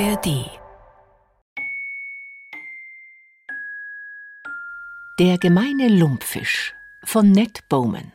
ARD 0.00 0.50
Der 5.20 5.38
gemeine 5.38 5.88
Lumpfisch 5.88 6.74
von 7.04 7.30
Ned 7.30 7.60
Bowman. 7.68 8.10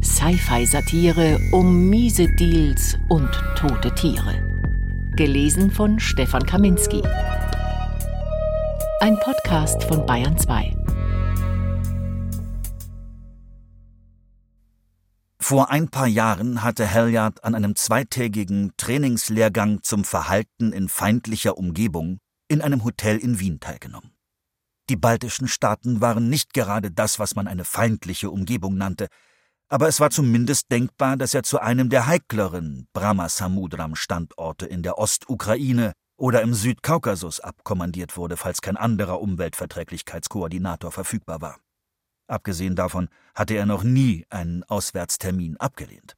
Sci-Fi-Satire 0.00 1.40
um 1.50 1.88
miese 1.88 2.28
Deals 2.38 2.96
und 3.08 3.28
tote 3.56 3.92
Tiere. 3.96 4.40
Gelesen 5.16 5.72
von 5.72 5.98
Stefan 5.98 6.46
Kaminski. 6.46 7.02
Ein 9.00 9.18
Podcast 9.18 9.82
von 9.82 10.06
Bayern 10.06 10.38
2. 10.38 10.72
Vor 15.52 15.70
ein 15.70 15.88
paar 15.88 16.06
Jahren 16.06 16.62
hatte 16.62 16.90
Halliard 16.90 17.44
an 17.44 17.54
einem 17.54 17.76
zweitägigen 17.76 18.72
Trainingslehrgang 18.78 19.82
zum 19.82 20.02
Verhalten 20.02 20.72
in 20.72 20.88
feindlicher 20.88 21.58
Umgebung 21.58 22.20
in 22.48 22.62
einem 22.62 22.84
Hotel 22.84 23.18
in 23.18 23.38
Wien 23.38 23.60
teilgenommen. 23.60 24.14
Die 24.88 24.96
baltischen 24.96 25.48
Staaten 25.48 26.00
waren 26.00 26.30
nicht 26.30 26.54
gerade 26.54 26.90
das, 26.90 27.18
was 27.18 27.34
man 27.34 27.48
eine 27.48 27.66
feindliche 27.66 28.30
Umgebung 28.30 28.78
nannte, 28.78 29.08
aber 29.68 29.88
es 29.88 30.00
war 30.00 30.08
zumindest 30.08 30.72
denkbar, 30.72 31.18
dass 31.18 31.34
er 31.34 31.42
zu 31.42 31.58
einem 31.58 31.90
der 31.90 32.06
heikleren 32.06 32.88
Brahma-Samudram-Standorte 32.94 34.64
in 34.64 34.82
der 34.82 34.96
Ostukraine 34.96 35.92
oder 36.16 36.40
im 36.40 36.54
Südkaukasus 36.54 37.40
abkommandiert 37.40 38.16
wurde, 38.16 38.38
falls 38.38 38.62
kein 38.62 38.78
anderer 38.78 39.20
Umweltverträglichkeitskoordinator 39.20 40.90
verfügbar 40.90 41.42
war. 41.42 41.58
Abgesehen 42.32 42.76
davon 42.76 43.10
hatte 43.34 43.52
er 43.52 43.66
noch 43.66 43.82
nie 43.82 44.24
einen 44.30 44.64
Auswärtstermin 44.64 45.58
abgelehnt. 45.58 46.16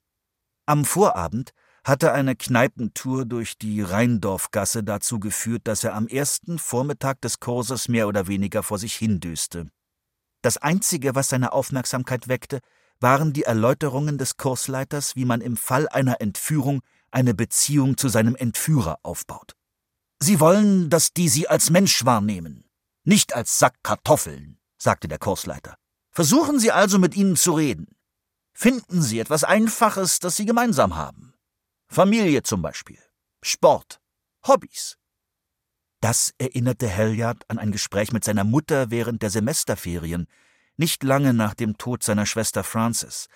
Am 0.65 0.85
Vorabend 0.85 1.51
hatte 1.83 2.13
eine 2.13 2.37
Kneipentour 2.37 3.25
durch 3.25 3.59
die 3.59 3.83
Rheindorfgasse 3.83 4.85
dazu 4.85 5.19
geführt, 5.19 5.63
dass 5.65 5.83
er 5.83 5.95
am 5.95 6.07
ersten 6.07 6.61
Vormittag 6.61 7.21
des 7.21 7.41
Kurses 7.41 7.89
mehr 7.89 8.07
oder 8.07 8.29
weniger 8.29 8.63
vor 8.63 8.79
sich 8.79 8.95
hindüste. 8.95 9.67
Das 10.41 10.57
Einzige, 10.57 11.17
was 11.17 11.31
seine 11.31 11.53
Aufmerksamkeit 11.53 12.29
weckte, 12.29 12.61
waren 13.01 13.33
die 13.33 13.43
Erläuterungen 13.43 14.17
des 14.17 14.37
Kursleiters, 14.37 15.17
wie 15.17 15.25
man 15.25 15.41
im 15.41 15.57
Fall 15.57 15.89
einer 15.89 16.21
Entführung 16.21 16.83
eine 17.11 17.35
Beziehung 17.35 17.97
zu 17.97 18.09
seinem 18.09 18.37
Entführer 18.37 19.01
aufbaut. 19.03 19.57
Sie 20.23 20.39
wollen, 20.39 20.91
dass 20.91 21.13
die 21.13 21.29
sie 21.29 21.49
als 21.49 21.71
Mensch 21.71 22.05
wahrnehmen, 22.05 22.71
nicht 23.03 23.35
als 23.35 23.59
Sack 23.59 23.75
Kartoffeln, 23.83 24.59
sagte 24.79 25.09
der 25.09 25.19
Kursleiter. 25.19 25.75
Versuchen 26.15 26.61
Sie 26.61 26.71
also 26.71 27.01
mit 27.01 27.17
ihnen 27.17 27.35
zu 27.35 27.55
reden. 27.55 27.89
Finden 28.53 29.03
Sie 29.03 29.19
etwas 29.19 29.43
Einfaches, 29.43 30.21
das 30.21 30.37
Sie 30.37 30.47
gemeinsam 30.47 30.95
haben. 30.95 31.35
Familie 31.89 32.45
zum 32.45 32.63
Beispiel, 32.63 33.01
Sport, 33.43 34.01
Hobbys. 34.47 34.97
Das 36.01 36.33
erinnerte 36.39 36.89
Halliard 36.89 37.51
an 37.51 37.59
ein 37.59 37.73
Gespräch 37.73 38.13
mit 38.13 38.23
seiner 38.23 38.45
Mutter 38.45 38.93
während 38.93 39.23
der 39.23 39.31
Semesterferien, 39.31 40.29
nicht 40.77 41.03
lange 41.03 41.35
nach 41.35 41.55
dem 41.55 41.79
Tod 41.79 42.05
seiner 42.05 42.27
Schwester 42.27 42.63
Frances, 42.63 43.27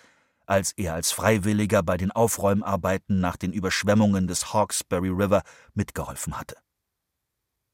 als 0.46 0.72
er 0.72 0.94
als 0.94 1.10
Freiwilliger 1.10 1.82
bei 1.82 1.96
den 1.96 2.12
Aufräumarbeiten 2.12 3.18
nach 3.18 3.36
den 3.36 3.52
Überschwemmungen 3.52 4.28
des 4.28 4.52
Hawkesbury 4.52 5.08
River 5.08 5.42
mitgeholfen 5.74 6.38
hatte. 6.38 6.56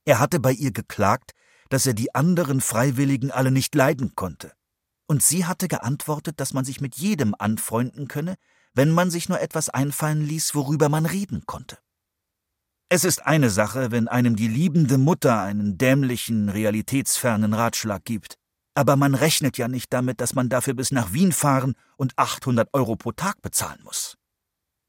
Er 0.07 0.19
hatte 0.19 0.41
bei 0.41 0.53
ihr 0.53 0.73
geklagt, 0.73 1.33
dass 1.69 1.87
er 1.87 1.95
die 1.95 2.15
anderen 2.15 2.63
Freiwilligen 2.63 3.31
alle 3.31 3.51
nicht 3.51 3.75
leiden 3.75 4.15
konnte 4.15 4.53
und 5.07 5.23
sie 5.23 5.47
hatte 5.47 5.69
geantwortet, 5.69 6.41
dass 6.41 6.53
man 6.53 6.65
sich 6.65 6.81
mit 6.81 6.97
jedem 6.97 7.35
anfreunden 7.39 8.09
könne, 8.09 8.37
wenn 8.75 8.91
man 8.91 9.11
sich 9.11 9.29
nur 9.29 9.41
etwas 9.41 9.69
einfallen 9.69 10.23
ließ, 10.23 10.55
worüber 10.55 10.89
man 10.89 11.07
reden 11.07 11.45
konnte. 11.47 11.79
Es 12.89 13.05
ist 13.05 13.25
eine 13.27 13.51
Sache, 13.51 13.91
wenn 13.91 14.09
einem 14.09 14.37
die 14.37 14.49
liebende 14.49 14.99
Mutter 14.99 15.41
einen 15.41 15.79
dämlichen, 15.79 16.49
realitätsfernen 16.49 17.55
Ratschlag 17.55 18.05
gibt, 18.05 18.35
aber 18.75 18.97
man 18.97 19.15
rechnet 19.15 19.57
ja 19.57 19.69
nicht 19.69 19.93
damit, 19.93 20.21
dass 20.21 20.35
man 20.35 20.49
dafür 20.49 20.75
bis 20.75 20.91
nach 20.91 21.13
Wien 21.13 21.33
fahren 21.33 21.75
und 21.97 22.19
800 22.19 22.69
Euro 22.73 22.97
pro 22.97 23.13
Tag 23.13 23.41
bezahlen 23.43 23.81
muss. 23.83 24.17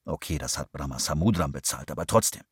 Okay, 0.05 0.37
das 0.37 0.57
hat 0.57 0.71
Brahma 0.71 0.99
Samudram 0.99 1.51
bezahlt, 1.51 1.91
aber 1.91 2.05
trotzdem. 2.05 2.43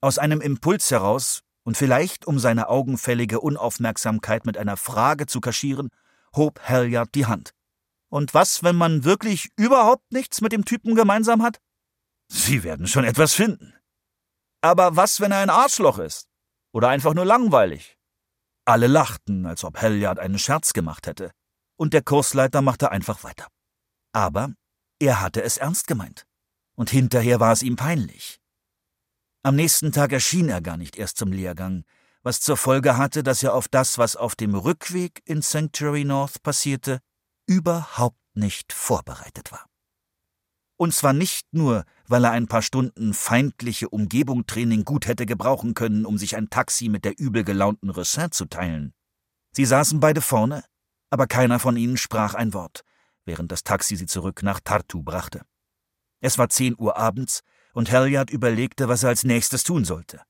Aus 0.00 0.18
einem 0.18 0.40
Impuls 0.40 0.90
heraus, 0.90 1.42
und 1.64 1.76
vielleicht 1.76 2.26
um 2.26 2.38
seine 2.38 2.68
augenfällige 2.68 3.40
Unaufmerksamkeit 3.40 4.46
mit 4.46 4.58
einer 4.58 4.76
Frage 4.76 5.26
zu 5.26 5.40
kaschieren, 5.40 5.90
hob 6.34 6.60
Halliard 6.68 7.14
die 7.14 7.26
Hand. 7.26 7.52
Und 8.08 8.34
was, 8.34 8.62
wenn 8.62 8.76
man 8.76 9.04
wirklich 9.04 9.50
überhaupt 9.56 10.12
nichts 10.12 10.40
mit 10.40 10.52
dem 10.52 10.64
Typen 10.64 10.94
gemeinsam 10.94 11.42
hat? 11.42 11.60
Sie 12.28 12.62
werden 12.62 12.86
schon 12.86 13.04
etwas 13.04 13.34
finden. 13.34 13.74
Aber 14.60 14.96
was, 14.96 15.20
wenn 15.20 15.32
er 15.32 15.38
ein 15.38 15.50
Arschloch 15.50 15.98
ist? 15.98 16.28
Oder 16.72 16.88
einfach 16.88 17.14
nur 17.14 17.24
langweilig? 17.24 17.98
Alle 18.64 18.86
lachten, 18.86 19.46
als 19.46 19.64
ob 19.64 19.80
Halliard 19.80 20.18
einen 20.18 20.38
Scherz 20.38 20.72
gemacht 20.72 21.06
hätte, 21.06 21.32
und 21.76 21.94
der 21.94 22.02
Kursleiter 22.02 22.62
machte 22.62 22.90
einfach 22.90 23.24
weiter. 23.24 23.48
Aber 24.12 24.54
er 25.00 25.20
hatte 25.20 25.42
es 25.42 25.56
ernst 25.56 25.86
gemeint. 25.86 26.26
Und 26.74 26.90
hinterher 26.90 27.40
war 27.40 27.52
es 27.52 27.62
ihm 27.62 27.76
peinlich. 27.76 28.40
Am 29.42 29.56
nächsten 29.56 29.90
Tag 29.90 30.12
erschien 30.12 30.48
er 30.48 30.60
gar 30.60 30.76
nicht 30.76 30.96
erst 30.96 31.16
zum 31.16 31.32
Lehrgang, 31.32 31.84
was 32.22 32.40
zur 32.40 32.56
Folge 32.56 32.96
hatte, 32.96 33.22
dass 33.22 33.42
er 33.42 33.54
auf 33.54 33.68
das, 33.68 33.98
was 33.98 34.16
auf 34.16 34.34
dem 34.34 34.54
Rückweg 34.54 35.22
in 35.24 35.42
Sanctuary 35.42 36.04
North 36.04 36.42
passierte, 36.42 37.00
überhaupt 37.46 38.18
nicht 38.34 38.72
vorbereitet 38.72 39.52
war. 39.52 39.66
Und 40.76 40.94
zwar 40.94 41.12
nicht 41.12 41.46
nur, 41.52 41.84
weil 42.06 42.24
er 42.24 42.32
ein 42.32 42.48
paar 42.48 42.62
Stunden 42.62 43.14
feindliche 43.14 43.88
Umgebungtraining 43.88 44.84
gut 44.84 45.06
hätte 45.06 45.26
gebrauchen 45.26 45.74
können, 45.74 46.06
um 46.06 46.18
sich 46.18 46.36
ein 46.36 46.50
Taxi 46.50 46.88
mit 46.88 47.04
der 47.04 47.18
übel 47.18 47.44
gelaunten 47.44 47.90
Ressin 47.90 48.32
zu 48.32 48.46
teilen. 48.46 48.92
Sie 49.52 49.64
saßen 49.64 50.00
beide 50.00 50.20
vorne, 50.20 50.64
aber 51.10 51.26
keiner 51.26 51.58
von 51.58 51.76
ihnen 51.76 51.96
sprach 51.96 52.34
ein 52.34 52.54
Wort, 52.54 52.82
während 53.24 53.52
das 53.52 53.64
Taxi 53.64 53.96
sie 53.96 54.06
zurück 54.06 54.42
nach 54.42 54.60
Tartu 54.60 55.02
brachte. 55.02 55.42
Es 56.20 56.38
war 56.38 56.48
zehn 56.48 56.74
Uhr 56.78 56.96
abends, 56.96 57.42
und 57.74 57.90
Halliard 57.90 58.30
überlegte, 58.30 58.88
was 58.88 59.02
er 59.02 59.10
als 59.10 59.24
nächstes 59.24 59.64
tun 59.64 59.84
sollte. 59.84 60.20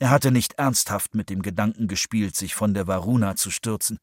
Er 0.00 0.08
hatte 0.08 0.30
nicht 0.30 0.54
ernsthaft 0.54 1.14
mit 1.14 1.28
dem 1.28 1.42
Gedanken 1.42 1.86
gespielt, 1.86 2.34
sich 2.34 2.54
von 2.54 2.72
der 2.72 2.86
Varuna 2.86 3.36
zu 3.36 3.50
stürzen. 3.50 3.98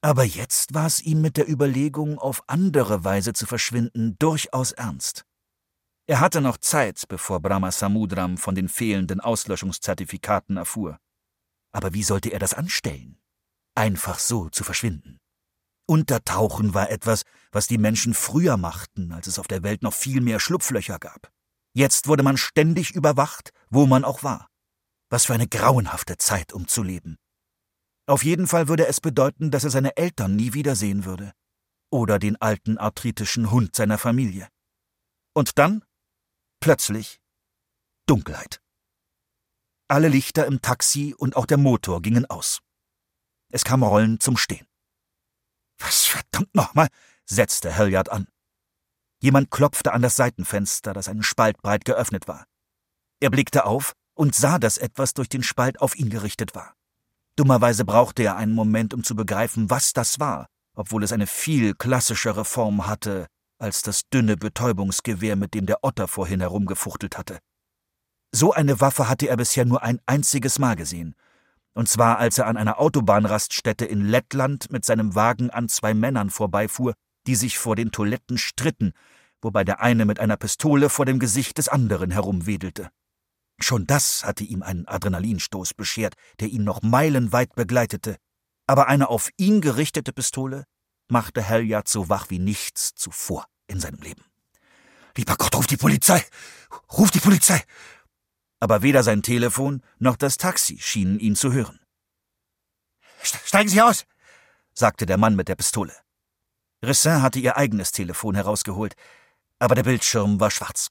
Aber 0.00 0.24
jetzt 0.24 0.74
war 0.74 0.86
es 0.86 1.00
ihm 1.00 1.20
mit 1.20 1.36
der 1.36 1.48
Überlegung, 1.48 2.18
auf 2.18 2.42
andere 2.48 3.04
Weise 3.04 3.32
zu 3.32 3.46
verschwinden, 3.46 4.16
durchaus 4.18 4.72
ernst. 4.72 5.24
Er 6.08 6.20
hatte 6.20 6.40
noch 6.40 6.56
Zeit, 6.56 7.04
bevor 7.08 7.40
Brahma 7.40 7.70
Samudram 7.70 8.36
von 8.36 8.56
den 8.56 8.68
fehlenden 8.68 9.20
Auslöschungszertifikaten 9.20 10.56
erfuhr. 10.56 10.98
Aber 11.70 11.94
wie 11.94 12.02
sollte 12.02 12.30
er 12.30 12.40
das 12.40 12.54
anstellen? 12.54 13.20
Einfach 13.76 14.18
so 14.18 14.48
zu 14.48 14.64
verschwinden. 14.64 15.18
Untertauchen 15.86 16.74
war 16.74 16.90
etwas, 16.90 17.22
was 17.52 17.68
die 17.68 17.78
Menschen 17.78 18.12
früher 18.12 18.56
machten, 18.56 19.12
als 19.12 19.28
es 19.28 19.38
auf 19.38 19.46
der 19.46 19.62
Welt 19.62 19.82
noch 19.82 19.94
viel 19.94 20.20
mehr 20.20 20.40
Schlupflöcher 20.40 20.98
gab. 20.98 21.30
Jetzt 21.74 22.08
wurde 22.08 22.24
man 22.24 22.36
ständig 22.36 22.90
überwacht, 22.90 23.52
wo 23.70 23.86
man 23.86 24.04
auch 24.04 24.22
war. 24.24 24.48
Was 25.10 25.26
für 25.26 25.34
eine 25.34 25.48
grauenhafte 25.48 26.18
Zeit, 26.18 26.52
um 26.52 26.68
zu 26.68 26.82
leben. 26.82 27.18
Auf 28.06 28.24
jeden 28.24 28.46
Fall 28.46 28.68
würde 28.68 28.86
es 28.86 29.00
bedeuten, 29.00 29.50
dass 29.50 29.64
er 29.64 29.70
seine 29.70 29.96
Eltern 29.96 30.36
nie 30.36 30.54
wiedersehen 30.54 31.04
würde. 31.04 31.32
Oder 31.90 32.18
den 32.18 32.40
alten 32.40 32.78
arthritischen 32.78 33.50
Hund 33.50 33.74
seiner 33.74 33.98
Familie. 33.98 34.48
Und 35.34 35.58
dann, 35.58 35.84
plötzlich, 36.60 37.20
Dunkelheit. 38.06 38.60
Alle 39.88 40.08
Lichter 40.08 40.46
im 40.46 40.60
Taxi 40.60 41.14
und 41.16 41.36
auch 41.36 41.46
der 41.46 41.58
Motor 41.58 42.02
gingen 42.02 42.26
aus. 42.26 42.60
Es 43.50 43.64
kam 43.64 43.82
rollend 43.82 44.22
zum 44.22 44.36
Stehen. 44.36 44.66
Was 45.78 46.04
verdammt 46.04 46.54
nochmal, 46.54 46.88
setzte 47.24 47.76
Halliard 47.76 48.10
an. 48.10 48.26
Jemand 49.20 49.50
klopfte 49.50 49.92
an 49.92 50.02
das 50.02 50.16
Seitenfenster, 50.16 50.92
das 50.92 51.08
einen 51.08 51.22
Spalt 51.22 51.60
breit 51.62 51.84
geöffnet 51.84 52.28
war. 52.28 52.44
Er 53.20 53.30
blickte 53.30 53.64
auf 53.64 53.94
und 54.18 54.34
sah, 54.34 54.58
dass 54.58 54.78
etwas 54.78 55.14
durch 55.14 55.28
den 55.28 55.44
Spalt 55.44 55.80
auf 55.80 55.96
ihn 55.96 56.10
gerichtet 56.10 56.54
war. 56.56 56.74
Dummerweise 57.36 57.84
brauchte 57.84 58.24
er 58.24 58.36
einen 58.36 58.52
Moment, 58.52 58.92
um 58.92 59.04
zu 59.04 59.14
begreifen, 59.14 59.70
was 59.70 59.92
das 59.92 60.18
war, 60.18 60.48
obwohl 60.74 61.04
es 61.04 61.12
eine 61.12 61.28
viel 61.28 61.74
klassischere 61.74 62.44
Form 62.44 62.88
hatte 62.88 63.28
als 63.60 63.82
das 63.82 64.08
dünne 64.08 64.36
Betäubungsgewehr, 64.36 65.36
mit 65.36 65.54
dem 65.54 65.66
der 65.66 65.78
Otter 65.82 66.08
vorhin 66.08 66.40
herumgefuchtelt 66.40 67.16
hatte. 67.16 67.38
So 68.32 68.52
eine 68.52 68.80
Waffe 68.80 69.08
hatte 69.08 69.28
er 69.28 69.36
bisher 69.36 69.64
nur 69.64 69.82
ein 69.82 70.00
einziges 70.06 70.58
Mal 70.58 70.74
gesehen, 70.74 71.14
und 71.74 71.88
zwar 71.88 72.18
als 72.18 72.38
er 72.38 72.46
an 72.46 72.56
einer 72.56 72.80
Autobahnraststätte 72.80 73.84
in 73.84 74.04
Lettland 74.04 74.70
mit 74.72 74.84
seinem 74.84 75.14
Wagen 75.14 75.50
an 75.50 75.68
zwei 75.68 75.94
Männern 75.94 76.30
vorbeifuhr, 76.30 76.94
die 77.28 77.36
sich 77.36 77.56
vor 77.56 77.76
den 77.76 77.92
Toiletten 77.92 78.36
stritten, 78.36 78.92
wobei 79.40 79.62
der 79.62 79.80
eine 79.80 80.04
mit 80.04 80.18
einer 80.18 80.36
Pistole 80.36 80.88
vor 80.88 81.06
dem 81.06 81.20
Gesicht 81.20 81.58
des 81.58 81.68
anderen 81.68 82.10
herumwedelte. 82.10 82.90
Schon 83.60 83.86
das 83.86 84.24
hatte 84.24 84.44
ihm 84.44 84.62
einen 84.62 84.86
Adrenalinstoß 84.86 85.74
beschert, 85.74 86.14
der 86.40 86.48
ihn 86.48 86.64
noch 86.64 86.82
meilenweit 86.82 87.54
begleitete. 87.54 88.16
Aber 88.66 88.86
eine 88.86 89.08
auf 89.08 89.30
ihn 89.36 89.60
gerichtete 89.60 90.12
Pistole 90.12 90.64
machte 91.08 91.48
Halliard 91.48 91.88
so 91.88 92.08
wach 92.08 92.30
wie 92.30 92.38
nichts 92.38 92.94
zuvor 92.94 93.46
in 93.66 93.80
seinem 93.80 94.00
Leben. 94.00 94.24
Lieber 95.16 95.36
Gott, 95.36 95.56
ruf 95.56 95.66
die 95.66 95.76
Polizei! 95.76 96.24
Ruf 96.96 97.10
die 97.10 97.20
Polizei! 97.20 97.62
Aber 98.60 98.82
weder 98.82 99.02
sein 99.02 99.22
Telefon 99.22 99.82
noch 99.98 100.16
das 100.16 100.36
Taxi 100.36 100.78
schienen 100.78 101.18
ihn 101.18 101.34
zu 101.34 101.52
hören. 101.52 101.80
Steigen 103.22 103.68
Sie 103.68 103.82
aus, 103.82 104.04
sagte 104.74 105.06
der 105.06 105.16
Mann 105.16 105.34
mit 105.34 105.48
der 105.48 105.56
Pistole. 105.56 105.94
Rissin 106.84 107.22
hatte 107.22 107.40
ihr 107.40 107.56
eigenes 107.56 107.90
Telefon 107.90 108.34
herausgeholt, 108.34 108.94
aber 109.58 109.74
der 109.74 109.82
Bildschirm 109.82 110.38
war 110.38 110.50
schwarz. 110.50 110.90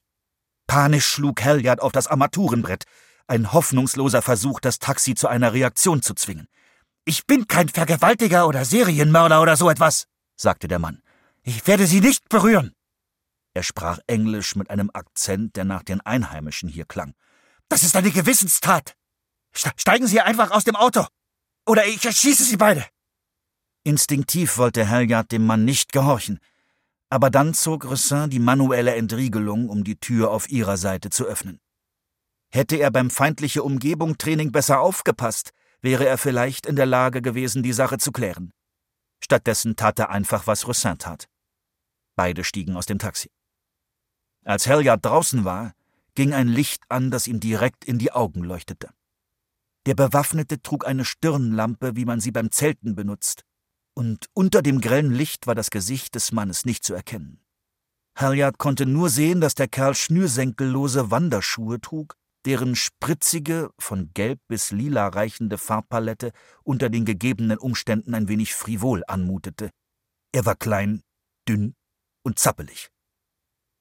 Panisch 0.68 1.08
schlug 1.08 1.44
Halliard 1.44 1.81
auf 1.81 1.92
das 1.92 2.08
Armaturenbrett, 2.08 2.84
ein 3.28 3.52
hoffnungsloser 3.54 4.22
Versuch, 4.22 4.60
das 4.60 4.80
Taxi 4.80 5.16
zu 5.16 5.28
einer 5.28 5.54
Reaktion 5.54 6.02
zu 6.02 6.14
zwingen. 6.14 6.48
Ich 7.06 7.25
bin 7.25 7.48
kein 7.48 7.69
Vergewaltiger 7.69 8.48
oder 8.48 8.66
Serienmörder 8.66 9.42
oder 9.42 9.56
so 9.56 9.69
etwas, 9.69 10.08
sagte 10.36 10.68
der 10.68 10.80
Mann. 10.80 11.02
Ich 11.44 11.66
werde 11.68 11.88
Sie 11.88 12.02
nicht 12.02 12.28
berühren. 12.30 12.74
Er 13.54 13.64
sprach 13.64 14.00
Englisch 14.08 14.56
mit 14.56 14.69
einem 14.69 14.92
Akzent, 14.94 15.56
der 15.56 15.64
nach 15.64 15.84
den 15.84 16.02
Einheimischen 16.02 16.70
hier 16.70 16.86
klang. 16.86 17.13
Das 17.70 17.84
ist 17.84 17.96
eine 17.96 18.12
Gewissenstat. 18.12 18.96
Steigen 19.54 20.08
Sie 20.08 20.22
einfach 20.22 20.52
aus 20.52 20.63
dem 20.63 20.75
Auto. 20.75 21.08
Oder 21.66 21.86
ich 21.86 22.06
erschieße 22.06 22.44
Sie 22.44 22.58
beide. 22.58 22.86
Instinktiv 23.84 24.58
wollte 24.58 24.90
Halliard 24.90 25.31
dem 25.31 25.46
Mann 25.46 25.63
nicht 25.66 25.94
gehorchen, 25.94 26.40
aber 27.09 27.30
dann 27.30 27.54
zog 27.54 27.89
Ressin 27.89 28.30
die 28.30 28.39
manuelle 28.39 28.95
Entriegelung, 28.95 29.69
um 29.69 29.83
die 29.83 30.00
Tür 30.00 30.31
auf 30.31 30.50
ihrer 30.50 30.77
Seite 30.77 31.09
zu 31.09 31.25
öffnen. 31.25 31.59
Hätte 32.50 32.77
er 32.77 32.92
beim 32.92 33.09
feindliche 33.09 33.63
Umgebung 33.63 34.18
Training 34.18 34.51
besser 34.51 34.80
aufgepasst, 34.80 35.51
wäre 35.81 36.06
er 36.06 36.18
vielleicht 36.18 36.65
in 36.65 36.75
der 36.75 36.86
Lage 36.86 37.21
gewesen, 37.21 37.63
die 37.63 37.74
Sache 37.74 37.98
zu 37.98 38.12
klären. 38.12 38.51
Stattdessen 39.24 39.75
tat 39.75 40.00
er 40.00 40.09
einfach, 40.09 40.48
was 40.48 40.68
Ressin 40.68 40.98
tat. 40.98 41.27
Beide 42.15 42.44
stiegen 42.44 42.75
aus 42.75 42.86
dem 42.86 43.00
Taxi. 43.00 43.30
Als 44.44 44.68
Halliard 44.68 45.03
draußen 45.03 45.45
war, 45.45 45.74
ging 46.15 46.33
ein 46.33 46.48
Licht 46.48 46.83
an, 46.89 47.12
das 47.12 47.27
ihm 47.27 47.39
direkt 47.39 47.86
in 47.86 48.00
die 48.00 48.12
Augen 48.12 48.44
leuchtete. 48.44 48.89
Der 49.86 49.95
Bewaffnete 49.95 50.62
trug 50.62 50.86
eine 50.86 51.06
Stirnlampe, 51.06 51.95
wie 51.95 52.06
man 52.06 52.19
sie 52.19 52.31
beim 52.31 52.51
Zelten 52.51 52.95
benutzt, 52.95 53.45
und 53.98 54.30
unter 54.36 54.62
dem 54.62 54.80
grellen 54.80 55.12
Licht 55.12 55.48
war 55.48 55.56
das 55.56 55.72
Gesicht 55.72 56.14
des 56.14 56.32
Mannes 56.32 56.66
nicht 56.66 56.84
zu 56.84 56.94
erkennen. 56.94 57.40
Halliard 58.16 58.60
konnte 58.60 58.86
nur 58.86 59.10
sehen, 59.10 59.42
dass 59.42 59.56
der 59.56 59.68
Kerl 59.68 59.96
schnürsenkellose 59.96 61.10
Wanderschuhe 61.10 61.82
trug, 61.82 62.16
deren 62.46 62.76
spritzige, 62.76 63.72
von 63.80 64.12
gelb 64.14 64.40
bis 64.48 64.70
lila 64.70 65.08
reichende 65.08 65.58
Farbpalette 65.58 66.32
unter 66.64 66.92
den 66.92 67.06
gegebenen 67.06 67.58
Umständen 67.58 68.14
ein 68.14 68.28
wenig 68.28 68.54
frivol 68.54 69.02
anmutete. 69.08 69.72
Er 70.32 70.46
war 70.46 70.56
klein, 70.56 71.02
dünn 71.50 71.74
und 72.22 72.38
zappelig. 72.38 72.90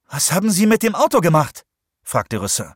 Was 0.06 0.32
haben 0.32 0.50
Sie 0.50 0.64
mit 0.64 0.82
dem 0.82 0.94
Auto 0.94 1.20
gemacht? 1.20 1.66
fragte 2.02 2.38
Roussin. 2.38 2.72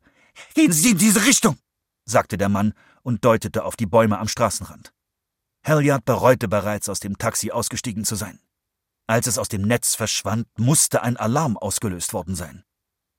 Gehen 0.53 0.73
Sie 0.73 0.91
in 0.91 0.99
diese 0.99 1.25
Richtung, 1.25 1.57
sagte 2.05 2.37
der 2.37 2.51
Mann 2.51 2.75
und 3.03 3.25
deutete 3.25 3.65
auf 3.65 3.77
die 3.77 3.87
Bäume 3.87 4.19
am 4.19 4.29
Straßenrand. 4.29 4.93
Halliard 5.65 6.05
bereute 6.05 6.49
bereits, 6.49 6.89
aus 6.89 7.01
dem 7.01 7.19
Taxi 7.19 7.51
ausgestiegen 7.51 8.05
zu 8.05 8.17
sein. 8.17 8.41
Als 9.07 9.27
es 9.27 9.39
aus 9.39 9.49
dem 9.49 9.62
Netz 9.62 9.95
verschwand, 9.95 10.47
musste 10.59 11.03
ein 11.03 11.17
Alarm 11.17 11.57
ausgelöst 11.57 12.12
worden 12.12 12.35
sein. 12.35 12.65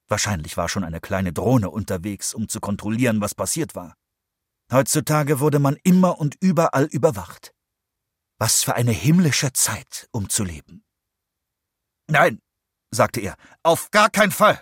Wahrscheinlich 0.08 0.58
war 0.58 0.70
schon 0.70 0.84
eine 0.84 1.00
kleine 1.00 1.34
Drohne 1.34 1.70
unterwegs, 1.70 2.34
um 2.34 2.50
zu 2.50 2.60
kontrollieren, 2.60 3.22
was 3.22 3.36
passiert 3.36 3.76
war. 3.76 3.96
Heutzutage 4.72 5.40
wurde 5.40 5.60
man 5.60 5.78
immer 5.84 6.20
und 6.20 6.36
überall 6.40 6.86
überwacht. 6.86 7.54
Was 8.40 8.64
für 8.64 8.76
eine 8.76 8.92
himmlische 8.92 9.54
Zeit, 9.54 10.08
um 10.12 10.30
zu 10.30 10.44
leben. 10.44 10.84
Nein, 12.08 12.40
sagte 12.90 13.22
er. 13.22 13.36
Auf 13.64 13.92
gar 13.92 14.10
keinen 14.10 14.32
Fall. 14.32 14.62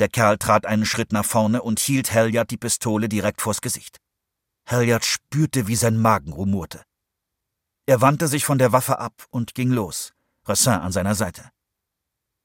Der 0.00 0.08
Kerl 0.08 0.36
trat 0.36 0.66
einen 0.66 0.84
Schritt 0.84 1.12
nach 1.12 1.24
vorne 1.24 1.62
und 1.62 1.80
hielt 1.80 2.12
Halliard 2.12 2.50
die 2.50 2.58
Pistole 2.58 3.08
direkt 3.08 3.40
vors 3.40 3.60
Gesicht. 3.60 3.98
Halliard 4.66 5.04
spürte, 5.04 5.68
wie 5.68 5.76
sein 5.76 5.96
Magen 5.96 6.32
rumorte. 6.32 6.82
Er 7.86 8.00
wandte 8.00 8.26
sich 8.26 8.44
von 8.44 8.58
der 8.58 8.72
Waffe 8.72 8.98
ab 8.98 9.26
und 9.30 9.54
ging 9.54 9.70
los, 9.70 10.12
Rassin 10.44 10.72
an 10.72 10.92
seiner 10.92 11.14
Seite. 11.14 11.50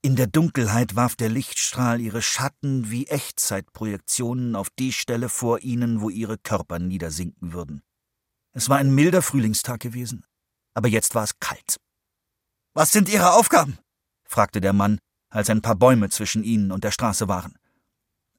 In 0.04 0.16
der 0.16 0.28
Dunkelheit 0.28 0.96
warf 0.96 1.16
der 1.16 1.30
Lichtstrahl 1.30 2.00
ihre 2.00 2.22
Schatten 2.22 2.90
wie 2.90 3.08
Echtzeitprojektionen 3.08 4.56
auf 4.56 4.70
die 4.72 4.94
Stelle 4.94 5.30
vor 5.30 5.60
ihnen, 5.60 6.02
wo 6.02 6.10
ihre 6.10 6.38
Körper 6.38 6.80
niedersinken 6.80 7.54
würden. 7.54 7.84
Es 8.52 8.70
war 8.70 8.78
ein 8.78 8.94
milder 8.94 9.22
Frühlingstag 9.22 9.80
gewesen, 9.80 10.26
aber 10.74 10.88
jetzt 10.88 11.16
war 11.16 11.24
es 11.24 11.40
kalt. 11.40 11.78
Was 12.74 12.92
sind 12.92 13.10
Ihre 13.10 13.34
Aufgaben? 13.34 13.78
fragte 14.24 14.62
der 14.62 14.74
Mann, 14.74 15.00
als 15.30 15.50
ein 15.50 15.62
paar 15.62 15.76
Bäume 15.76 16.10
zwischen 16.10 16.44
ihnen 16.44 16.72
und 16.72 16.84
der 16.84 16.92
Straße 16.92 17.28
waren. 17.28 17.58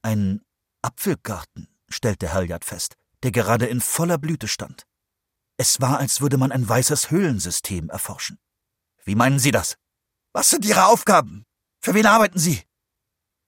Ein 0.03 0.43
Apfelgarten, 0.83 1.69
stellte 1.89 2.33
Halliard 2.33 2.65
fest, 2.65 2.97
der 3.23 3.33
gerade 3.33 3.67
in 3.67 3.81
voller 3.81 4.19
Blüte 4.19 4.49
stand. 4.49 4.87
Es 5.57 5.81
war, 5.81 5.99
als 5.99 6.21
würde 6.21 6.39
man 6.39 6.53
ein 6.53 6.69
weißes 6.69 7.11
Höhlensystem 7.11 7.89
erforschen. 7.89 8.39
Wie 9.05 9.15
meinen 9.15 9.39
Sie 9.39 9.51
das? 9.51 9.77
Was 10.33 10.51
sind 10.51 10.65
Ihre 10.65 10.87
Aufgaben? 10.87 11.45
Für 11.81 11.95
wen 11.95 12.07
arbeiten 12.07 12.39
Sie? 12.39 12.63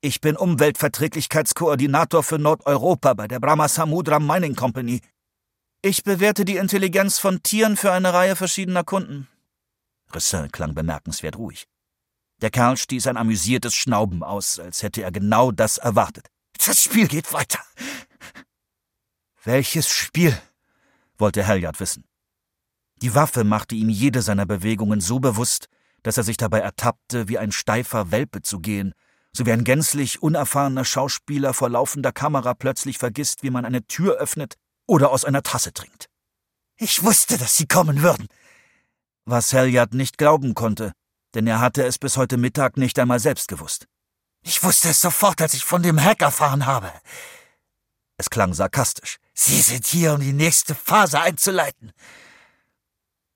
Ich 0.00 0.20
bin 0.20 0.36
Umweltverträglichkeitskoordinator 0.36 2.22
für 2.22 2.38
Nordeuropa 2.38 3.14
bei 3.14 3.26
der 3.26 3.40
Brahma 3.40 3.68
Samudra 3.68 4.20
Mining 4.20 4.54
Company. 4.54 5.00
Ich 5.80 6.04
bewerte 6.04 6.44
die 6.44 6.56
Intelligenz 6.56 7.18
von 7.18 7.42
Tieren 7.42 7.76
für 7.76 7.92
eine 7.92 8.12
Reihe 8.12 8.36
verschiedener 8.36 8.84
Kunden. 8.84 9.28
Rissin 10.14 10.52
klang 10.52 10.74
bemerkenswert 10.74 11.36
ruhig. 11.36 11.66
Der 12.42 12.50
Kerl 12.50 12.76
stieß 12.76 13.06
ein 13.06 13.16
amüsiertes 13.16 13.74
Schnauben 13.74 14.22
aus, 14.22 14.58
als 14.58 14.82
hätte 14.82 15.02
er 15.02 15.10
genau 15.10 15.50
das 15.50 15.78
erwartet. 15.78 16.28
Das 16.66 16.82
Spiel 16.82 17.08
geht 17.08 17.32
weiter. 17.32 17.60
Welches 19.44 19.88
Spiel? 19.90 20.36
wollte 21.18 21.46
Halliard 21.46 21.78
wissen. 21.78 22.04
Die 23.02 23.14
Waffe 23.14 23.44
machte 23.44 23.74
ihm 23.74 23.90
jede 23.90 24.22
seiner 24.22 24.46
Bewegungen 24.46 25.02
so 25.02 25.20
bewusst, 25.20 25.68
dass 26.02 26.16
er 26.16 26.22
sich 26.22 26.38
dabei 26.38 26.60
ertappte, 26.60 27.28
wie 27.28 27.38
ein 27.38 27.52
steifer 27.52 28.10
Welpe 28.10 28.40
zu 28.40 28.60
gehen, 28.60 28.94
so 29.36 29.44
wie 29.44 29.52
ein 29.52 29.64
gänzlich 29.64 30.22
unerfahrener 30.22 30.86
Schauspieler 30.86 31.52
vor 31.52 31.68
laufender 31.68 32.10
Kamera 32.10 32.54
plötzlich 32.54 32.96
vergisst, 32.96 33.42
wie 33.42 33.50
man 33.50 33.66
eine 33.66 33.86
Tür 33.86 34.16
öffnet 34.16 34.54
oder 34.86 35.10
aus 35.10 35.26
einer 35.26 35.42
Tasse 35.42 35.74
trinkt. 35.74 36.06
Ich 36.76 37.02
wusste, 37.02 37.36
dass 37.36 37.56
Sie 37.56 37.66
kommen 37.66 38.00
würden. 38.02 38.28
Was 39.26 39.52
Halliard 39.52 39.92
nicht 39.92 40.16
glauben 40.16 40.54
konnte, 40.54 40.92
denn 41.34 41.46
er 41.46 41.60
hatte 41.60 41.84
es 41.84 41.98
bis 41.98 42.16
heute 42.16 42.38
Mittag 42.38 42.78
nicht 42.78 42.98
einmal 42.98 43.20
selbst 43.20 43.48
gewusst. 43.48 43.86
Ich 44.42 44.62
wusste 44.62 44.88
es 44.88 45.02
sofort, 45.02 45.42
als 45.42 45.52
ich 45.52 45.64
von 45.64 45.82
dem 45.82 46.02
Hack 46.02 46.22
erfahren 46.22 46.64
habe. 46.64 46.90
Es 48.16 48.30
klang 48.30 48.54
sarkastisch. 48.54 49.18
Sie 49.34 49.60
sind 49.60 49.86
hier, 49.86 50.14
um 50.14 50.20
die 50.20 50.32
nächste 50.32 50.74
Phase 50.74 51.20
einzuleiten. 51.20 51.92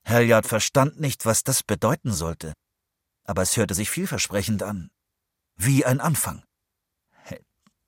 Halliard 0.05 0.47
verstand 0.47 1.01
nicht, 1.01 1.27
was 1.27 1.45
das 1.45 1.63
bedeuten 1.63 2.13
sollte, 2.13 2.55
aber 3.25 3.43
es 3.43 3.57
hörte 3.57 3.75
sich 3.75 3.91
vielversprechend 3.91 4.63
an. 4.63 4.91
Wie 5.57 5.85
ein 5.85 6.01
Anfang. 6.01 6.43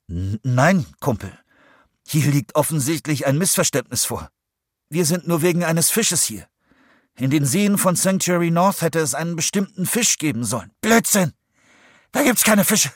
Nein, 0.09 0.87
Kumpel. 0.99 1.39
Hier 2.07 2.33
liegt 2.33 2.57
offensichtlich 2.57 3.27
ein 3.27 3.39
Missverständnis 3.39 4.05
vor. 4.05 4.29
Wir 4.89 5.07
sind 5.07 5.29
nur 5.29 5.43
wegen 5.43 5.63
eines 5.63 5.91
Fisches 5.91 6.25
hier. 6.25 6.49
In 7.17 7.31
den 7.31 7.47
Seen 7.47 7.79
von 7.79 7.95
Sanctuary 7.95 8.51
North 8.51 8.83
hätte 8.83 8.99
es 8.99 9.15
einen 9.15 9.37
bestimmten 9.37 9.87
Fisch 9.87 10.19
geben 10.19 10.45
sollen. 10.45 10.73
Blödsinn! 10.81 11.33
Da 12.11 12.25
gibt's 12.25 12.43
keine 12.43 12.65
Fische. 12.65 12.91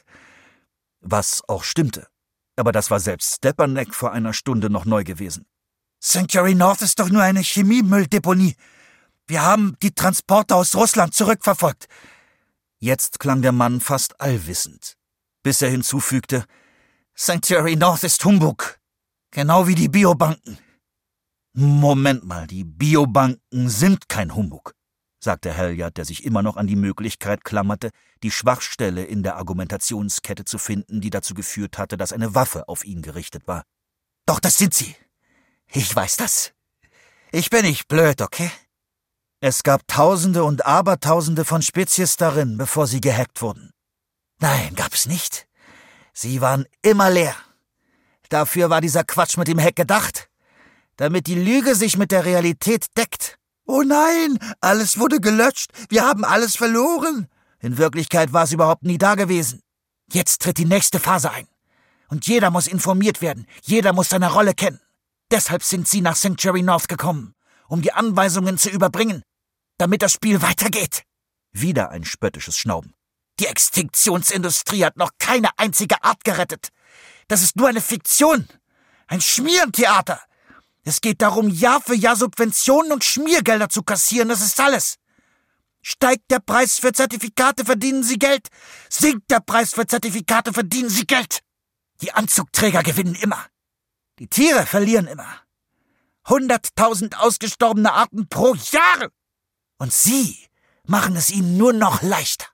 Was 1.00 1.42
auch 1.48 1.62
stimmte. 1.62 2.08
Aber 2.56 2.72
das 2.72 2.90
war 2.90 3.00
selbst 3.00 3.36
Stepanek 3.36 3.94
vor 3.94 4.12
einer 4.12 4.32
Stunde 4.32 4.70
noch 4.70 4.84
neu 4.84 5.04
gewesen. 5.04 5.46
Sanctuary 6.00 6.54
North 6.54 6.82
ist 6.82 6.98
doch 7.00 7.08
nur 7.08 7.22
eine 7.22 7.40
Chemiemülldeponie. 7.40 8.56
Wir 9.26 9.42
haben 9.42 9.76
die 9.82 9.94
Transporte 9.94 10.54
aus 10.54 10.74
Russland 10.74 11.14
zurückverfolgt. 11.14 11.86
Jetzt 12.78 13.18
klang 13.18 13.40
der 13.40 13.52
Mann 13.52 13.80
fast 13.80 14.20
allwissend, 14.20 14.96
bis 15.42 15.62
er 15.62 15.70
hinzufügte, 15.70 16.44
Sanctuary 17.14 17.76
North 17.76 18.04
ist 18.04 18.24
Humbug. 18.24 18.78
Genau 19.30 19.66
wie 19.66 19.74
die 19.74 19.88
Biobanken. 19.88 20.58
Moment 21.54 22.24
mal, 22.24 22.46
die 22.46 22.64
Biobanken 22.64 23.68
sind 23.68 24.08
kein 24.08 24.34
Humbug, 24.34 24.74
sagte 25.24 25.56
Halliard, 25.56 25.96
der 25.96 26.04
sich 26.04 26.24
immer 26.24 26.42
noch 26.42 26.56
an 26.56 26.66
die 26.66 26.76
Möglichkeit 26.76 27.44
klammerte, 27.44 27.90
die 28.22 28.30
Schwachstelle 28.30 29.04
in 29.04 29.22
der 29.22 29.36
Argumentationskette 29.36 30.44
zu 30.44 30.58
finden, 30.58 31.00
die 31.00 31.10
dazu 31.10 31.34
geführt 31.34 31.78
hatte, 31.78 31.96
dass 31.96 32.12
eine 32.12 32.34
Waffe 32.34 32.68
auf 32.68 32.84
ihn 32.84 33.02
gerichtet 33.02 33.48
war. 33.48 33.64
Doch, 34.26 34.40
das 34.40 34.56
sind 34.56 34.74
sie. 34.74 34.94
Ich 35.72 35.94
weiß 35.94 36.16
das. 36.16 36.52
Ich 37.32 37.50
bin 37.50 37.62
nicht 37.62 37.88
blöd, 37.88 38.22
okay? 38.22 38.50
Es 39.40 39.62
gab 39.62 39.86
Tausende 39.88 40.44
und 40.44 40.64
Abertausende 40.64 41.44
von 41.44 41.62
Spezies 41.62 42.16
darin, 42.16 42.56
bevor 42.56 42.86
sie 42.86 43.00
gehackt 43.00 43.42
wurden. 43.42 43.72
Nein, 44.38 44.74
gab's 44.74 45.06
nicht. 45.06 45.46
Sie 46.12 46.40
waren 46.40 46.66
immer 46.82 47.10
leer. 47.10 47.34
Dafür 48.28 48.70
war 48.70 48.80
dieser 48.80 49.04
Quatsch 49.04 49.36
mit 49.36 49.48
dem 49.48 49.60
Hack 49.60 49.76
gedacht 49.76 50.28
damit 50.96 51.26
die 51.26 51.34
Lüge 51.34 51.74
sich 51.74 51.96
mit 51.96 52.10
der 52.10 52.24
Realität 52.24 52.86
deckt. 52.96 53.38
Oh 53.66 53.82
nein, 53.82 54.38
alles 54.60 54.98
wurde 54.98 55.20
gelöscht, 55.20 55.70
wir 55.88 56.04
haben 56.04 56.24
alles 56.24 56.56
verloren. 56.56 57.28
In 57.60 57.78
Wirklichkeit 57.78 58.32
war 58.32 58.44
es 58.44 58.52
überhaupt 58.52 58.82
nie 58.82 58.98
da 58.98 59.14
gewesen. 59.14 59.62
Jetzt 60.12 60.42
tritt 60.42 60.58
die 60.58 60.66
nächste 60.66 61.00
Phase 61.00 61.30
ein. 61.30 61.48
Und 62.08 62.26
jeder 62.26 62.50
muss 62.50 62.66
informiert 62.66 63.22
werden, 63.22 63.46
jeder 63.62 63.94
muss 63.94 64.10
seine 64.10 64.30
Rolle 64.30 64.52
kennen. 64.52 64.80
Deshalb 65.30 65.62
sind 65.62 65.88
sie 65.88 66.02
nach 66.02 66.16
Sanctuary 66.16 66.62
North 66.62 66.88
gekommen, 66.88 67.34
um 67.66 67.80
die 67.80 67.92
Anweisungen 67.92 68.58
zu 68.58 68.68
überbringen, 68.68 69.22
damit 69.78 70.02
das 70.02 70.12
Spiel 70.12 70.42
weitergeht. 70.42 71.02
Wieder 71.52 71.90
ein 71.90 72.04
spöttisches 72.04 72.58
Schnauben. 72.58 72.94
Die 73.40 73.46
Extinktionsindustrie 73.46 74.84
hat 74.84 74.96
noch 74.96 75.12
keine 75.18 75.48
einzige 75.56 76.04
Art 76.04 76.22
gerettet. 76.22 76.68
Das 77.28 77.42
ist 77.42 77.56
nur 77.56 77.68
eine 77.68 77.80
Fiktion. 77.80 78.46
Ein 79.06 79.20
Schmierentheater. 79.20 80.20
Es 80.84 81.00
geht 81.00 81.22
darum, 81.22 81.48
Jahr 81.48 81.80
für 81.80 81.94
Jahr 81.94 82.16
Subventionen 82.16 82.92
und 82.92 83.04
Schmiergelder 83.04 83.70
zu 83.70 83.82
kassieren. 83.82 84.28
Das 84.28 84.42
ist 84.42 84.60
alles. 84.60 84.96
Steigt 85.80 86.30
der 86.30 86.40
Preis 86.40 86.78
für 86.78 86.92
Zertifikate, 86.92 87.64
verdienen 87.64 88.02
Sie 88.02 88.18
Geld. 88.18 88.48
Sinkt 88.90 89.30
der 89.30 89.40
Preis 89.40 89.74
für 89.74 89.86
Zertifikate, 89.86 90.52
verdienen 90.52 90.90
Sie 90.90 91.06
Geld. 91.06 91.40
Die 92.00 92.12
Anzugträger 92.12 92.82
gewinnen 92.82 93.14
immer. 93.14 93.46
Die 94.18 94.28
Tiere 94.28 94.66
verlieren 94.66 95.06
immer. 95.06 95.42
Hunderttausend 96.28 97.18
ausgestorbene 97.18 97.92
Arten 97.92 98.28
pro 98.28 98.54
Jahr. 98.54 99.10
Und 99.78 99.92
Sie 99.92 100.38
machen 100.86 101.16
es 101.16 101.30
ihnen 101.30 101.56
nur 101.56 101.72
noch 101.72 102.02
leichter. 102.02 102.46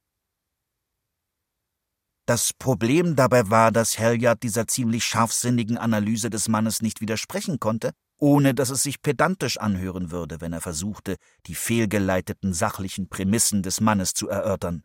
Das 2.26 2.52
Problem 2.52 3.16
dabei 3.16 3.50
war, 3.50 3.72
dass 3.72 3.99
Halliard 3.99 4.42
dieser 4.42 4.68
ziemlich 4.68 5.04
scharfsinnigen 5.04 5.78
Analyse 5.78 6.30
des 6.30 6.49
Mannes 6.49 6.80
nicht 6.80 7.00
widersprechen 7.00 7.58
konnte, 7.58 7.92
ohne 8.20 8.54
dass 8.54 8.70
es 8.70 8.82
sich 8.82 9.02
pedantisch 9.02 9.58
anhören 9.58 10.10
würde, 10.10 10.40
wenn 10.40 10.52
er 10.52 10.60
versuchte, 10.60 11.16
die 11.46 11.54
fehlgeleiteten 11.54 12.52
sachlichen 12.52 13.08
Prämissen 13.08 13.62
des 13.62 13.80
Mannes 13.80 14.14
zu 14.14 14.28
erörtern. 14.28 14.84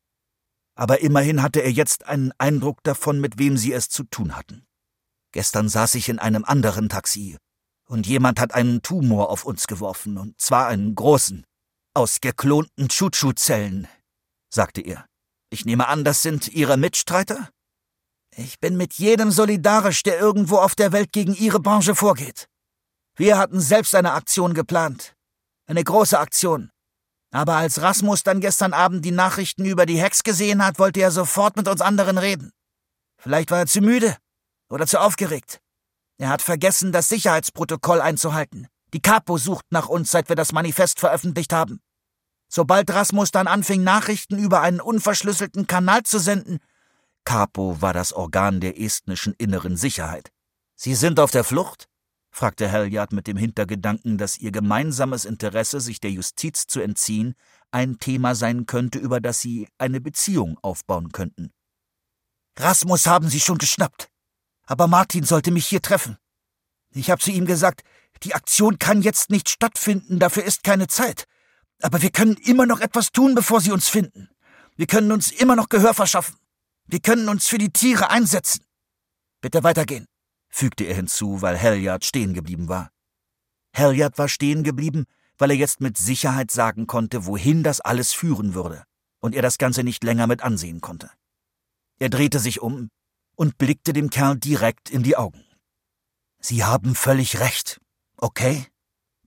Aber 0.75 1.01
immerhin 1.01 1.41
hatte 1.41 1.61
er 1.61 1.71
jetzt 1.71 2.07
einen 2.07 2.31
Eindruck 2.37 2.83
davon, 2.83 3.21
mit 3.21 3.37
wem 3.37 3.57
sie 3.57 3.73
es 3.73 3.89
zu 3.89 4.03
tun 4.03 4.35
hatten. 4.35 4.65
Gestern 5.31 5.69
saß 5.69 5.95
ich 5.95 6.09
in 6.09 6.19
einem 6.19 6.45
anderen 6.45 6.89
Taxi, 6.89 7.37
und 7.87 8.07
jemand 8.07 8.39
hat 8.39 8.53
einen 8.53 8.81
Tumor 8.81 9.29
auf 9.29 9.45
uns 9.45 9.67
geworfen, 9.67 10.17
und 10.17 10.39
zwar 10.41 10.67
einen 10.67 10.95
großen, 10.95 11.45
aus 11.93 12.19
geklonten 12.19 12.89
Chuchu-Zellen, 12.89 13.87
sagte 14.49 14.81
er. 14.81 15.05
Ich 15.49 15.65
nehme 15.65 15.87
an, 15.87 16.03
das 16.03 16.21
sind 16.21 16.47
Ihre 16.47 16.77
Mitstreiter? 16.77 17.49
Ich 18.35 18.59
bin 18.59 18.75
mit 18.75 18.95
jedem 18.95 19.31
solidarisch, 19.31 20.03
der 20.03 20.19
irgendwo 20.19 20.57
auf 20.57 20.75
der 20.75 20.91
Welt 20.91 21.13
gegen 21.13 21.33
Ihre 21.33 21.59
Branche 21.59 21.95
vorgeht. 21.95 22.49
Wir 23.17 23.37
hatten 23.37 23.61
selbst 23.61 23.95
eine 23.95 24.11
Aktion 24.11 24.53
geplant. 24.53 25.15
Eine 25.67 25.83
große 25.83 26.19
Aktion. 26.19 26.69
Aber 27.31 27.55
als 27.55 27.81
Rasmus 27.81 28.23
dann 28.23 28.41
gestern 28.41 28.73
Abend 28.73 29.03
die 29.05 29.11
Nachrichten 29.11 29.65
über 29.65 29.85
die 29.85 30.01
Hex 30.01 30.23
gesehen 30.23 30.63
hat, 30.63 30.79
wollte 30.79 31.01
er 31.01 31.11
sofort 31.11 31.55
mit 31.55 31.67
uns 31.67 31.81
anderen 31.81 32.17
reden. 32.17 32.51
Vielleicht 33.17 33.51
war 33.51 33.59
er 33.59 33.67
zu 33.67 33.81
müde 33.81 34.15
oder 34.69 34.85
zu 34.85 34.99
aufgeregt. 34.99 35.61
Er 36.17 36.29
hat 36.29 36.41
vergessen, 36.41 36.91
das 36.91 37.09
Sicherheitsprotokoll 37.09 38.01
einzuhalten. 38.01 38.67
Die 38.93 39.01
Capo 39.01 39.37
sucht 39.37 39.65
nach 39.69 39.89
uns, 39.89 40.11
seit 40.11 40.29
wir 40.29 40.35
das 40.35 40.51
Manifest 40.51 40.99
veröffentlicht 40.99 41.51
haben. 41.51 41.81
Sobald 42.47 42.93
Rasmus 42.93 43.31
dann 43.31 43.47
anfing, 43.47 43.83
Nachrichten 43.83 44.37
über 44.37 44.61
einen 44.61 44.79
unverschlüsselten 44.79 45.67
Kanal 45.67 46.03
zu 46.03 46.19
senden, 46.19 46.59
Capo 47.25 47.81
war 47.81 47.91
das 47.91 48.13
Organ 48.13 48.61
der 48.61 48.79
estnischen 48.79 49.33
inneren 49.37 49.77
Sicherheit. 49.77 50.31
Sie 50.75 50.93
sind 50.93 51.19
auf 51.19 51.31
der 51.31 51.43
Flucht? 51.43 51.87
Fragte 52.35 52.69
Halliard 52.69 53.13
mit 53.13 53.27
dem 53.27 53.37
Hintergedanken, 53.37 54.17
dass 54.17 54.37
ihr 54.37 54.51
gemeinsames 54.51 55.23
Interesse, 55.23 55.79
sich 55.79 56.01
der 56.01 56.11
Justiz 56.11 56.67
zu 56.67 56.81
entziehen, 56.81 57.33
ein 57.71 57.97
Thema 57.97 58.35
sein 58.35 58.65
könnte, 58.65 58.99
über 58.99 59.21
das 59.21 59.39
sie 59.39 59.69
eine 59.77 60.01
Beziehung 60.01 60.59
aufbauen 60.61 61.13
könnten. 61.13 61.53
Rasmus 62.59 63.07
haben 63.07 63.29
sie 63.29 63.39
schon 63.39 63.57
geschnappt. 63.57 64.09
Aber 64.65 64.87
Martin 64.87 65.23
sollte 65.23 65.51
mich 65.51 65.65
hier 65.65 65.81
treffen. 65.81 66.17
Ich 66.91 67.09
habe 67.09 67.21
zu 67.21 67.31
ihm 67.31 67.45
gesagt, 67.45 67.83
die 68.23 68.33
Aktion 68.33 68.79
kann 68.79 69.01
jetzt 69.01 69.29
nicht 69.29 69.49
stattfinden, 69.49 70.19
dafür 70.19 70.43
ist 70.43 70.63
keine 70.63 70.87
Zeit. 70.87 71.25
Aber 71.81 72.01
wir 72.01 72.09
können 72.09 72.35
immer 72.37 72.65
noch 72.65 72.81
etwas 72.81 73.11
tun, 73.11 73.35
bevor 73.35 73.61
sie 73.61 73.71
uns 73.71 73.87
finden. 73.87 74.29
Wir 74.75 74.87
können 74.87 75.11
uns 75.11 75.31
immer 75.31 75.55
noch 75.55 75.69
Gehör 75.69 75.93
verschaffen. 75.93 76.35
Wir 76.85 76.99
können 76.99 77.29
uns 77.29 77.47
für 77.47 77.57
die 77.57 77.71
Tiere 77.71 78.09
einsetzen. 78.09 78.65
Bitte 79.41 79.63
weitergehen, 79.63 80.07
fügte 80.55 80.85
er 80.85 80.95
hinzu, 80.95 81.41
weil 81.41 81.61
Halliard 81.61 82.05
stehen 82.05 82.33
geblieben 82.33 82.69
war. 82.69 82.89
Halliard 83.75 84.17
war 84.17 84.29
stehen 84.29 84.63
geblieben, 84.63 85.05
weil 85.37 85.51
er 85.51 85.57
jetzt 85.57 85.81
mit 85.81 85.97
Sicherheit 85.97 86.49
sagen 86.49 86.87
konnte, 86.87 87.25
wohin 87.25 87.61
das 87.61 87.81
alles 87.81 88.13
führen 88.13 88.53
würde, 88.53 88.85
und 89.19 89.35
er 89.35 89.41
das 89.41 89.57
Ganze 89.57 89.83
nicht 89.83 90.03
länger 90.05 90.27
mit 90.27 90.41
ansehen 90.41 90.79
konnte. 90.79 91.11
Er 91.99 92.09
drehte 92.09 92.39
sich 92.39 92.61
um 92.61 92.89
und 93.35 93.57
blickte 93.57 93.91
dem 93.91 94.09
Kerl 94.09 94.37
direkt 94.37 94.89
in 94.89 95.03
die 95.03 95.17
Augen. 95.17 95.43
Sie 96.39 96.63
haben 96.63 96.95
völlig 96.95 97.39
recht, 97.39 97.81
okay? 98.17 98.65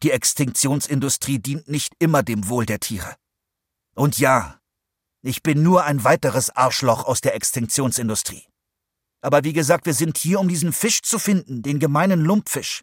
Die 0.02 0.12
Extinktionsindustrie 0.12 1.40
dient 1.40 1.68
nicht 1.68 1.92
immer 1.98 2.22
dem 2.22 2.48
Wohl 2.48 2.64
der 2.64 2.80
Tiere. 2.80 3.16
Und 3.94 4.18
ja, 4.18 4.58
ich 5.20 5.42
bin 5.42 5.62
nur 5.62 5.84
ein 5.84 6.04
weiteres 6.04 6.48
Arschloch 6.50 7.04
aus 7.04 7.20
der 7.20 7.34
Extinktionsindustrie. 7.34 8.46
Aber 9.20 9.44
wie 9.44 9.52
gesagt, 9.52 9.86
wir 9.86 9.94
sind 9.94 10.16
hier, 10.16 10.40
um 10.40 10.48
diesen 10.48 10.72
Fisch 10.72 11.02
zu 11.02 11.18
finden, 11.18 11.62
den 11.62 11.78
gemeinen 11.78 12.20
Lumpfisch. 12.20 12.82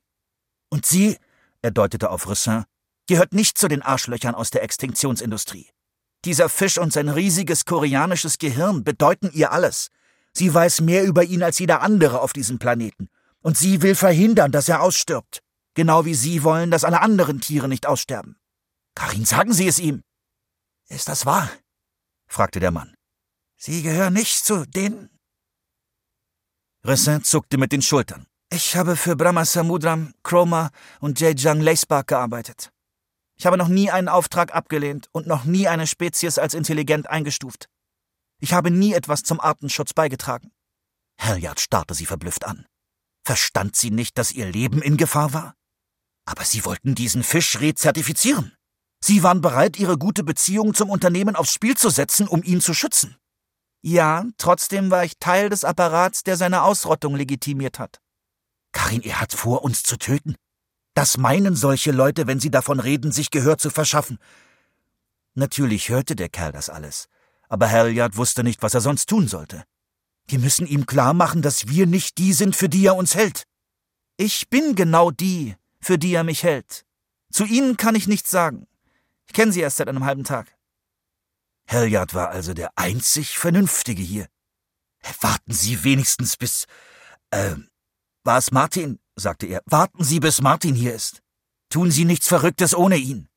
Und 0.70 0.86
sie, 0.86 1.18
er 1.62 1.72
deutete 1.72 2.10
auf 2.10 2.30
Rissin, 2.30 2.66
gehört 3.08 3.34
nicht 3.34 3.58
zu 3.58 3.68
den 3.68 3.82
Arschlöchern 3.82 4.36
aus 4.36 4.50
der 4.50 4.64
Extinktionsindustrie. 4.64 5.70
Dieser 6.26 6.50
Fisch 6.50 6.78
und 6.78 6.92
sein 6.92 7.08
riesiges 7.08 7.66
koreanisches 7.66 8.40
Gehirn 8.40 8.84
bedeuten 8.84 9.30
ihr 9.32 9.52
alles. 9.52 9.90
Sie 10.34 10.54
weiß 10.54 10.82
mehr 10.82 11.04
über 11.06 11.24
ihn 11.24 11.44
als 11.44 11.60
jeder 11.60 11.82
andere 11.82 12.20
auf 12.20 12.34
diesem 12.34 12.60
Planeten. 12.60 13.10
Und 13.42 13.58
sie 13.58 13.82
will 13.82 13.96
verhindern, 13.96 14.52
dass 14.52 14.68
er 14.68 14.82
ausstirbt. 14.82 15.42
Genau 15.76 16.06
wie 16.06 16.16
Sie 16.16 16.44
wollen, 16.44 16.72
dass 16.72 16.86
alle 16.86 17.02
anderen 17.02 17.42
Tiere 17.42 17.68
nicht 17.68 17.86
aussterben. 17.86 18.38
Karin, 18.96 19.26
sagen 19.26 19.54
Sie 19.54 19.68
es 19.68 19.78
ihm. 19.78 20.04
Ist 20.88 21.10
das 21.10 21.26
wahr? 21.26 21.52
fragte 22.28 22.60
der 22.60 22.72
Mann. 22.72 22.96
Sie 23.58 23.84
gehören 23.84 24.14
nicht 24.14 24.46
zu 24.46 24.66
denen? 24.66 25.10
Ressin 26.86 27.24
zuckte 27.24 27.58
mit 27.58 27.72
den 27.72 27.82
Schultern. 27.82 28.28
Ich 28.52 28.76
habe 28.76 28.96
für 28.96 29.16
Brahma 29.16 29.44
Samudram, 29.44 30.14
Chroma 30.22 30.70
und 31.00 31.20
Jejang 31.20 31.60
Leisbach 31.60 32.06
gearbeitet. 32.06 32.72
Ich 33.38 33.48
habe 33.48 33.58
noch 33.58 33.70
nie 33.70 33.90
einen 33.90 34.08
Auftrag 34.08 34.54
abgelehnt 34.54 35.10
und 35.12 35.26
noch 35.26 35.46
nie 35.46 35.68
eine 35.68 35.88
Spezies 35.88 36.38
als 36.38 36.54
intelligent 36.54 37.10
eingestuft. 37.10 37.70
Ich 38.40 38.54
habe 38.54 38.70
nie 38.70 38.94
etwas 38.94 39.24
zum 39.24 39.40
Artenschutz 39.40 39.94
beigetragen. 39.94 40.52
Halliard 41.20 41.60
starrte 41.60 41.96
sie 41.96 42.06
verblüfft 42.06 42.46
an. 42.46 42.68
Verstand 43.26 43.76
sie 43.76 43.90
nicht, 43.90 44.20
dass 44.20 44.32
ihr 44.32 44.46
Leben 44.46 44.84
in 44.84 44.96
Gefahr 44.96 45.34
war? 45.34 45.56
Aber 46.26 46.44
Sie 46.44 46.66
wollten 46.66 46.94
diesen 46.94 47.24
Fisch 47.24 47.60
rezertifizieren. 47.60 48.56
Sie 49.04 49.24
waren 49.24 49.42
bereit, 49.42 49.78
Ihre 49.80 49.98
gute 49.98 50.24
Beziehung 50.24 50.74
zum 50.74 50.90
Unternehmen 50.90 51.36
aufs 51.36 51.54
Spiel 51.54 51.76
zu 51.76 51.90
setzen, 51.90 52.28
um 52.28 52.44
ihn 52.44 52.62
zu 52.62 52.74
schützen. 52.74 53.16
Ja, 53.88 54.26
trotzdem 54.40 54.90
war 54.90 55.06
ich 55.06 55.20
Teil 55.20 55.50
des 55.50 55.64
Apparats, 55.64 56.24
der 56.24 56.38
seine 56.38 56.64
Ausrottung 56.64 57.16
legitimiert 57.16 57.78
hat. 57.78 58.02
Karin, 58.72 59.04
er 59.04 59.22
hat 59.22 59.32
vor, 59.32 59.64
uns 59.64 59.84
zu 59.84 59.96
töten. 59.98 60.36
Das 60.96 61.20
meinen 61.20 61.56
solche 61.56 61.92
Leute, 61.92 62.26
wenn 62.26 62.40
sie 62.40 62.50
davon 62.50 62.80
reden, 62.80 63.12
sich 63.12 63.30
Gehör 63.30 63.60
zu 63.60 63.70
verschaffen. 63.70 64.18
Natürlich 65.36 65.90
hörte 65.90 66.16
der 66.16 66.30
Kerl 66.30 66.52
das 66.52 66.72
alles, 66.72 67.10
aber 67.48 67.70
Halliard 67.70 68.18
wusste 68.18 68.44
nicht, 68.44 68.64
was 68.64 68.74
er 68.74 68.82
sonst 68.82 69.08
tun 69.08 69.28
sollte. 69.28 69.64
Wir 70.26 70.40
müssen 70.40 70.66
ihm 70.66 70.88
klar 70.88 71.14
machen, 71.14 71.44
dass 71.44 71.68
wir 71.68 71.86
nicht 71.86 72.18
die 72.18 72.34
sind, 72.34 72.56
für 72.56 72.70
die 72.70 72.88
er 72.88 72.96
uns 72.96 73.14
hält. 73.14 73.44
Ich 74.18 74.50
bin 74.50 74.74
genau 74.74 75.12
die, 75.12 75.58
für 75.80 76.00
die 76.00 76.16
er 76.16 76.24
mich 76.24 76.42
hält. 76.42 76.86
Zu 77.32 77.46
Ihnen 77.46 77.78
kann 77.78 77.94
ich 77.94 78.08
nichts 78.08 78.32
sagen. 78.32 78.66
Ich 79.28 79.34
kenne 79.34 79.52
Sie 79.52 79.62
erst 79.62 79.78
seit 79.78 79.90
einem 79.90 80.06
halben 80.06 80.24
Tag. 80.24 80.55
Halliard 81.68 82.14
war 82.14 82.30
also 82.30 82.54
der 82.54 82.72
einzig 82.76 83.38
Vernünftige 83.38 84.02
hier. 84.02 84.28
Warten 85.22 85.54
Sie 85.54 85.84
wenigstens 85.84 86.38
bis. 86.38 86.66
Äh, 87.32 87.56
war 88.24 88.38
es 88.38 88.52
Martin? 88.52 89.00
sagte 89.16 89.46
er. 89.46 89.62
Warten 89.66 90.04
Sie, 90.04 90.20
bis 90.20 90.42
Martin 90.42 90.76
hier 90.76 90.94
ist. 90.94 91.22
Tun 91.70 91.92
Sie 91.92 92.06
nichts 92.06 92.28
Verrücktes 92.28 92.76
ohne 92.76 92.98
ihn. 92.98 93.30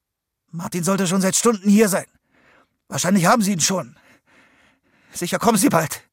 Martin 0.50 0.82
sollte 0.82 1.06
schon 1.06 1.20
seit 1.20 1.36
Stunden 1.36 1.68
hier 1.68 1.88
sein. 1.88 2.06
Wahrscheinlich 2.88 3.26
haben 3.26 3.42
Sie 3.42 3.52
ihn 3.52 3.60
schon. 3.60 3.96
Sicher 5.12 5.38
kommen 5.38 5.58
Sie 5.58 5.68
bald. 5.68 6.08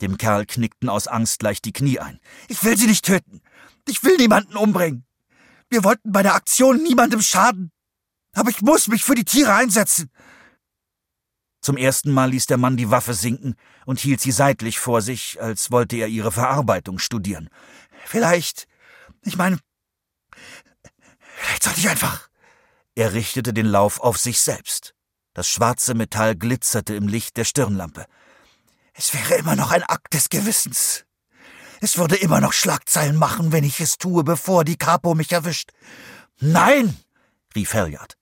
Dem 0.00 0.16
Kerl 0.16 0.46
knickten 0.46 0.88
aus 0.88 1.06
Angst 1.06 1.42
leicht 1.42 1.64
die 1.64 1.72
Knie 1.72 1.98
ein. 1.98 2.20
Ich 2.48 2.62
will 2.64 2.76
Sie 2.76 2.86
nicht 2.86 3.04
töten. 3.04 3.42
Ich 3.88 4.02
will 4.04 4.16
niemanden 4.16 4.56
umbringen. 4.56 5.06
Wir 5.70 5.84
wollten 5.84 6.12
bei 6.12 6.22
der 6.22 6.34
Aktion 6.34 6.82
niemandem 6.82 7.20
schaden. 7.20 7.72
Aber 8.32 8.50
ich 8.50 8.60
muss 8.60 8.88
mich 8.88 9.04
für 9.04 9.14
die 9.14 9.24
Tiere 9.24 9.54
einsetzen. 9.54 10.10
Zum 11.64 11.78
ersten 11.78 12.10
Mal 12.10 12.28
ließ 12.28 12.44
der 12.44 12.58
Mann 12.58 12.76
die 12.76 12.90
Waffe 12.90 13.14
sinken 13.14 13.56
und 13.86 13.98
hielt 13.98 14.20
sie 14.20 14.32
seitlich 14.32 14.78
vor 14.78 15.00
sich, 15.00 15.40
als 15.40 15.70
wollte 15.70 15.96
er 15.96 16.08
ihre 16.08 16.30
Verarbeitung 16.30 16.98
studieren. 16.98 17.48
Vielleicht, 18.04 18.68
ich 19.22 19.38
meine, 19.38 19.58
vielleicht 21.36 21.62
sollte 21.62 21.80
ich 21.80 21.88
einfach. 21.88 22.28
Er 22.94 23.14
richtete 23.14 23.54
den 23.54 23.64
Lauf 23.64 23.98
auf 24.00 24.18
sich 24.18 24.40
selbst. 24.40 24.94
Das 25.32 25.48
schwarze 25.48 25.94
Metall 25.94 26.36
glitzerte 26.36 26.94
im 26.96 27.08
Licht 27.08 27.38
der 27.38 27.44
Stirnlampe. 27.44 28.04
Es 28.92 29.14
wäre 29.14 29.36
immer 29.36 29.56
noch 29.56 29.70
ein 29.70 29.84
Akt 29.84 30.12
des 30.12 30.28
Gewissens. 30.28 31.06
Es 31.80 31.96
würde 31.96 32.16
immer 32.16 32.42
noch 32.42 32.52
Schlagzeilen 32.52 33.16
machen, 33.16 33.52
wenn 33.52 33.64
ich 33.64 33.80
es 33.80 33.96
tue, 33.96 34.22
bevor 34.22 34.64
die 34.64 34.76
Capo 34.76 35.14
mich 35.14 35.32
erwischt. 35.32 35.70
Nein! 36.40 36.94
rief 37.54 37.72
Halliard. 37.72 38.18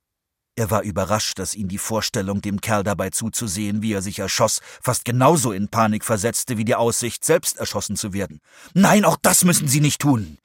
Er 0.54 0.70
war 0.70 0.82
überrascht, 0.82 1.38
dass 1.38 1.54
ihn 1.54 1.68
die 1.68 1.78
Vorstellung, 1.78 2.42
dem 2.42 2.60
Kerl 2.60 2.82
dabei 2.82 3.08
zuzusehen, 3.08 3.80
wie 3.80 3.94
er 3.94 4.02
sich 4.02 4.18
erschoss, 4.18 4.60
fast 4.82 5.04
genauso 5.06 5.52
in 5.52 5.68
Panik 5.68 6.04
versetzte 6.04 6.58
wie 6.58 6.64
die 6.66 6.74
Aussicht, 6.74 7.24
selbst 7.24 7.56
erschossen 7.56 7.96
zu 7.96 8.12
werden. 8.12 8.40
Nein, 8.74 9.06
auch 9.06 9.16
das 9.16 9.44
müssen 9.44 9.66
Sie 9.66 9.80
nicht 9.80 10.00
tun. 10.00 10.38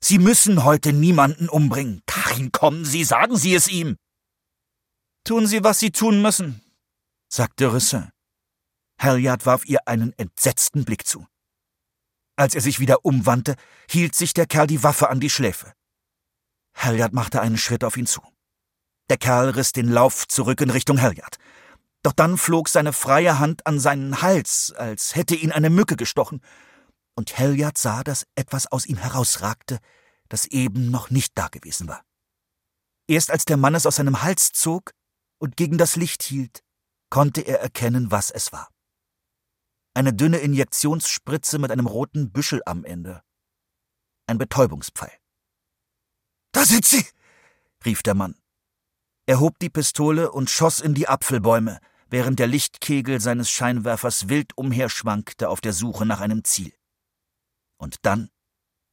Sie 0.00 0.18
müssen 0.18 0.64
heute 0.64 0.92
niemanden 0.92 1.48
umbringen. 1.48 2.02
Karin, 2.06 2.50
kommen 2.50 2.84
Sie, 2.84 3.04
sagen 3.04 3.36
Sie 3.36 3.54
es 3.54 3.68
ihm. 3.68 3.96
Tun 5.24 5.46
Sie, 5.46 5.62
was 5.62 5.78
Sie 5.78 5.92
tun 5.92 6.20
müssen, 6.20 6.60
sagte 7.28 7.72
Rissin. 7.72 8.10
Halliard 8.98 9.46
warf 9.46 9.64
ihr 9.66 9.86
einen 9.86 10.12
entsetzten 10.18 10.84
Blick 10.84 11.06
zu. 11.06 11.26
Als 12.34 12.56
er 12.56 12.60
sich 12.60 12.80
wieder 12.80 13.04
umwandte, 13.04 13.54
hielt 13.88 14.16
sich 14.16 14.34
der 14.34 14.46
Kerl 14.46 14.66
die 14.66 14.82
Waffe 14.82 15.08
an 15.08 15.20
die 15.20 15.30
Schläfe. 15.30 15.72
Halliard 16.74 17.12
machte 17.12 17.40
einen 17.40 17.58
Schritt 17.58 17.84
auf 17.84 17.96
ihn 17.96 18.06
zu. 18.06 18.22
Der 19.12 19.18
Kerl 19.18 19.50
riss 19.50 19.72
den 19.72 19.90
Lauf 19.90 20.26
zurück 20.26 20.62
in 20.62 20.70
Richtung 20.70 21.02
Halliard. 21.02 21.36
Doch 22.02 22.14
dann 22.14 22.38
flog 22.38 22.70
seine 22.70 22.94
freie 22.94 23.38
Hand 23.38 23.66
an 23.66 23.78
seinen 23.78 24.22
Hals, 24.22 24.72
als 24.74 25.14
hätte 25.14 25.34
ihn 25.34 25.52
eine 25.52 25.68
Mücke 25.68 25.96
gestochen, 25.96 26.40
und 27.14 27.36
Halliard 27.38 27.76
sah, 27.76 28.04
dass 28.04 28.26
etwas 28.36 28.72
aus 28.72 28.86
ihm 28.86 28.96
herausragte, 28.96 29.80
das 30.30 30.46
eben 30.46 30.90
noch 30.90 31.10
nicht 31.10 31.36
dagewesen 31.36 31.88
war. 31.88 32.06
Erst 33.06 33.30
als 33.30 33.44
der 33.44 33.58
Mann 33.58 33.74
es 33.74 33.84
aus 33.84 33.96
seinem 33.96 34.22
Hals 34.22 34.52
zog 34.52 34.92
und 35.36 35.58
gegen 35.58 35.76
das 35.76 35.96
Licht 35.96 36.22
hielt, 36.22 36.62
konnte 37.10 37.42
er 37.42 37.60
erkennen, 37.60 38.10
was 38.10 38.30
es 38.30 38.50
war. 38.50 38.70
Eine 39.92 40.14
dünne 40.14 40.38
Injektionsspritze 40.38 41.58
mit 41.58 41.70
einem 41.70 41.86
roten 41.86 42.32
Büschel 42.32 42.62
am 42.64 42.82
Ende. 42.86 43.22
Ein 44.26 44.38
Betäubungspfeil. 44.38 45.12
Da 46.52 46.64
sind 46.64 46.86
sie! 46.86 47.04
rief 47.84 48.02
der 48.02 48.14
Mann. 48.14 48.41
Er 49.26 49.38
hob 49.38 49.58
die 49.60 49.70
Pistole 49.70 50.32
und 50.32 50.50
schoss 50.50 50.80
in 50.80 50.94
die 50.94 51.08
Apfelbäume, 51.08 51.78
während 52.08 52.38
der 52.38 52.48
Lichtkegel 52.48 53.20
seines 53.20 53.50
Scheinwerfers 53.50 54.28
wild 54.28 54.56
umherschwankte 54.56 55.48
auf 55.48 55.60
der 55.60 55.72
Suche 55.72 56.04
nach 56.04 56.20
einem 56.20 56.44
Ziel. 56.44 56.74
Und 57.76 57.96
dann 58.02 58.30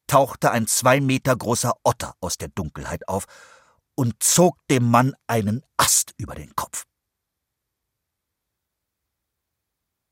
tauchte 0.07 0.51
ein 0.51 0.67
zwei 0.67 1.01
Meter 1.01 1.36
großer 1.36 1.74
Otter 1.83 2.13
aus 2.21 2.38
der 2.38 2.50
Dunkelheit 2.50 3.07
auf 3.07 3.25
und 3.95 4.21
zog 4.21 4.57
dem 4.69 4.89
Mann 4.89 5.13
einen 5.27 5.63
Ast 5.77 6.13
über 6.17 6.36
den 6.36 6.55
Kopf. 6.55 6.86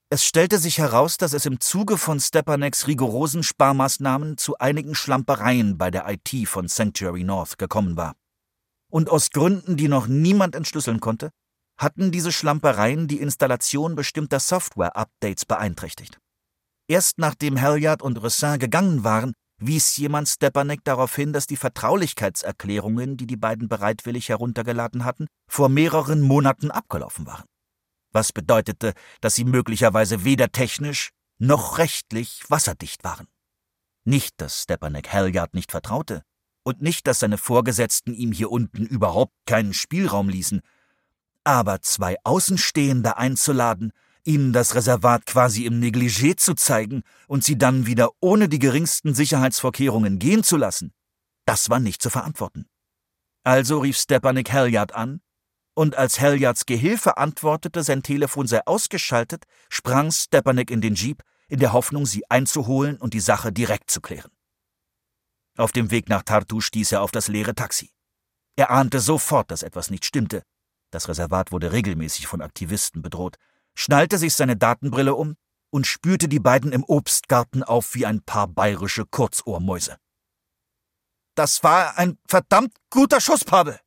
Es 0.10 0.24
stellte 0.24 0.58
sich 0.58 0.78
heraus, 0.78 1.18
dass 1.18 1.34
es 1.34 1.46
im 1.46 1.60
Zuge 1.60 1.98
von 1.98 2.20
Stepaneks 2.20 2.88
rigorosen 2.88 3.44
Sparmaßnahmen 3.44 4.38
zu 4.38 4.58
einigen 4.58 4.96
Schlampereien 4.96 5.78
bei 5.78 5.92
der 5.92 6.08
IT 6.10 6.48
von 6.48 6.68
Sanctuary 6.68 7.24
North 7.24 7.58
gekommen 7.58 7.98
war. 7.98 8.16
Und 8.92 9.10
aus 9.10 9.32
Gründen, 9.32 9.78
die 9.78 9.88
noch 9.88 10.08
niemand 10.08 10.56
entschlüsseln 10.56 11.00
konnte, 11.00 11.32
hatten 11.78 12.12
diese 12.12 12.32
Schlampereien 12.32 13.08
die 13.08 13.20
Installation 13.20 13.96
bestimmter 13.96 14.40
Software-Updates 14.40 15.46
beeinträchtigt. 15.46 16.18
Erst 16.88 17.18
nachdem 17.18 17.62
Halliard 17.62 18.02
und 18.02 18.22
Ressin 18.24 18.60
gegangen 18.60 19.04
waren, 19.04 19.34
wies 19.60 19.98
jemand 19.98 20.30
Stepanek 20.30 20.84
darauf 20.84 21.16
hin, 21.16 21.34
dass 21.34 21.48
die 21.48 21.58
Vertraulichkeitserklärungen, 21.58 23.18
die 23.18 23.28
die 23.28 23.38
beiden 23.38 23.68
bereitwillig 23.68 24.30
heruntergeladen 24.30 25.04
hatten, 25.04 25.28
vor 25.50 25.70
mehreren 25.70 26.22
Monaten 26.22 26.72
abgelaufen 26.72 27.26
waren. 27.26 27.46
Was 28.14 28.32
bedeutete, 28.32 28.94
dass 29.22 29.36
sie 29.36 29.44
möglicherweise 29.44 30.24
weder 30.24 30.52
technisch 30.52 31.12
noch 31.40 31.78
rechtlich 31.78 32.44
wasserdicht 32.50 33.04
waren. 33.04 33.28
Nicht, 34.06 34.40
dass 34.40 34.64
Stepanek 34.64 35.12
Halliard 35.12 35.54
nicht 35.54 35.72
vertraute, 35.72 36.24
und 36.68 36.82
nicht, 36.82 37.08
dass 37.08 37.20
seine 37.20 37.38
Vorgesetzten 37.38 38.14
ihm 38.14 38.34
hier 38.34 38.52
unten 38.52 38.86
überhaupt 38.86 39.32
keinen 39.46 39.74
Spielraum 39.74 40.28
ließen. 40.28 40.60
Aber 41.46 41.82
zwei 41.82 42.18
Außenstehende 42.26 43.16
einzuladen, 43.16 43.94
ihnen 44.26 44.52
das 44.52 44.76
Reservat 44.76 45.26
quasi 45.26 45.64
im 45.64 45.80
Negligé 45.80 46.36
zu 46.36 46.56
zeigen 46.56 47.04
und 47.30 47.46
sie 47.46 47.58
dann 47.58 47.86
wieder 47.86 48.10
ohne 48.20 48.50
die 48.50 48.60
geringsten 48.60 49.16
Sicherheitsvorkehrungen 49.16 50.20
gehen 50.20 50.44
zu 50.44 50.58
lassen, 50.58 50.92
das 51.46 51.70
war 51.70 51.80
nicht 51.80 52.02
zu 52.02 52.10
verantworten. 52.10 52.66
Also 53.46 53.80
rief 53.80 53.98
Stepanik 53.98 54.52
Halliard 54.52 54.94
an, 54.94 55.22
und 55.74 55.96
als 55.96 56.20
Halliards 56.20 56.66
Gehilfe 56.66 57.16
antwortete, 57.16 57.82
sein 57.82 58.04
Telefon 58.04 58.46
sei 58.46 58.60
ausgeschaltet, 58.66 59.46
sprang 59.70 60.12
Stepanik 60.12 60.70
in 60.70 60.82
den 60.82 60.96
Jeep, 60.96 61.24
in 61.48 61.60
der 61.60 61.72
Hoffnung, 61.72 62.06
sie 62.06 62.30
einzuholen 62.30 62.98
und 62.98 63.14
die 63.14 63.22
Sache 63.22 63.54
direkt 63.54 63.90
zu 63.90 64.02
klären. 64.02 64.32
Auf 65.58 65.72
dem 65.72 65.90
Weg 65.90 66.08
nach 66.08 66.22
Tartu 66.22 66.62
stieß 66.62 66.92
er 66.92 67.02
auf 67.02 67.12
das 67.12 67.28
leere 67.28 67.56
Taxi. 67.56 67.92
Er 68.56 68.70
ahnte 68.70 69.00
sofort, 69.00 69.50
dass 69.50 69.64
etwas 69.64 69.90
nicht 69.90 70.06
stimmte. 70.06 70.44
Das 70.92 71.10
Reservat 71.10 71.52
wurde 71.52 71.72
regelmäßig 71.72 72.28
von 72.28 72.42
Aktivisten 72.42 73.02
bedroht, 73.02 73.38
schnallte 73.76 74.20
sich 74.20 74.36
seine 74.36 74.56
Datenbrille 74.56 75.16
um 75.16 75.36
und 75.72 75.88
spürte 75.88 76.28
die 76.28 76.40
beiden 76.40 76.72
im 76.72 76.84
Obstgarten 76.84 77.64
auf 77.64 77.96
wie 77.96 78.06
ein 78.06 78.22
paar 78.22 78.48
bayerische 78.48 79.06
Kurzohrmäuse. 79.06 79.98
Das 81.36 81.64
war 81.64 81.98
ein 81.98 82.18
verdammt 82.28 82.74
guter 82.90 83.20
Schuss, 83.20 83.44
Pavel, 83.44 83.80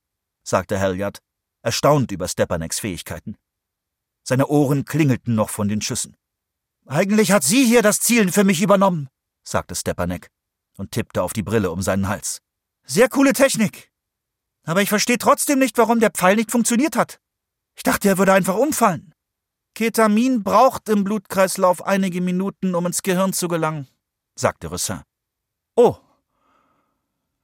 sagte 0.42 0.78
Halliard, 0.78 1.20
erstaunt 1.62 2.12
über 2.12 2.28
Stepaneks 2.28 2.80
Fähigkeiten. 2.80 3.36
Seine 4.24 4.48
Ohren 4.48 4.84
klingelten 4.84 5.34
noch 5.34 5.50
von 5.50 5.68
den 5.68 5.80
Schüssen. 5.80 6.16
Eigentlich 6.86 7.32
hat 7.32 7.44
sie 7.44 7.64
hier 7.64 7.82
das 7.82 8.00
Zielen 8.00 8.30
für 8.32 8.44
mich 8.44 8.60
übernommen, 8.60 9.08
sagte 9.42 9.74
Stepanek 9.74 10.30
und 10.80 10.92
tippte 10.92 11.22
auf 11.22 11.34
die 11.34 11.42
Brille 11.42 11.70
um 11.70 11.82
seinen 11.82 12.08
Hals. 12.08 12.40
Sehr 12.84 13.08
coole 13.10 13.34
Technik. 13.34 13.92
Aber 14.64 14.80
ich 14.80 14.88
verstehe 14.88 15.18
trotzdem 15.18 15.58
nicht, 15.58 15.76
warum 15.76 16.00
der 16.00 16.10
Pfeil 16.10 16.36
nicht 16.36 16.50
funktioniert 16.50 16.96
hat. 16.96 17.20
Ich 17.76 17.82
dachte, 17.82 18.08
er 18.08 18.18
würde 18.18 18.32
einfach 18.32 18.56
umfallen. 18.56 19.14
Ketamin 19.74 20.42
braucht 20.42 20.88
im 20.88 21.04
Blutkreislauf 21.04 21.84
einige 21.84 22.20
Minuten, 22.20 22.74
um 22.74 22.86
ins 22.86 23.02
Gehirn 23.02 23.32
zu 23.32 23.46
gelangen, 23.46 23.88
sagte 24.34 24.68
Roussin. 24.68 25.02
Oh. 25.76 25.96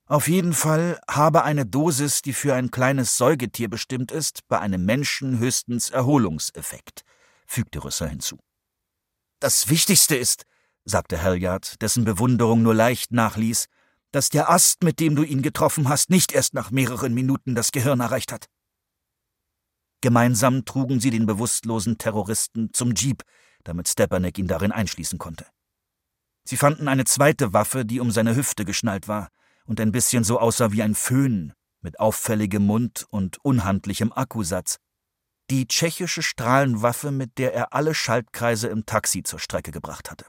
Auf 0.07 0.29
jeden 0.29 0.55
Fall 0.55 1.01
habe 1.09 1.45
eine 1.45 1.67
Dosis, 1.67 2.23
die 2.23 2.33
für 2.33 2.55
ein 2.55 2.71
kleines 2.71 3.19
Säugetier 3.19 3.69
bestimmt 3.69 4.13
ist, 4.13 4.49
bei 4.49 4.59
einem 4.61 4.85
Menschen 4.85 5.39
höchstens 5.39 5.91
Erholungseffekt, 5.91 7.03
fügte 7.47 7.81
Roussin 7.81 8.09
hinzu. 8.09 8.39
Das 9.41 9.69
Wichtigste 9.69 10.17
ist, 10.17 10.47
sagte 10.87 11.23
Halliard, 11.23 11.83
dessen 11.83 12.05
Bewunderung 12.05 12.63
nur 12.63 12.75
leicht 12.75 13.13
nachließ, 13.13 13.67
dass 14.13 14.31
der 14.31 14.49
Ast, 14.49 14.83
mit 14.83 15.01
dem 15.01 15.17
du 15.17 15.25
ihn 15.25 15.43
getroffen 15.43 15.89
hast, 15.89 16.09
nicht 16.09 16.33
erst 16.33 16.55
nach 16.55 16.71
mehreren 16.71 17.13
Minuten 17.13 17.55
das 17.55 17.73
Gehirn 17.73 18.01
erreicht 18.01 18.33
hat. 18.33 18.47
Gemeinsam 20.01 20.65
trugen 20.65 21.01
sie 21.01 21.11
den 21.11 21.27
bewusstlosen 21.27 21.99
Terroristen 21.99 22.73
zum 22.73 22.95
Jeep, 22.95 23.25
damit 23.65 23.89
Stepanek 23.89 24.39
ihn 24.39 24.47
darin 24.47 24.73
einschließen 24.73 25.19
konnte. 25.19 25.47
Sie 26.45 26.57
fanden 26.57 26.87
eine 26.87 27.05
zweite 27.05 27.53
Waffe, 27.53 27.85
die 27.85 27.99
um 27.99 28.13
seine 28.13 28.37
Hüfte 28.37 28.65
geschnallt 28.65 29.09
war 29.09 29.29
und 29.65 29.81
ein 29.81 29.91
bisschen 29.91 30.23
so 30.23 30.39
aussah 30.39 30.71
wie 30.71 30.83
ein 30.83 30.95
Föhn, 30.95 31.53
mit 31.81 31.99
auffälligem 31.99 32.65
Mund 32.65 33.07
und 33.11 33.45
unhandlichem 33.45 34.13
Akkusatz. 34.13 34.77
Die 35.51 35.67
tschechische 35.67 36.23
Strahlenwaffe, 36.23 37.11
mit 37.11 37.39
der 37.39 37.53
er 37.53 37.73
alle 37.73 37.95
Schaltkreise 37.95 38.69
im 38.69 38.87
Taxi 38.87 39.25
zur 39.25 39.41
Strecke 39.41 39.73
gebracht 39.73 40.11
hatte. 40.11 40.27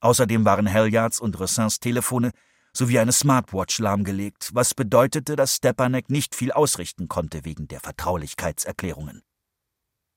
Außerdem 0.00 0.44
waren 0.44 0.72
Halliards 0.72 1.20
und 1.20 1.38
Ressins 1.38 1.78
Telefone 1.78 2.30
sowie 2.72 2.98
eine 2.98 3.12
Smartwatch 3.12 3.78
lahmgelegt, 3.78 4.50
was 4.54 4.74
bedeutete, 4.74 5.36
dass 5.36 5.56
Stepanek 5.56 6.08
nicht 6.08 6.34
viel 6.34 6.52
ausrichten 6.52 7.08
konnte 7.08 7.44
wegen 7.44 7.68
der 7.68 7.80
Vertraulichkeitserklärungen. 7.80 9.22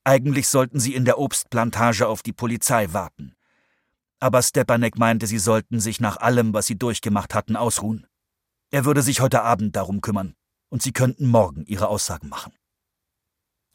Eigentlich 0.04 0.48
sollten 0.48 0.80
sie 0.80 0.93
in 0.93 1.06
der 1.06 1.17
Obstplantage 1.17 2.08
auf 2.08 2.22
die 2.22 2.34
Polizei 2.34 2.91
warten. 2.93 3.36
Aber 4.19 4.41
Stepanek 4.41 4.98
meinte, 4.98 5.28
sie 5.28 5.39
sollten 5.39 5.80
sich 5.80 6.00
nach 6.00 6.17
allem, 6.17 6.54
was 6.54 6.65
sie 6.65 6.78
durchgemacht 6.78 7.34
hatten, 7.34 7.56
ausruhen. 7.56 8.08
Er 8.69 8.86
würde 8.86 9.02
sich 9.02 9.22
heute 9.22 9.43
Abend 9.43 9.76
darum 9.76 10.02
kümmern, 10.02 10.36
und 10.69 10.82
sie 10.82 10.93
könnten 10.93 11.28
morgen 11.28 11.65
ihre 11.65 11.88
Aussagen 11.88 12.30
machen. 12.30 12.54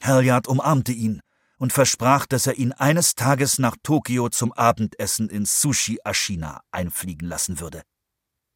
Halliard 0.01 0.47
umarmte 0.47 0.91
ihn 0.91 1.21
und 1.59 1.73
versprach, 1.73 2.25
dass 2.25 2.47
er 2.47 2.57
ihn 2.57 2.71
eines 2.71 3.15
Tages 3.15 3.59
nach 3.59 3.75
Tokio 3.83 4.29
zum 4.29 4.53
Abendessen 4.53 5.29
in 5.29 5.45
Sushi 5.45 5.99
Ashina 6.03 6.61
einfliegen 6.71 7.27
lassen 7.27 7.59
würde. 7.59 7.83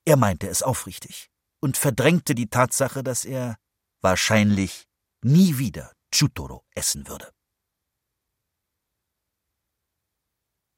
Er 0.06 0.18
meinte 0.18 0.48
es 0.48 0.64
aufrichtig 0.64 1.30
und 1.60 1.78
verdrängte 1.78 2.34
die 2.34 2.50
Tatsache, 2.50 3.04
dass 3.04 3.26
er 3.26 3.58
wahrscheinlich 4.02 4.86
nie 5.22 5.58
wieder 5.58 5.92
Chutoro 6.14 6.64
essen 6.76 7.08
würde. 7.08 7.30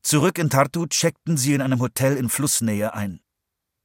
Zurück 0.04 0.38
in 0.38 0.50
Tartu 0.50 0.86
checkten 0.88 1.38
sie 1.38 1.54
in 1.54 1.62
einem 1.62 1.80
Hotel 1.80 2.18
in 2.18 2.30
Flussnähe 2.30 2.94
ein. 2.94 3.22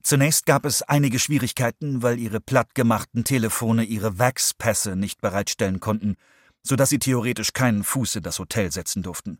Zunächst 0.03 0.47
gab 0.47 0.65
es 0.65 0.83
einige 0.83 1.19
Schwierigkeiten, 1.19 2.03
weil 2.03 2.19
ihre 2.19 2.41
plattgemachten 2.41 3.25
Telefone 3.25 3.85
ihre 3.85 4.19
Wax-Pässe 4.19 4.97
nicht 4.97 5.21
bereitstellen 5.21 5.81
konnten 5.81 6.17
so 6.63 6.77
dass 6.77 6.91
sie 6.91 6.99
theoretisch 6.99 7.53
keinen 7.53 7.85
Fuß 7.85 8.17
in 8.17 8.23
das 8.23 8.39
Hotel 8.39 8.71
setzen 8.71 9.03
durften. 9.03 9.39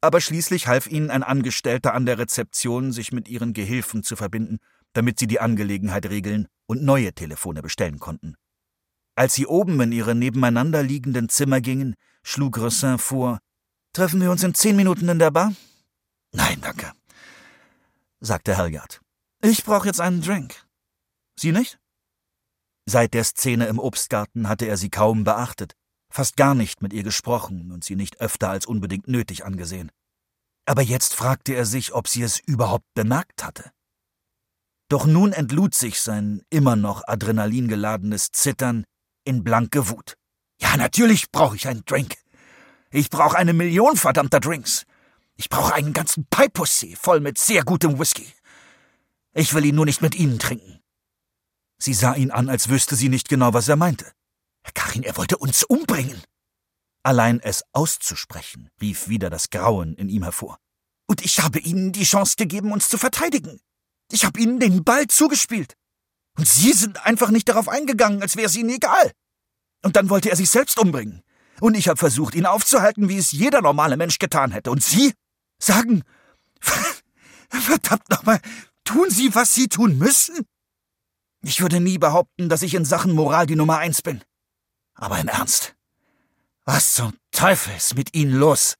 Aber 0.00 0.20
schließlich 0.20 0.66
half 0.66 0.86
ihnen 0.86 1.10
ein 1.10 1.22
Angestellter 1.22 1.94
an 1.94 2.06
der 2.06 2.18
Rezeption, 2.18 2.92
sich 2.92 3.12
mit 3.12 3.28
ihren 3.28 3.54
Gehilfen 3.54 4.02
zu 4.02 4.16
verbinden, 4.16 4.58
damit 4.92 5.18
sie 5.18 5.26
die 5.26 5.40
Angelegenheit 5.40 6.06
regeln 6.06 6.48
und 6.66 6.82
neue 6.82 7.12
Telefone 7.12 7.62
bestellen 7.62 7.98
konnten. 7.98 8.36
Als 9.16 9.34
sie 9.34 9.46
oben 9.46 9.80
in 9.80 9.92
ihre 9.92 10.14
nebeneinander 10.14 10.82
liegenden 10.82 11.28
Zimmer 11.28 11.60
gingen, 11.60 11.94
schlug 12.22 12.58
Rossin 12.58 12.98
vor, 12.98 13.38
Treffen 13.94 14.20
wir 14.20 14.32
uns 14.32 14.42
in 14.42 14.54
zehn 14.54 14.74
Minuten 14.74 15.08
in 15.08 15.20
der 15.20 15.30
Bar? 15.30 15.54
Nein, 16.32 16.60
danke, 16.60 16.92
sagte 18.18 18.56
Halliard. 18.56 19.00
Ich 19.40 19.62
brauche 19.62 19.86
jetzt 19.86 20.00
einen 20.00 20.20
Drink. 20.20 20.66
Sie 21.38 21.52
nicht? 21.52 21.78
Seit 22.86 23.14
der 23.14 23.22
Szene 23.22 23.66
im 23.66 23.78
Obstgarten 23.78 24.48
hatte 24.48 24.66
er 24.66 24.76
sie 24.76 24.90
kaum 24.90 25.22
beachtet, 25.22 25.76
fast 26.14 26.36
gar 26.36 26.54
nicht 26.54 26.80
mit 26.80 26.92
ihr 26.92 27.02
gesprochen 27.02 27.72
und 27.72 27.82
sie 27.82 27.96
nicht 27.96 28.20
öfter 28.20 28.48
als 28.48 28.66
unbedingt 28.66 29.08
nötig 29.08 29.44
angesehen. 29.44 29.90
Aber 30.64 30.80
jetzt 30.80 31.12
fragte 31.12 31.54
er 31.54 31.66
sich, 31.66 31.92
ob 31.92 32.06
sie 32.06 32.22
es 32.22 32.38
überhaupt 32.38 32.86
bemerkt 32.94 33.42
hatte. 33.42 33.72
Doch 34.88 35.06
nun 35.06 35.32
entlud 35.32 35.74
sich 35.74 36.00
sein 36.00 36.42
immer 36.50 36.76
noch 36.76 37.02
adrenalingeladenes 37.06 38.30
Zittern 38.30 38.84
in 39.24 39.42
blanke 39.42 39.88
Wut. 39.88 40.14
Ja, 40.60 40.76
natürlich 40.76 41.32
brauche 41.32 41.56
ich 41.56 41.66
einen 41.66 41.84
Drink. 41.84 42.14
Ich 42.90 43.10
brauche 43.10 43.36
eine 43.36 43.52
Million 43.52 43.96
verdammter 43.96 44.38
Drinks. 44.38 44.86
Ich 45.34 45.48
brauche 45.48 45.74
einen 45.74 45.92
ganzen 45.92 46.26
Peipussee 46.30 46.94
voll 46.94 47.18
mit 47.18 47.38
sehr 47.38 47.64
gutem 47.64 47.98
Whisky. 47.98 48.32
Ich 49.32 49.52
will 49.52 49.64
ihn 49.64 49.74
nur 49.74 49.84
nicht 49.84 50.00
mit 50.00 50.14
Ihnen 50.14 50.38
trinken. 50.38 50.78
Sie 51.76 51.92
sah 51.92 52.14
ihn 52.14 52.30
an, 52.30 52.48
als 52.48 52.68
wüsste 52.68 52.94
sie 52.94 53.08
nicht 53.08 53.28
genau, 53.28 53.52
was 53.52 53.68
er 53.68 53.74
meinte. 53.74 54.12
Karin, 54.72 55.02
er 55.02 55.16
wollte 55.16 55.36
uns 55.36 55.62
umbringen. 55.64 56.22
Allein 57.02 57.40
es 57.40 57.62
auszusprechen, 57.72 58.70
rief 58.80 59.08
wieder 59.08 59.28
das 59.28 59.50
Grauen 59.50 59.94
in 59.94 60.08
ihm 60.08 60.22
hervor. 60.22 60.58
Und 61.06 61.22
ich 61.22 61.40
habe 61.42 61.58
Ihnen 61.58 61.92
die 61.92 62.04
Chance 62.04 62.36
gegeben, 62.38 62.72
uns 62.72 62.88
zu 62.88 62.96
verteidigen. 62.96 63.60
Ich 64.10 64.24
habe 64.24 64.40
Ihnen 64.40 64.58
den 64.58 64.84
Ball 64.84 65.06
zugespielt. 65.06 65.74
Und 66.38 66.48
Sie 66.48 66.72
sind 66.72 67.04
einfach 67.04 67.30
nicht 67.30 67.48
darauf 67.48 67.68
eingegangen, 67.68 68.22
als 68.22 68.36
wäre 68.36 68.46
es 68.46 68.56
Ihnen 68.56 68.70
egal. 68.70 69.12
Und 69.82 69.96
dann 69.96 70.08
wollte 70.08 70.30
er 70.30 70.36
sich 70.36 70.48
selbst 70.48 70.78
umbringen. 70.78 71.22
Und 71.60 71.74
ich 71.74 71.88
habe 71.88 71.98
versucht, 71.98 72.34
ihn 72.34 72.46
aufzuhalten, 72.46 73.08
wie 73.08 73.18
es 73.18 73.32
jeder 73.32 73.60
normale 73.60 73.96
Mensch 73.96 74.18
getan 74.18 74.50
hätte. 74.50 74.70
Und 74.70 74.82
Sie 74.82 75.12
sagen, 75.58 76.02
verdammt 77.50 78.08
nochmal, 78.08 78.40
tun 78.84 79.10
Sie, 79.10 79.34
was 79.34 79.54
Sie 79.54 79.68
tun 79.68 79.98
müssen? 79.98 80.46
Ich 81.42 81.60
würde 81.60 81.80
nie 81.80 81.98
behaupten, 81.98 82.48
dass 82.48 82.62
ich 82.62 82.74
in 82.74 82.86
Sachen 82.86 83.12
Moral 83.12 83.46
die 83.46 83.56
Nummer 83.56 83.78
eins 83.78 84.00
bin. 84.00 84.22
Aber 84.94 85.18
im 85.18 85.28
Ernst. 85.28 85.74
Was 86.64 86.94
zum 86.94 87.16
Teufel 87.30 87.76
ist 87.76 87.94
mit 87.94 88.14
Ihnen 88.14 88.32
los? 88.32 88.76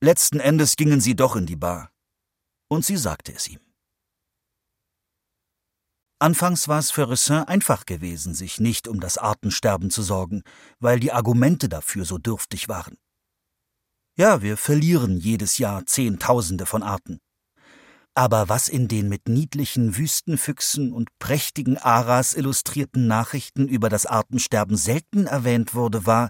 Letzten 0.00 0.40
Endes 0.40 0.76
gingen 0.76 1.00
sie 1.00 1.14
doch 1.14 1.36
in 1.36 1.46
die 1.46 1.56
Bar. 1.56 1.92
Und 2.68 2.84
sie 2.84 2.96
sagte 2.96 3.32
es 3.32 3.46
ihm. 3.46 3.60
Anfangs 6.18 6.68
war 6.68 6.78
es 6.78 6.90
für 6.90 7.08
Ressin 7.08 7.44
einfach 7.44 7.86
gewesen, 7.86 8.34
sich 8.34 8.58
nicht 8.58 8.88
um 8.88 8.98
das 8.98 9.18
Artensterben 9.18 9.90
zu 9.90 10.02
sorgen, 10.02 10.42
weil 10.80 11.00
die 11.00 11.12
Argumente 11.12 11.68
dafür 11.68 12.04
so 12.04 12.18
dürftig 12.18 12.68
waren. 12.68 12.96
Ja, 14.16 14.42
wir 14.42 14.56
verlieren 14.56 15.18
jedes 15.18 15.58
Jahr 15.58 15.86
Zehntausende 15.86 16.66
von 16.66 16.82
Arten. 16.82 17.20
Aber 18.14 18.50
was 18.50 18.68
in 18.68 18.88
den 18.88 19.08
mit 19.08 19.28
niedlichen 19.28 19.96
Wüstenfüchsen 19.96 20.92
und 20.92 21.08
prächtigen 21.18 21.78
Aras 21.78 22.34
illustrierten 22.34 23.06
Nachrichten 23.06 23.68
über 23.68 23.88
das 23.88 24.04
Artensterben 24.04 24.76
selten 24.76 25.26
erwähnt 25.26 25.74
wurde, 25.74 26.04
war, 26.04 26.28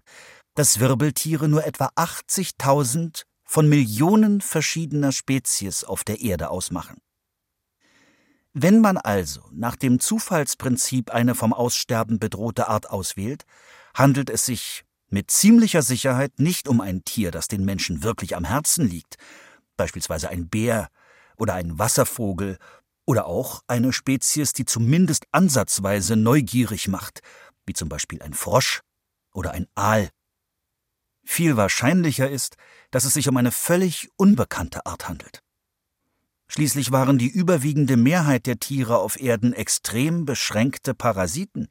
dass 0.55 0.79
Wirbeltiere 0.79 1.49
nur 1.49 1.66
etwa 1.66 1.87
80.000 1.97 3.25
von 3.45 3.68
Millionen 3.68 4.40
verschiedener 4.40 5.11
Spezies 5.11 5.83
auf 5.83 6.05
der 6.05 6.21
Erde 6.21 6.51
ausmachen. 6.51 6.99
Wenn 8.55 8.81
man 8.81 8.97
also 8.99 9.42
nach 9.51 9.77
dem 9.77 9.99
Zufallsprinzip 9.99 11.11
eine 11.11 11.35
vom 11.35 11.53
Aussterben 11.53 12.18
bedrohte 12.18 12.68
Art 12.68 12.90
auswählt, 12.90 13.45
handelt 13.95 14.31
es 14.31 14.47
sich 14.47 14.85
mit 15.09 15.31
ziemlicher 15.31 15.83
Sicherheit 15.83 16.38
nicht 16.38 16.68
um 16.68 16.81
ein 16.81 17.03
Tier, 17.05 17.31
das 17.31 17.49
den 17.49 17.64
Menschen 17.64 18.03
wirklich 18.03 18.37
am 18.37 18.45
Herzen 18.45 18.87
liegt, 18.87 19.16
beispielsweise 19.77 20.29
ein 20.29 20.49
Bär 20.49 20.88
oder 21.42 21.55
ein 21.55 21.76
Wasservogel 21.76 22.57
oder 23.05 23.26
auch 23.26 23.64
eine 23.66 23.92
Spezies, 23.92 24.52
die 24.52 24.64
zumindest 24.64 25.26
ansatzweise 25.33 26.14
neugierig 26.14 26.87
macht, 26.87 27.20
wie 27.66 27.72
zum 27.72 27.88
Beispiel 27.88 28.22
ein 28.22 28.33
Frosch 28.33 28.83
oder 29.35 29.50
ein 29.50 29.66
Aal. 29.74 30.11
Viel 31.24 31.57
wahrscheinlicher 31.57 32.31
ist, 32.31 32.55
dass 32.92 33.05
es 33.05 33.14
sich 33.14 33.28
um 33.28 33.37
eine 33.37 33.50
völlig 33.50 34.09
unbekannte 34.16 34.87
Art 34.87 35.09
handelt. 35.09 35.42
Schließlich 36.46 36.92
waren 36.92 37.18
die 37.18 37.28
überwiegende 37.28 37.96
Mehrheit 37.96 38.46
der 38.46 38.61
Tiere 38.61 38.98
auf 38.98 39.20
Erden 39.20 39.52
extrem 39.52 40.24
beschränkte 40.24 40.94
Parasiten. 40.94 41.66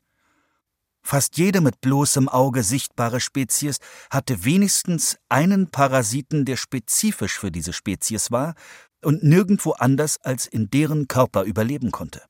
Fast 1.02 1.38
jede 1.38 1.62
mit 1.62 1.80
bloßem 1.80 2.28
Auge 2.28 2.64
sichtbare 2.64 3.22
Spezies 3.22 3.78
hatte 4.10 4.44
wenigstens 4.44 5.18
einen 5.30 5.72
Parasiten, 5.72 6.44
der 6.44 6.58
spezifisch 6.58 7.40
für 7.40 7.52
diese 7.52 7.72
Spezies 7.72 8.32
war 8.32 8.56
und 9.04 9.24
nirgendwo 9.24 9.72
anders 9.72 10.20
als 10.22 10.46
in 10.46 10.70
deren 10.70 11.08
Körper 11.08 11.44
überleben 11.44 11.92
konnte. 11.92 12.22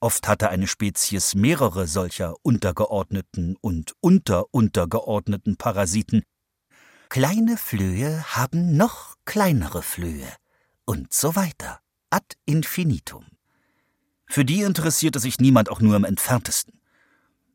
Oft 0.00 0.28
hatte 0.28 0.50
eine 0.50 0.66
Spezies 0.66 1.34
mehrere 1.34 1.86
solcher 1.86 2.34
untergeordneten 2.42 3.56
und 3.60 3.94
unteruntergeordneten 4.00 5.56
Parasiten. 5.56 6.24
Kleine 7.08 7.56
Flöhe 7.56 8.22
haben 8.34 8.76
noch 8.76 9.14
kleinere 9.24 9.82
Flöhe 9.82 10.28
und 10.84 11.12
so 11.12 11.36
weiter, 11.36 11.80
ad 12.10 12.36
infinitum. 12.44 13.24
Für 14.26 14.44
die 14.44 14.62
interessierte 14.62 15.20
sich 15.20 15.38
niemand 15.38 15.70
auch 15.70 15.80
nur 15.80 15.96
im 15.96 16.04
entferntesten. 16.04 16.80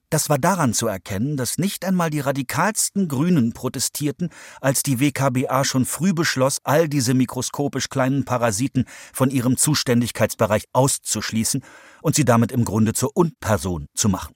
Das 0.10 0.28
war 0.28 0.40
daran 0.40 0.74
zu 0.74 0.88
erkennen, 0.88 1.38
dass 1.38 1.60
nicht 1.60 1.86
einmal 1.86 2.10
die 2.10 2.20
radikalsten 2.20 3.08
Grünen 3.08 3.54
protestierten, 3.54 4.30
als 4.60 4.82
die 4.82 5.00
WKBA 5.00 5.64
schon 5.64 5.86
früh 5.86 6.14
beschloss, 6.14 6.58
all 6.64 6.90
diese 6.90 7.14
mikroskopisch 7.14 7.90
kleinen 7.90 8.26
Parasiten 8.26 8.86
von 9.14 9.30
ihrem 9.30 9.56
Zuständigkeitsbereich 9.56 10.66
auszuschließen 10.74 11.64
und 12.02 12.16
sie 12.16 12.26
damit 12.26 12.52
im 12.52 12.66
Grunde 12.66 12.94
zur 12.94 13.16
Unperson 13.16 13.86
zu 13.94 14.10
machen. 14.10 14.34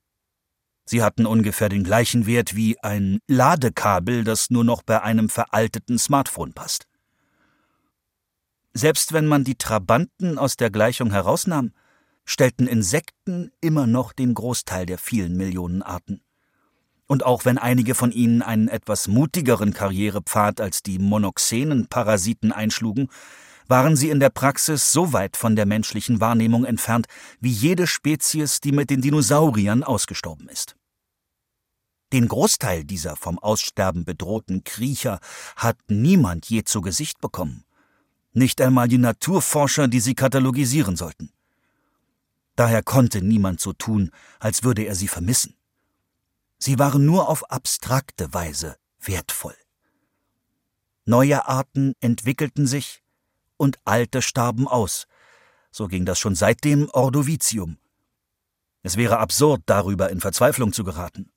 Sie 0.86 1.02
hatten 1.02 1.26
ungefähr 1.26 1.70
den 1.70 1.84
gleichen 1.84 2.28
Wert 2.28 2.56
wie 2.56 2.78
ein 2.84 3.20
Ladekabel, 3.28 4.24
das 4.24 4.52
nur 4.52 4.64
noch 4.64 4.84
bei 4.84 5.02
einem 5.02 5.30
veralteten 5.30 5.98
Smartphone 5.98 6.54
passt. 6.54 6.86
Selbst 8.74 9.14
wenn 9.14 9.26
man 9.26 9.44
die 9.44 9.56
Trabanten 9.56 10.38
aus 10.38 10.56
der 10.58 10.70
Gleichung 10.70 11.12
herausnahm, 11.12 11.72
stellten 12.26 12.68
Insekten 12.68 13.52
immer 13.62 13.88
noch 13.88 14.14
den 14.14 14.34
Großteil 14.34 14.86
der 14.86 14.98
vielen 14.98 15.36
Millionen 15.36 15.82
Arten. 15.82 16.22
Und 17.06 17.26
auch 17.26 17.46
wenn 17.46 17.58
einige 17.58 17.96
von 17.96 18.12
ihnen 18.12 18.42
einen 18.42 18.68
etwas 18.68 19.08
mutigeren 19.08 19.74
Karrierepfad 19.74 20.62
als 20.62 20.84
die 20.84 21.00
monoxenen 21.00 21.88
Parasiten 21.88 22.52
einschlugen, 22.52 23.10
waren 23.68 23.96
sie 23.96 24.10
in 24.10 24.20
der 24.20 24.30
Praxis 24.30 24.92
so 24.92 25.14
weit 25.14 25.38
von 25.38 25.56
der 25.56 25.66
menschlichen 25.66 26.20
Wahrnehmung 26.20 26.66
entfernt 26.66 27.08
wie 27.40 27.52
jede 27.52 27.88
Spezies, 27.88 28.60
die 28.60 28.72
mit 28.72 28.90
den 28.90 29.02
Dinosauriern 29.02 29.84
ausgestorben 29.84 30.48
ist. 30.50 30.76
Den 32.14 32.28
Großteil 32.28 32.84
dieser 32.84 33.16
vom 33.16 33.40
Aussterben 33.40 34.06
bedrohten 34.06 34.64
Kriecher 34.64 35.20
hat 35.56 35.78
niemand 35.88 36.46
je 36.48 36.64
zu 36.64 36.82
Gesicht 36.82 37.20
bekommen. 37.20 37.64
Nicht 38.34 38.62
einmal 38.62 38.88
die 38.88 39.00
Naturforscher, 39.00 39.88
die 39.88 40.00
sie 40.00 40.14
katalogisieren 40.14 40.96
sollten. 40.96 41.33
Daher 42.56 42.84
konnte 42.84 43.22
niemand 43.22 43.60
so 43.60 43.74
tun, 43.74 44.12
als 44.39 44.63
würde 44.63 44.84
er 44.84 44.96
sie 44.96 45.08
vermissen. 45.08 45.56
Sie 46.60 46.80
waren 46.80 47.06
nur 47.06 47.28
auf 47.30 47.50
abstrakte 47.52 48.34
Weise 48.34 48.78
wertvoll. 49.00 49.56
Neue 51.06 51.48
Arten 51.48 51.94
entwickelten 52.00 52.68
sich 52.68 53.02
und 53.58 53.78
alte 53.84 54.22
starben 54.22 54.68
aus. 54.68 55.08
So 55.72 55.88
ging 55.88 56.06
das 56.06 56.20
schon 56.20 56.36
seit 56.36 56.63
dem 56.63 56.89
Ordovizium. 56.92 57.78
Es 58.84 58.98
wäre 58.98 59.20
absurd, 59.20 59.63
darüber 59.66 60.10
in 60.10 60.22
Verzweiflung 60.22 60.72
zu 60.72 60.84
geraten. 60.84 61.32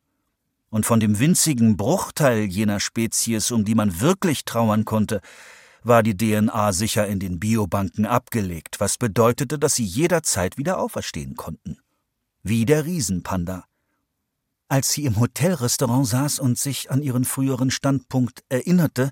Und 0.68 0.85
von 0.85 1.00
dem 1.00 1.18
winzigen 1.18 1.76
Bruchteil 1.76 2.44
jener 2.44 2.81
Spezies, 2.81 3.50
um 3.50 3.64
die 3.64 3.74
man 3.74 4.00
wirklich 4.00 4.44
trauern 4.44 4.85
konnte, 4.85 5.20
war 5.87 6.03
die 6.03 6.16
DNA 6.16 6.72
sicher 6.72 7.07
in 7.07 7.20
den 7.20 7.38
Biobanken 7.38 8.07
abgelegt, 8.07 8.81
was 8.81 8.99
bedeutete, 8.99 9.59
dass 9.59 9.75
sie 9.75 9.85
jederzeit 9.85 10.57
wieder 10.57 10.79
auferstehen 10.79 11.37
konnten. 11.37 11.79
Wie 12.42 12.64
der 12.64 12.85
Riesenpanda. 12.85 13.64
Als 14.68 14.90
sie 14.90 15.05
im 15.05 15.20
Hotelrestaurant 15.20 16.07
saß 16.07 16.40
und 16.40 16.59
sich 16.59 16.90
an 16.90 17.03
ihren 17.03 17.25
früheren 17.25 17.70
Standpunkt 17.70 18.42
erinnerte, 18.49 19.11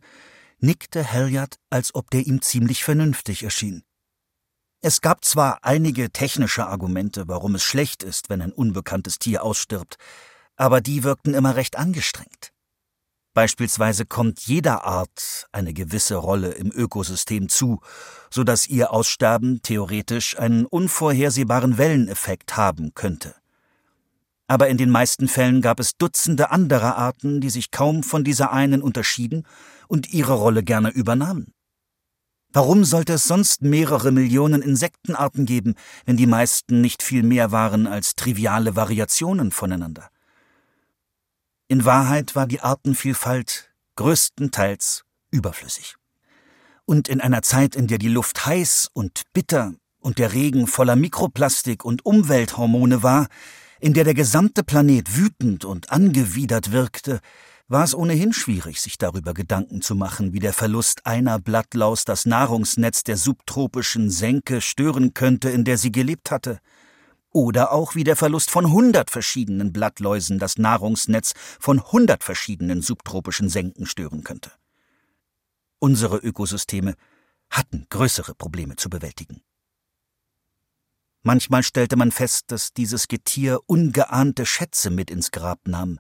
nickte 0.59 1.13
Halliard, 1.13 1.59
als 1.71 1.95
ob 1.95 2.11
der 2.11 2.27
ihm 2.27 2.43
ziemlich 2.43 2.83
vernünftig 2.83 3.43
erschien. 3.43 3.85
Es 4.81 5.01
gab 5.01 5.25
zwar 5.25 5.59
einige 5.63 6.11
technische 6.11 6.67
Argumente, 6.67 7.29
warum 7.29 7.55
es 7.55 7.63
schlecht 7.63 8.03
ist, 8.03 8.31
wenn 8.31 8.43
ein 8.43 8.53
unbekanntes 8.53 9.19
Tier 9.19 9.43
ausstirbt, 9.43 9.97
aber 10.57 10.81
die 10.81 11.05
wirkten 11.05 11.35
immer 11.35 11.57
recht 11.57 11.77
angestrengt. 11.77 12.54
Beispielsweise 13.35 14.07
kommt 14.07 14.41
jeder 14.43 14.85
Art 14.85 15.49
eine 15.51 15.75
gewisse 15.75 16.15
Rolle 16.15 16.53
im 16.53 16.71
Ökosystem 16.71 17.49
zu, 17.49 17.81
so 18.31 18.45
dass 18.45 18.69
ihr 18.69 18.93
Aussterben 18.93 19.61
theoretisch 19.61 20.39
einen 20.39 20.67
unvorhersehbaren 20.67 21.77
Welleneffekt 21.77 22.57
haben 22.57 22.95
könnte. 22.95 23.35
Aber 24.47 24.69
in 24.69 24.77
den 24.77 24.91
meisten 24.91 25.27
Fällen 25.27 25.63
gab 25.63 25.81
es 25.81 25.97
Dutzende 25.97 26.51
anderer 26.51 26.97
Arten, 26.97 27.41
die 27.41 27.51
sich 27.51 27.73
kaum 27.73 28.05
von 28.05 28.23
dieser 28.23 28.53
einen 28.53 28.83
unterschieden 28.83 29.47
und 29.89 30.13
ihre 30.13 30.35
Rolle 30.35 30.63
gerne 30.63 30.91
übernahmen. 30.91 31.53
Warum 32.53 32.85
sollte 32.85 33.15
es 33.15 33.25
sonst 33.25 33.63
mehrere 33.63 34.13
Millionen 34.13 34.63
Insektenarten 34.63 35.45
geben, 35.45 35.75
wenn 36.05 36.17
die 36.17 36.29
meisten 36.29 36.81
nicht 36.81 37.03
viel 37.03 37.25
mehr 37.25 37.51
waren 37.51 37.89
als 37.89 38.15
triviale 38.15 38.77
Variationen 38.77 39.51
voneinander? 39.51 40.09
In 41.67 41.87
Wahrheit 41.87 42.37
war 42.37 42.47
die 42.47 42.61
Artenvielfalt 42.61 43.71
größtenteils 43.97 45.05
überflüssig. 45.31 45.97
Und 46.85 47.09
in 47.09 47.23
einer 47.23 47.41
Zeit, 47.41 47.75
in 47.75 47.87
der 47.87 47.97
die 47.97 48.09
Luft 48.09 48.45
heiß 48.45 48.91
und 48.93 49.23
bitter 49.33 49.73
und 49.99 50.19
der 50.19 50.35
Regen 50.35 50.67
voller 50.67 50.97
Mikroplastik 50.97 51.83
und 51.85 52.05
Umwelthormone 52.05 53.03
war, 53.03 53.29
in 53.81 53.95
der 53.95 54.05
der 54.05 54.13
gesamte 54.13 54.63
Planet 54.63 55.17
wütend 55.17 55.65
und 55.65 55.91
angewidert 55.91 56.71
wirkte, 56.71 57.21
war 57.67 57.85
es 57.85 57.95
ohnehin 57.95 58.35
schwierig, 58.35 58.83
sich 58.83 58.99
darüber 58.99 59.33
Gedanken 59.33 59.81
zu 59.81 59.95
machen, 59.95 60.35
wie 60.35 60.41
der 60.41 60.53
Verlust 60.53 61.07
einer 61.07 61.39
Blattlaus 61.39 62.05
das 62.05 62.27
Nahrungsnetz 62.27 63.05
der 63.05 63.17
subtropischen 63.17 64.11
Senke 64.11 64.61
stören 64.61 65.15
könnte, 65.15 65.49
in 65.49 65.65
der 65.65 65.79
sie 65.79 65.93
gelebt 65.93 66.31
hatte– 66.31 66.61
oder 67.35 67.73
auch 67.73 67.97
wie 67.97 68.05
der 68.05 68.17
Verlust 68.17 68.51
von 68.51 68.71
hundert 68.71 69.11
verschiedenen 69.11 69.73
Blattläusen 69.73 70.39
das 70.39 70.57
Nahrungsnetz 70.57 71.35
von 71.59 71.83
hundert 71.83 72.23
verschiedenen 72.23 72.81
subtropischen 72.81 73.49
Senken 73.49 73.87
stören 73.87 74.23
könnte. 74.23 74.53
Unsere 75.81 76.17
Ökosysteme 76.17 76.95
hatten 77.51 77.87
größere 77.91 78.35
Probleme 78.35 78.77
zu 78.77 78.89
bewältigen. 78.89 79.43
Manchmal 81.23 81.65
stellte 81.65 81.97
man 81.97 82.13
fest, 82.13 82.45
dass 82.53 82.73
dieses 82.73 83.09
Getier 83.09 83.59
ungeahnte 83.67 84.47
Schätze 84.47 84.91
mit 84.91 85.11
ins 85.11 85.33
Grab 85.33 85.67
nahm. 85.67 85.99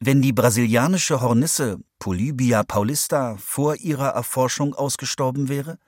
Wenn 0.00 0.20
die 0.20 0.34
brasilianische 0.34 1.22
Hornisse 1.22 1.78
Polybia 1.98 2.62
paulista 2.62 3.36
vor 3.38 3.76
ihrer 3.76 4.10
Erforschung 4.10 4.74
ausgestorben 4.74 5.48
wäre, 5.48 5.78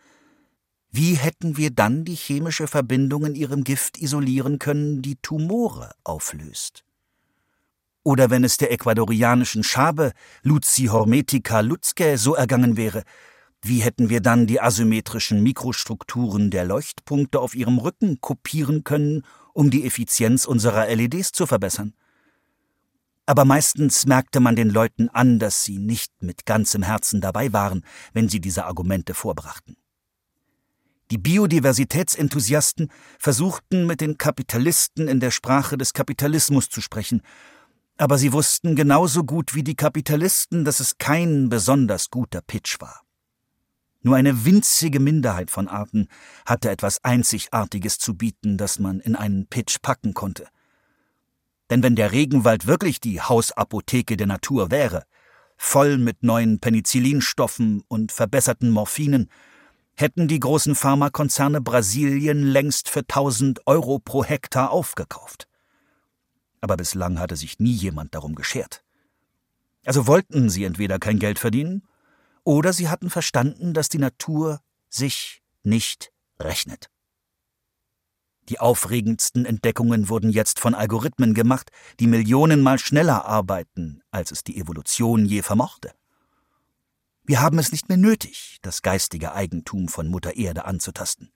wie 0.93 1.15
hätten 1.15 1.57
wir 1.57 1.71
dann 1.71 2.05
die 2.05 2.15
chemische 2.15 2.67
Verbindung 2.67 3.25
in 3.25 3.35
ihrem 3.35 3.65
Gift 3.65 3.99
isolieren 3.99 4.59
können, 4.59 5.03
die 5.03 5.17
Tumore 5.17 5.93
auflöst? 6.03 6.85
Oder 8.03 8.31
wenn 8.31 8.45
es 8.45 8.57
der 8.57 8.73
ecuadorianischen 8.73 9.63
Schabe 9.63 10.13
Luci 10.43 10.87
hormetica 10.87 11.61
lutzke 11.61 12.19
so 12.19 12.35
ergangen 12.35 12.77
wäre, 12.77 13.05
wie 13.63 13.81
hätten 13.81 14.09
wir 14.09 14.21
dann 14.21 14.47
die 14.47 14.61
asymmetrischen 14.61 15.43
Mikrostrukturen 15.43 16.51
der 16.51 16.65
Leuchtpunkte 16.65 17.41
auf 17.41 17.55
ihrem 17.55 17.79
Rücken 17.79 18.21
kopieren 18.21 18.85
können, 18.85 19.23
um 19.53 19.71
die 19.71 19.85
Effizienz 19.85 20.47
unserer 20.47 20.89
LEDs 20.89 21.33
zu 21.33 21.47
verbessern? 21.47 21.93
Aber 23.27 23.45
meistens 23.45 24.07
merkte 24.07 24.41
man 24.41 24.57
den 24.57 24.71
Leuten 24.71 25.09
an, 25.11 25.39
dass 25.39 25.63
sie 25.63 25.79
nicht 25.79 26.11
mit 26.21 26.47
ganzem 26.47 26.83
Herzen 26.83 27.21
dabei 27.21 27.53
waren, 27.53 27.85
wenn 28.13 28.29
sie 28.29 28.41
diese 28.41 28.65
Argumente 28.65 29.15
vorbrachten. 29.15 29.77
Die 31.11 31.19
Biodiversitätsenthusiasten 31.19 32.91
versuchten 33.19 33.87
mit 33.87 34.01
den 34.01 34.17
Kapitalisten 34.17 35.09
in 35.09 35.19
der 35.19 35.33
Sprache 35.33 35.77
des 35.77 35.93
Kapitalismus 35.93 36.69
zu 36.69 36.81
sprechen, 36.81 37.23
aber 37.97 38.17
sie 38.17 38.33
wussten 38.33 38.77
genauso 38.77 39.25
gut 39.25 39.55
wie 39.55 39.65
die 39.65 39.75
Kapitalisten, 39.75 40.65
dass 40.65 40.79
es 40.81 40.99
kein 40.99 41.49
besonders 41.49 42.11
guter 42.11 42.41
Pitch 42.43 42.81
war. 42.81 43.03
Nur 44.03 44.17
eine 44.17 44.45
winzige 44.45 45.01
Minderheit 45.01 45.51
von 45.51 45.69
Arten 45.69 46.07
hatte 46.47 46.71
etwas 46.71 47.05
Einzigartiges 47.05 47.99
zu 47.99 48.15
bieten, 48.15 48.57
das 48.57 48.79
man 48.79 49.01
in 49.01 49.17
einen 49.17 49.49
Pitch 49.49 49.83
packen 49.83 50.15
konnte. 50.15 50.49
Denn 51.69 51.83
wenn 51.83 51.97
der 51.97 52.13
Regenwald 52.13 52.67
wirklich 52.67 53.01
die 53.01 53.21
Hausapotheke 53.21 54.17
der 54.17 54.27
Natur 54.27 54.71
wäre, 54.71 55.05
voll 55.59 55.99
mit 55.99 56.23
neuen 56.23 56.61
Penicillinstoffen 56.61 57.83
und 57.89 58.13
verbesserten 58.13 58.71
Morphinen, 58.71 59.29
hätten 60.01 60.29
die 60.29 60.41
großen 60.41 60.75
Pharmakonzerne 60.75 61.61
Brasilien 61.61 62.43
längst 62.43 62.89
für 62.89 63.01
1000 63.01 63.67
Euro 63.67 63.99
pro 63.99 64.25
Hektar 64.25 64.71
aufgekauft. 64.71 65.47
Aber 66.61 66.77
bislang 66.77 67.19
hatte 67.19 67.37
sich 67.37 67.59
nie 67.59 67.73
jemand 67.73 68.15
darum 68.15 68.35
geschert. 68.35 68.83
Also 69.85 70.07
wollten 70.07 70.51
sie 70.51 70.65
entweder 70.65 70.99
kein 70.99 71.19
Geld 71.19 71.39
verdienen, 71.39 71.83
oder 72.45 72.73
sie 72.73 72.89
hatten 72.89 73.11
verstanden, 73.11 73.75
dass 73.75 73.89
die 73.89 73.99
Natur 73.99 74.61
sich 74.89 75.43
nicht 75.63 76.13
rechnet. 76.39 76.91
Die 78.49 78.59
aufregendsten 78.59 79.45
Entdeckungen 79.45 80.09
wurden 80.09 80.31
jetzt 80.31 80.59
von 80.59 80.75
Algorithmen 80.75 81.35
gemacht, 81.35 81.71
die 82.01 82.09
millionenmal 82.09 82.79
schneller 82.79 83.25
arbeiten, 83.25 84.03
als 84.11 84.33
es 84.33 84.43
die 84.43 84.59
Evolution 84.59 85.25
je 85.25 85.43
vermochte. 85.43 85.93
Wir 87.31 87.41
haben 87.41 87.61
es 87.61 87.71
nicht 87.71 87.89
mehr 87.89 87.97
nötig, 87.97 88.59
das 88.61 88.83
geistige 88.83 89.33
Eigentum 89.33 89.87
von 89.87 90.09
Mutter 90.09 90.35
Erde 90.35 90.65
anzutasten. 90.65 91.31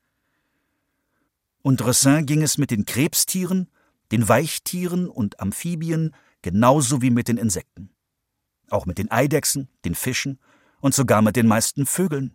Und 1.63 1.87
Ressin 1.87 2.27
ging 2.27 2.43
es 2.43 2.59
mit 2.59 2.73
den 2.73 2.85
Krebstieren, 2.85 3.71
den 4.11 4.29
Weichtieren 4.29 5.09
und 5.09 5.39
Amphibien 5.39 6.13
genauso 6.43 7.01
wie 7.01 7.11
mit 7.11 7.29
den 7.29 7.37
Insekten. 7.37 7.91
Auch 8.71 8.87
mit 8.87 8.99
den 8.99 9.13
Eidechsen, 9.13 9.69
den 9.85 9.95
Fischen 9.95 10.41
und 10.81 10.97
sogar 10.97 11.23
mit 11.23 11.37
den 11.37 11.47
meisten 11.47 11.87
Vögeln. 11.87 12.35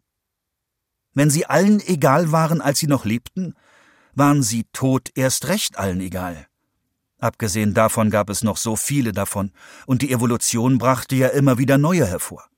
Wenn 1.14 1.30
sie 1.30 1.46
allen 1.46 1.82
egal 1.82 2.32
waren, 2.32 2.62
als 2.62 2.80
sie 2.80 2.88
noch 2.88 3.04
lebten, 3.04 3.56
waren 4.14 4.42
sie 4.42 4.68
tot 4.72 5.10
erst 5.16 5.50
recht 5.50 5.78
allen 5.78 6.00
egal. 6.00 6.48
Abgesehen 7.18 7.74
davon 7.74 8.10
gab 8.10 8.30
es 8.30 8.42
noch 8.42 8.56
so 8.56 8.78
viele 8.78 9.12
davon, 9.12 9.52
und 9.86 10.02
die 10.02 10.14
Evolution 10.14 10.78
brachte 10.78 11.18
ja 11.18 11.28
immer 11.28 11.58
wieder 11.58 11.78
neue 11.78 12.08
hervor. 12.08 12.49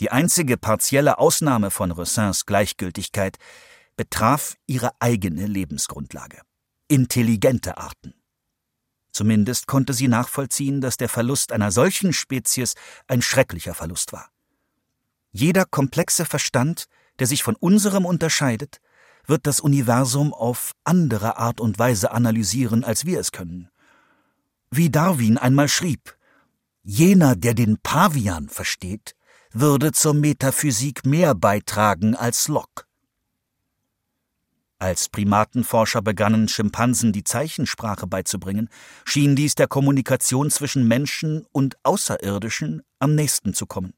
Die 0.00 0.10
einzige 0.10 0.56
partielle 0.56 1.18
Ausnahme 1.18 1.70
von 1.70 1.90
Rossins 1.90 2.46
Gleichgültigkeit 2.46 3.36
betraf 3.96 4.56
ihre 4.66 4.92
eigene 4.98 5.46
Lebensgrundlage. 5.46 6.40
Intelligente 6.88 7.76
Arten. 7.76 8.14
Zumindest 9.12 9.66
konnte 9.66 9.92
sie 9.92 10.08
nachvollziehen, 10.08 10.80
dass 10.80 10.96
der 10.96 11.10
Verlust 11.10 11.52
einer 11.52 11.70
solchen 11.70 12.14
Spezies 12.14 12.76
ein 13.08 13.20
schrecklicher 13.20 13.74
Verlust 13.74 14.14
war. 14.14 14.30
Jeder 15.32 15.66
komplexe 15.66 16.24
Verstand, 16.24 16.86
der 17.18 17.26
sich 17.26 17.42
von 17.42 17.56
unserem 17.56 18.06
unterscheidet, 18.06 18.80
wird 19.26 19.46
das 19.46 19.60
Universum 19.60 20.32
auf 20.32 20.72
andere 20.82 21.36
Art 21.36 21.60
und 21.60 21.78
Weise 21.78 22.10
analysieren, 22.12 22.84
als 22.84 23.04
wir 23.04 23.20
es 23.20 23.32
können. 23.32 23.68
Wie 24.70 24.88
Darwin 24.88 25.36
einmal 25.36 25.68
schrieb, 25.68 26.16
jener, 26.82 27.36
der 27.36 27.52
den 27.52 27.76
Pavian 27.82 28.48
versteht, 28.48 29.14
würde 29.52 29.92
zur 29.92 30.14
Metaphysik 30.14 31.04
mehr 31.04 31.34
beitragen 31.34 32.14
als 32.14 32.48
Locke. 32.48 32.84
Als 34.78 35.10
Primatenforscher 35.10 36.00
begannen, 36.00 36.48
Schimpansen 36.48 37.12
die 37.12 37.24
Zeichensprache 37.24 38.06
beizubringen, 38.06 38.70
schien 39.04 39.36
dies 39.36 39.54
der 39.54 39.68
Kommunikation 39.68 40.50
zwischen 40.50 40.88
Menschen 40.88 41.46
und 41.52 41.76
Außerirdischen 41.82 42.82
am 42.98 43.14
nächsten 43.14 43.52
zu 43.52 43.66
kommen. 43.66 43.92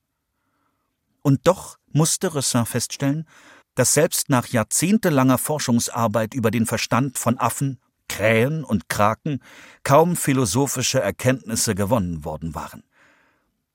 Und 1.23 1.47
doch 1.47 1.79
musste 1.93 2.35
Ressin 2.35 2.67
feststellen, 2.67 3.29
dass 3.77 3.95
selbst 3.95 4.29
nach 4.29 4.49
jahrzehntelanger 4.49 5.39
Forschungsarbeit 5.39 6.35
über 6.35 6.51
den 6.51 6.67
Verstand 6.67 7.17
von 7.17 7.39
Affen, 7.39 7.79
Krähen 8.09 8.65
und 8.65 8.89
Kraken 8.89 9.41
kaum 9.85 10.17
philosophische 10.17 11.01
Erkenntnisse 11.01 11.75
gewonnen 11.75 12.25
worden 12.25 12.57
waren. 12.57 12.83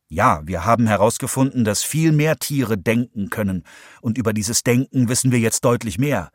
Ja, 0.10 0.42
wir 0.46 0.64
haben 0.64 0.88
herausgefunden, 0.88 1.66
dass 1.66 1.84
viel 1.84 2.14
mehr 2.14 2.38
Tiere 2.38 2.78
denken 2.78 3.30
können, 3.30 3.64
und 4.02 4.18
über 4.18 4.32
dieses 4.32 4.64
Denken 4.64 5.10
wissen 5.10 5.32
wir 5.32 5.40
jetzt 5.40 5.66
deutlich 5.66 5.98
mehr. 5.98 6.32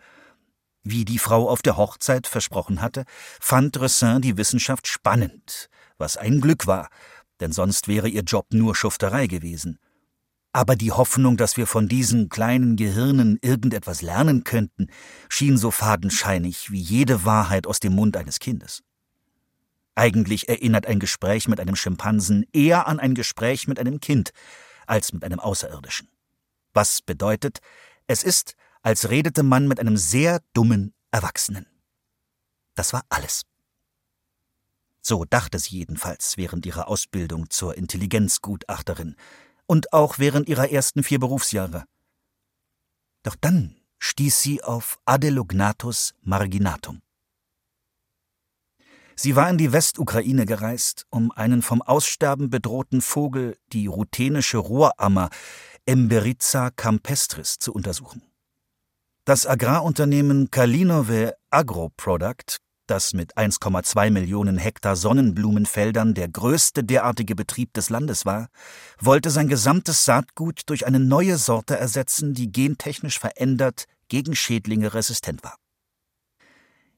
Wie 0.85 1.05
die 1.05 1.19
Frau 1.19 1.49
auf 1.49 1.63
der 1.63 1.77
Hochzeit 1.77 2.27
versprochen 2.27 2.83
hatte, 2.83 3.05
fand 3.41 3.81
Ressin 3.81 4.21
die 4.21 4.37
Wissenschaft 4.37 4.89
spannend, 4.89 5.71
was 5.97 6.17
ein 6.17 6.41
Glück 6.41 6.67
war, 6.67 6.89
denn 7.41 7.53
sonst 7.53 7.89
wäre 7.89 8.09
ihr 8.09 8.23
Job 8.23 8.47
nur 8.53 8.75
Schufterei 8.75 9.27
gewesen. 9.27 9.79
Aber 10.53 10.77
die 10.77 10.93
Hoffnung, 10.93 11.39
dass 11.39 11.57
wir 11.57 11.67
von 11.67 11.89
diesen 11.89 12.29
kleinen 12.29 12.77
Gehirnen 12.77 13.39
irgendetwas 13.41 14.03
lernen 14.03 14.45
könnten, 14.45 14.89
schien 15.31 15.57
so 15.57 15.71
fadenscheinig 15.71 16.71
wie 16.71 16.81
jede 16.81 17.25
Wahrheit 17.25 17.67
aus 17.67 17.81
dem 17.81 17.95
Mund 17.95 18.19
eines 18.19 18.39
Kindes. 18.39 18.83
Eigentlich 19.95 20.49
erinnert 20.49 20.87
ein 20.87 21.01
Gespräch 21.01 21.49
mit 21.49 21.61
einem 21.61 21.77
Schimpansen 21.77 22.47
eher 22.53 22.87
an 22.87 22.99
ein 22.99 23.15
Gespräch 23.15 23.69
mit 23.69 23.79
einem 23.79 24.01
Kind 24.01 24.31
als 24.87 25.13
mit 25.13 25.25
einem 25.25 25.39
Außerirdischen. 25.39 26.09
Was 26.73 27.03
bedeutet, 27.03 27.61
es 28.07 28.23
ist, 28.23 28.55
als 28.83 29.11
redete 29.11 29.43
man 29.43 29.69
mit 29.69 29.79
einem 29.79 29.97
sehr 29.97 30.41
dummen 30.55 30.95
Erwachsenen. 31.11 31.67
Das 32.75 32.93
war 32.93 33.05
alles. 33.11 33.43
So 35.03 35.25
dachte 35.25 35.59
sie 35.59 35.79
jedenfalls 35.79 36.37
während 36.37 36.65
ihrer 36.65 36.89
Ausbildung 36.89 37.51
zur 37.51 37.77
Intelligenzgutachterin 37.77 39.17
und 39.67 39.93
auch 39.93 40.19
während 40.19 40.49
ihrer 40.49 40.71
ersten 40.71 41.03
vier 41.03 41.19
Berufsjahre. 41.19 41.85
Doch 43.23 43.37
dann 43.41 43.77
stieß 43.99 44.41
sie 44.41 44.63
auf 44.63 44.99
Adelognatus 45.05 46.15
marginatum. 46.23 47.03
Sie 49.23 49.37
war 49.37 49.49
in 49.49 49.57
die 49.57 49.73
Westukraine 49.73 50.47
gereist, 50.47 51.07
um 51.09 51.31
einen 51.31 51.63
vom 51.63 51.81
Aussterben 51.81 52.51
bedrohten 52.51 53.01
Vogel, 53.01 53.57
die 53.73 53.87
ruthenische 53.87 54.59
Rohrammer 54.59 55.31
Emberiza 55.87 56.71
campestris, 56.71 57.59
zu 57.61 57.73
untersuchen. 57.73 58.23
Das 59.25 59.47
Agrarunternehmen 59.47 60.51
Kalinove 60.51 61.37
Agroproduct, 61.51 62.57
das 62.89 63.15
mit 63.15 63.39
1,2 63.39 64.11
Millionen 64.11 64.59
Hektar 64.59 64.97
Sonnenblumenfeldern 64.97 66.15
der 66.15 66.27
größte 66.27 66.83
derartige 66.83 67.37
Betrieb 67.37 67.73
des 67.75 67.91
Landes 67.91 68.27
war, 68.27 68.49
wollte 68.99 69.31
sein 69.31 69.47
gesamtes 69.47 70.05
Saatgut 70.05 70.63
durch 70.67 70.85
eine 70.85 70.99
neue 70.99 71.37
Sorte 71.37 71.79
ersetzen, 71.79 72.35
die 72.35 72.51
gentechnisch 72.51 73.21
verändert 73.21 73.85
gegen 74.09 74.35
Schädlinge 74.35 74.95
resistent 74.95 75.45
war. 75.45 75.62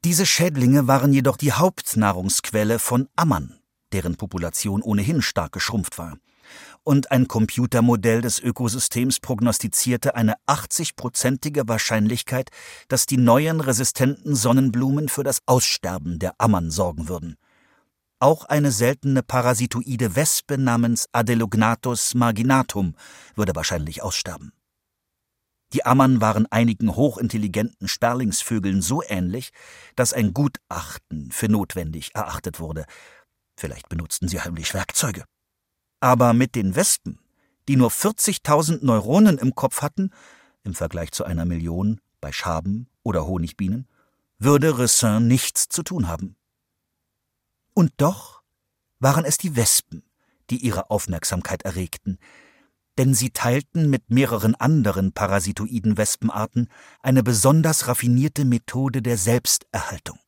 Diese 0.05 0.27
Schädlinge 0.27 0.87
waren 0.87 1.13
jedoch 1.13 1.35
die 1.35 1.51
Hauptnahrungsquelle 1.51 2.77
von 2.77 3.09
Ammern, 3.15 3.59
deren 3.91 4.17
Population 4.17 4.83
ohnehin 4.83 5.23
stark 5.23 5.53
geschrumpft 5.53 5.97
war. 5.97 6.19
Und 6.83 7.09
ein 7.09 7.27
Computermodell 7.27 8.21
des 8.21 8.39
Ökosystems 8.39 9.19
prognostizierte 9.19 10.13
eine 10.13 10.35
80-prozentige 10.45 11.67
Wahrscheinlichkeit, 11.67 12.51
dass 12.87 13.07
die 13.07 13.17
neuen 13.17 13.61
resistenten 13.61 14.35
Sonnenblumen 14.35 15.09
für 15.09 15.23
das 15.23 15.39
Aussterben 15.47 16.19
der 16.19 16.35
Ammern 16.37 16.69
sorgen 16.69 17.09
würden. 17.09 17.35
Auch 18.19 18.45
eine 18.45 18.71
seltene 18.71 19.23
parasitoide 19.23 20.15
Wespe 20.15 20.59
namens 20.59 21.07
Adelognatus 21.13 22.13
marginatum 22.13 22.93
würde 23.33 23.55
wahrscheinlich 23.55 24.03
aussterben. 24.03 24.53
Die 25.75 25.85
Ammern 25.85 26.21
waren 26.21 26.49
einigen 26.49 26.95
hochintelligenten 26.95 27.89
Sperlingsvögeln 27.89 28.81
so 28.81 29.03
ähnlich, 29.03 29.51
dass 29.97 30.13
ein 30.13 30.33
Gutachten 30.33 31.33
für 31.33 31.49
notwendig 31.49 32.15
erachtet 32.15 32.61
wurde. 32.61 32.85
Vielleicht 33.57 33.89
benutzten 33.89 34.29
sie 34.29 34.39
heimlich 34.39 34.73
Werkzeuge. 34.73 35.25
Aber 35.99 36.31
mit 36.31 36.55
den 36.55 36.77
Wespen, 36.77 37.19
die 37.67 37.75
nur 37.75 37.91
40.000 37.91 38.85
Neuronen 38.85 39.37
im 39.37 39.53
Kopf 39.53 39.81
hatten, 39.81 40.11
im 40.63 40.75
Vergleich 40.75 41.11
zu 41.11 41.25
einer 41.25 41.43
Million 41.43 41.99
bei 42.21 42.31
Schaben 42.31 42.87
oder 43.03 43.27
Honigbienen, 43.27 43.89
würde 44.39 44.79
Ressin 44.79 45.27
nichts 45.27 45.67
zu 45.67 45.83
tun 45.83 46.07
haben. 46.07 46.37
Und 47.73 47.91
doch 47.97 48.43
waren 48.99 49.25
es 49.25 49.37
die 49.37 49.57
Wespen, 49.57 50.03
die 50.49 50.63
ihre 50.63 50.89
Aufmerksamkeit 50.89 51.63
erregten, 51.63 52.17
denn 52.97 53.13
sie 53.13 53.31
teilten 53.31 53.89
mit 53.89 54.09
mehreren 54.09 54.55
anderen 54.55 55.11
parasitoiden 55.11 55.97
Wespenarten 55.97 56.69
eine 57.01 57.23
besonders 57.23 57.87
raffinierte 57.87 58.45
Methode 58.45 59.01
der 59.01 59.17
Selbsterhaltung. 59.17 60.19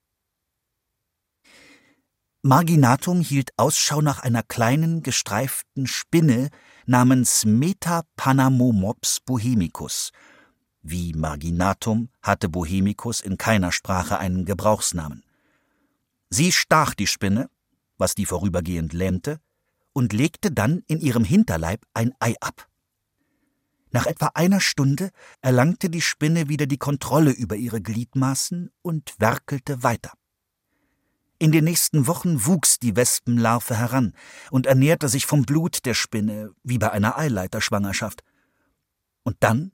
Marginatum 2.43 3.21
hielt 3.21 3.51
Ausschau 3.57 4.01
nach 4.01 4.19
einer 4.19 4.43
kleinen, 4.43 5.03
gestreiften 5.03 5.87
Spinne 5.87 6.49
namens 6.85 7.43
Metapanamomops 7.45 9.19
bohemicus. 9.25 10.11
Wie 10.81 11.13
Marginatum 11.13 12.09
hatte 12.21 12.47
Bohemicus 12.47 13.19
in 13.19 13.37
keiner 13.37 13.73
Sprache 13.73 14.19
einen 14.19 14.45
Gebrauchsnamen. 14.45 15.23
Sie 16.29 16.51
stach 16.51 16.93
die 16.93 17.07
Spinne, 17.07 17.49
was 17.97 18.15
die 18.15 18.25
vorübergehend 18.25 18.93
lähmte, 18.93 19.39
und 19.97 20.13
legte 20.13 20.51
dann 20.51 20.83
in 20.85 20.99
ihrem 20.99 21.23
Hinterleib 21.23 21.83
ein 21.95 22.13
Ei 22.19 22.35
ab. 22.39 22.69
Nach 23.89 24.05
etwa 24.05 24.27
einer 24.35 24.61
Stunde 24.61 25.09
erlangte 25.41 25.89
die 25.89 26.01
Spinne 26.01 26.49
wieder 26.49 26.67
die 26.67 26.77
Kontrolle 26.77 27.31
über 27.31 27.55
ihre 27.55 27.81
Gliedmaßen 27.81 28.69
und 28.83 29.15
werkelte 29.17 29.81
weiter. 29.81 30.13
In 31.39 31.51
den 31.51 31.63
nächsten 31.63 32.05
Wochen 32.05 32.45
wuchs 32.45 32.77
die 32.77 32.95
Wespenlarve 32.95 33.75
heran 33.75 34.13
und 34.51 34.67
ernährte 34.67 35.09
sich 35.09 35.25
vom 35.25 35.41
Blut 35.41 35.83
der 35.87 35.95
Spinne, 35.95 36.51
wie 36.61 36.77
bei 36.77 36.91
einer 36.91 37.17
Eileiterschwangerschaft. 37.17 38.21
Und 39.23 39.37
dann, 39.39 39.71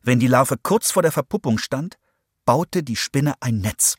wenn 0.00 0.18
die 0.18 0.28
Larve 0.28 0.56
kurz 0.56 0.90
vor 0.92 1.02
der 1.02 1.12
Verpuppung 1.12 1.58
stand, 1.58 1.98
baute 2.46 2.82
die 2.82 2.96
Spinne 2.96 3.34
ein 3.40 3.58
Netz. 3.58 3.96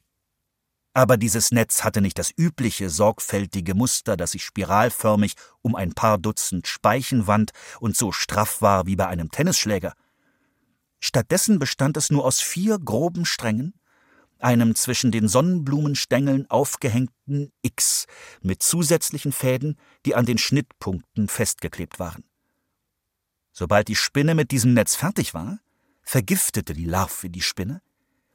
Aber 0.93 1.17
dieses 1.17 1.51
Netz 1.51 1.83
hatte 1.83 2.01
nicht 2.01 2.17
das 2.17 2.31
übliche 2.35 2.89
sorgfältige 2.89 3.75
Muster, 3.75 4.17
das 4.17 4.31
sich 4.31 4.43
spiralförmig 4.43 5.35
um 5.61 5.75
ein 5.75 5.93
paar 5.93 6.17
Dutzend 6.17 6.67
Speichen 6.67 7.27
wand 7.27 7.51
und 7.79 7.95
so 7.95 8.11
straff 8.11 8.61
war 8.61 8.85
wie 8.85 8.95
bei 8.95 9.07
einem 9.07 9.29
Tennisschläger. 9.29 9.93
Stattdessen 10.99 11.59
bestand 11.59 11.95
es 11.95 12.09
nur 12.09 12.25
aus 12.25 12.41
vier 12.41 12.79
groben 12.79 13.25
Strängen, 13.25 13.73
einem 14.39 14.73
zwischen 14.75 15.11
den 15.11 15.27
Sonnenblumenstängeln 15.27 16.49
aufgehängten 16.49 17.51
X 17.61 18.05
mit 18.41 18.63
zusätzlichen 18.63 19.31
Fäden, 19.31 19.77
die 20.05 20.15
an 20.15 20.25
den 20.25 20.37
Schnittpunkten 20.37 21.27
festgeklebt 21.27 21.99
waren. 21.99 22.23
Sobald 23.51 23.87
die 23.89 23.95
Spinne 23.95 24.35
mit 24.35 24.51
diesem 24.51 24.73
Netz 24.73 24.95
fertig 24.95 25.33
war, 25.33 25.59
vergiftete 26.01 26.73
die 26.73 26.85
Larve 26.85 27.29
die 27.29 27.41
Spinne, 27.41 27.81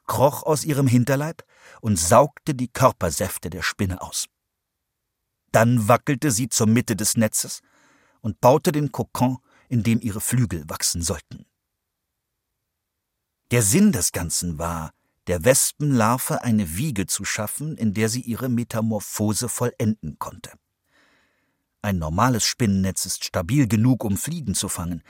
kroch 0.07 0.43
aus 0.43 0.65
ihrem 0.65 0.87
Hinterleib 0.87 1.45
und 1.81 1.99
saugte 1.99 2.55
die 2.55 2.69
Körpersäfte 2.69 3.51
der 3.51 3.63
Spinne 3.63 4.01
aus. 4.01 4.27
Dann 5.53 5.89
wackelte 5.89 6.31
sie 6.31 6.49
zur 6.49 6.67
Mitte 6.67 6.97
des 6.97 7.17
Netzes 7.17 7.61
und 8.21 8.41
baute 8.41 8.73
den 8.73 8.91
Kokon, 8.91 9.39
in 9.69 9.83
dem 9.83 10.01
ihre 10.01 10.21
Flügel 10.21 10.65
wachsen 10.69 11.03
sollten. 11.03 11.47
Der 13.51 13.63
Sinn 13.63 13.93
des 13.93 14.13
Ganzen 14.13 14.59
war, 14.59 14.93
der 15.27 15.45
Wespenlarve 15.45 16.43
eine 16.43 16.77
Wiege 16.77 17.07
zu 17.07 17.25
schaffen, 17.25 17.77
in 17.77 17.95
der 17.95 18.09
sie 18.09 18.21
ihre 18.21 18.49
Metamorphose 18.49 19.49
vollenden 19.49 20.19
konnte. 20.19 20.53
Ein 21.83 21.99
normales 21.99 22.45
Spinnennetz 22.45 23.07
ist 23.07 23.25
stabil 23.25 23.69
genug, 23.69 24.05
um 24.05 24.17
Fliegen 24.17 24.55
zu 24.55 24.69
fangen, 24.69 25.03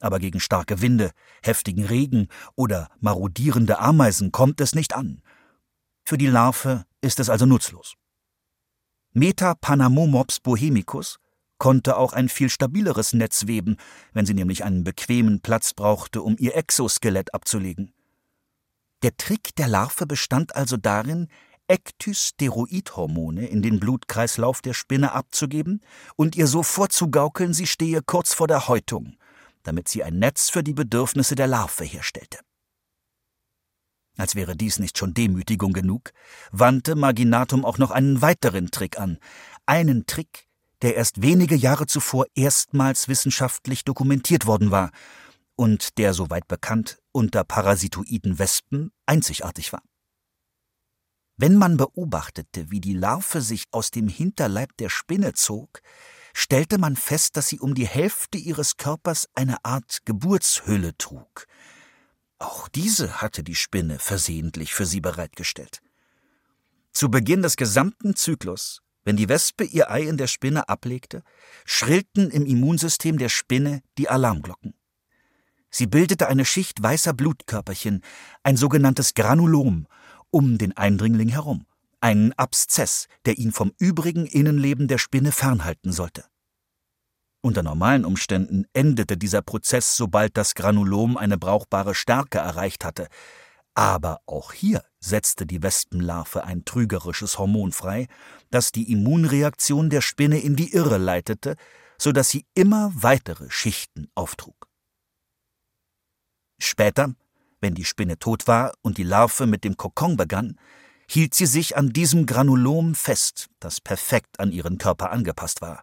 aber 0.00 0.18
gegen 0.18 0.40
starke 0.40 0.80
Winde, 0.80 1.10
heftigen 1.42 1.84
Regen 1.84 2.28
oder 2.54 2.88
marodierende 3.00 3.78
Ameisen 3.78 4.32
kommt 4.32 4.60
es 4.60 4.74
nicht 4.74 4.94
an. 4.94 5.22
Für 6.04 6.18
die 6.18 6.26
Larve 6.26 6.84
ist 7.00 7.20
es 7.20 7.28
also 7.28 7.46
nutzlos. 7.46 7.94
Metapanamomops 9.12 10.40
bohemicus 10.40 11.18
konnte 11.58 11.96
auch 11.96 12.12
ein 12.12 12.28
viel 12.28 12.48
stabileres 12.48 13.12
Netz 13.12 13.46
weben, 13.46 13.76
wenn 14.12 14.26
sie 14.26 14.34
nämlich 14.34 14.64
einen 14.64 14.84
bequemen 14.84 15.40
Platz 15.40 15.74
brauchte, 15.74 16.22
um 16.22 16.36
ihr 16.38 16.56
Exoskelett 16.56 17.34
abzulegen. 17.34 17.92
Der 19.02 19.16
Trick 19.16 19.54
der 19.56 19.68
Larve 19.68 20.06
bestand 20.06 20.56
also 20.56 20.76
darin, 20.76 21.28
Ektysteroidhormone 21.68 23.46
in 23.46 23.60
den 23.60 23.78
Blutkreislauf 23.78 24.62
der 24.62 24.72
Spinne 24.72 25.12
abzugeben 25.12 25.82
und 26.16 26.34
ihr 26.34 26.46
so 26.46 26.62
vorzugaukeln, 26.62 27.52
sie 27.52 27.66
stehe 27.66 28.00
kurz 28.02 28.32
vor 28.32 28.46
der 28.46 28.68
Häutung 28.68 29.17
damit 29.68 29.86
sie 29.86 30.02
ein 30.02 30.18
Netz 30.18 30.48
für 30.48 30.62
die 30.64 30.72
Bedürfnisse 30.72 31.34
der 31.34 31.46
Larve 31.46 31.84
herstellte. 31.84 32.38
Als 34.16 34.34
wäre 34.34 34.56
dies 34.56 34.78
nicht 34.78 34.96
schon 34.96 35.12
Demütigung 35.12 35.74
genug, 35.74 36.14
wandte 36.50 36.94
Maginatum 36.94 37.66
auch 37.66 37.76
noch 37.76 37.90
einen 37.90 38.22
weiteren 38.22 38.70
Trick 38.70 38.98
an, 38.98 39.18
einen 39.66 40.06
Trick, 40.06 40.48
der 40.80 40.96
erst 40.96 41.20
wenige 41.20 41.54
Jahre 41.54 41.84
zuvor 41.84 42.24
erstmals 42.34 43.08
wissenschaftlich 43.08 43.84
dokumentiert 43.84 44.46
worden 44.46 44.70
war 44.70 44.90
und 45.54 45.98
der, 45.98 46.14
soweit 46.14 46.48
bekannt, 46.48 46.98
unter 47.12 47.44
parasitoiden 47.44 48.38
Wespen 48.38 48.90
einzigartig 49.04 49.74
war. 49.74 49.82
Wenn 51.36 51.56
man 51.56 51.76
beobachtete, 51.76 52.70
wie 52.70 52.80
die 52.80 52.94
Larve 52.94 53.42
sich 53.42 53.64
aus 53.70 53.90
dem 53.90 54.08
Hinterleib 54.08 54.74
der 54.78 54.88
Spinne 54.88 55.34
zog, 55.34 55.82
stellte 56.38 56.78
man 56.78 56.94
fest, 56.94 57.36
dass 57.36 57.48
sie 57.48 57.58
um 57.58 57.74
die 57.74 57.86
Hälfte 57.86 58.38
ihres 58.38 58.76
Körpers 58.76 59.28
eine 59.34 59.64
Art 59.64 60.02
Geburtshülle 60.04 60.96
trug. 60.96 61.48
Auch 62.38 62.68
diese 62.68 63.20
hatte 63.20 63.42
die 63.42 63.56
Spinne 63.56 63.98
versehentlich 63.98 64.72
für 64.72 64.86
sie 64.86 65.00
bereitgestellt. 65.00 65.80
Zu 66.92 67.10
Beginn 67.10 67.42
des 67.42 67.56
gesamten 67.56 68.14
Zyklus, 68.14 68.82
wenn 69.02 69.16
die 69.16 69.28
Wespe 69.28 69.64
ihr 69.64 69.90
Ei 69.90 70.02
in 70.02 70.16
der 70.16 70.28
Spinne 70.28 70.68
ablegte, 70.68 71.24
schrillten 71.64 72.30
im 72.30 72.46
Immunsystem 72.46 73.18
der 73.18 73.30
Spinne 73.30 73.82
die 73.98 74.08
Alarmglocken. 74.08 74.74
Sie 75.70 75.88
bildete 75.88 76.28
eine 76.28 76.44
Schicht 76.44 76.80
weißer 76.80 77.14
Blutkörperchen, 77.14 78.04
ein 78.44 78.56
sogenanntes 78.56 79.14
Granulom, 79.14 79.88
um 80.30 80.56
den 80.56 80.76
Eindringling 80.76 81.30
herum 81.30 81.66
einen 82.00 82.32
Abszess, 82.34 83.08
der 83.26 83.38
ihn 83.38 83.52
vom 83.52 83.72
übrigen 83.78 84.26
Innenleben 84.26 84.88
der 84.88 84.98
Spinne 84.98 85.32
fernhalten 85.32 85.92
sollte. 85.92 86.24
Unter 87.48 87.62
normalen 87.62 88.04
Umständen 88.04 88.66
endete 88.74 89.16
dieser 89.16 89.40
Prozess, 89.40 89.96
sobald 89.96 90.36
das 90.36 90.54
Granulom 90.54 91.16
eine 91.16 91.38
brauchbare 91.38 91.94
Stärke 91.94 92.36
erreicht 92.36 92.84
hatte, 92.84 93.08
Aber 93.74 94.20
auch 94.26 94.52
hier 94.52 94.84
setzte 95.00 95.46
die 95.46 95.62
Wespenlarve 95.62 96.44
ein 96.44 96.66
trügerisches 96.66 97.38
Hormon 97.38 97.72
frei, 97.72 98.06
das 98.50 98.70
die 98.70 98.92
Immunreaktion 98.92 99.88
der 99.88 100.02
Spinne 100.02 100.40
in 100.40 100.56
die 100.56 100.74
Irre 100.74 100.98
leitete, 100.98 101.56
so 101.96 102.12
dass 102.12 102.28
sie 102.28 102.44
immer 102.52 102.92
weitere 102.94 103.48
Schichten 103.48 104.08
auftrug. 104.14 104.68
Später, 106.60 107.14
wenn 107.62 107.74
die 107.74 107.86
Spinne 107.86 108.18
tot 108.18 108.46
war 108.46 108.74
und 108.82 108.98
die 108.98 109.04
Larve 109.04 109.46
mit 109.46 109.64
dem 109.64 109.78
Kokon 109.78 110.18
begann, 110.18 110.58
hielt 111.08 111.32
sie 111.32 111.46
sich 111.46 111.78
an 111.78 111.94
diesem 111.94 112.26
Granulom 112.26 112.94
fest, 112.94 113.48
das 113.58 113.80
perfekt 113.80 114.38
an 114.38 114.52
ihren 114.52 114.76
Körper 114.76 115.12
angepasst 115.12 115.62
war, 115.62 115.82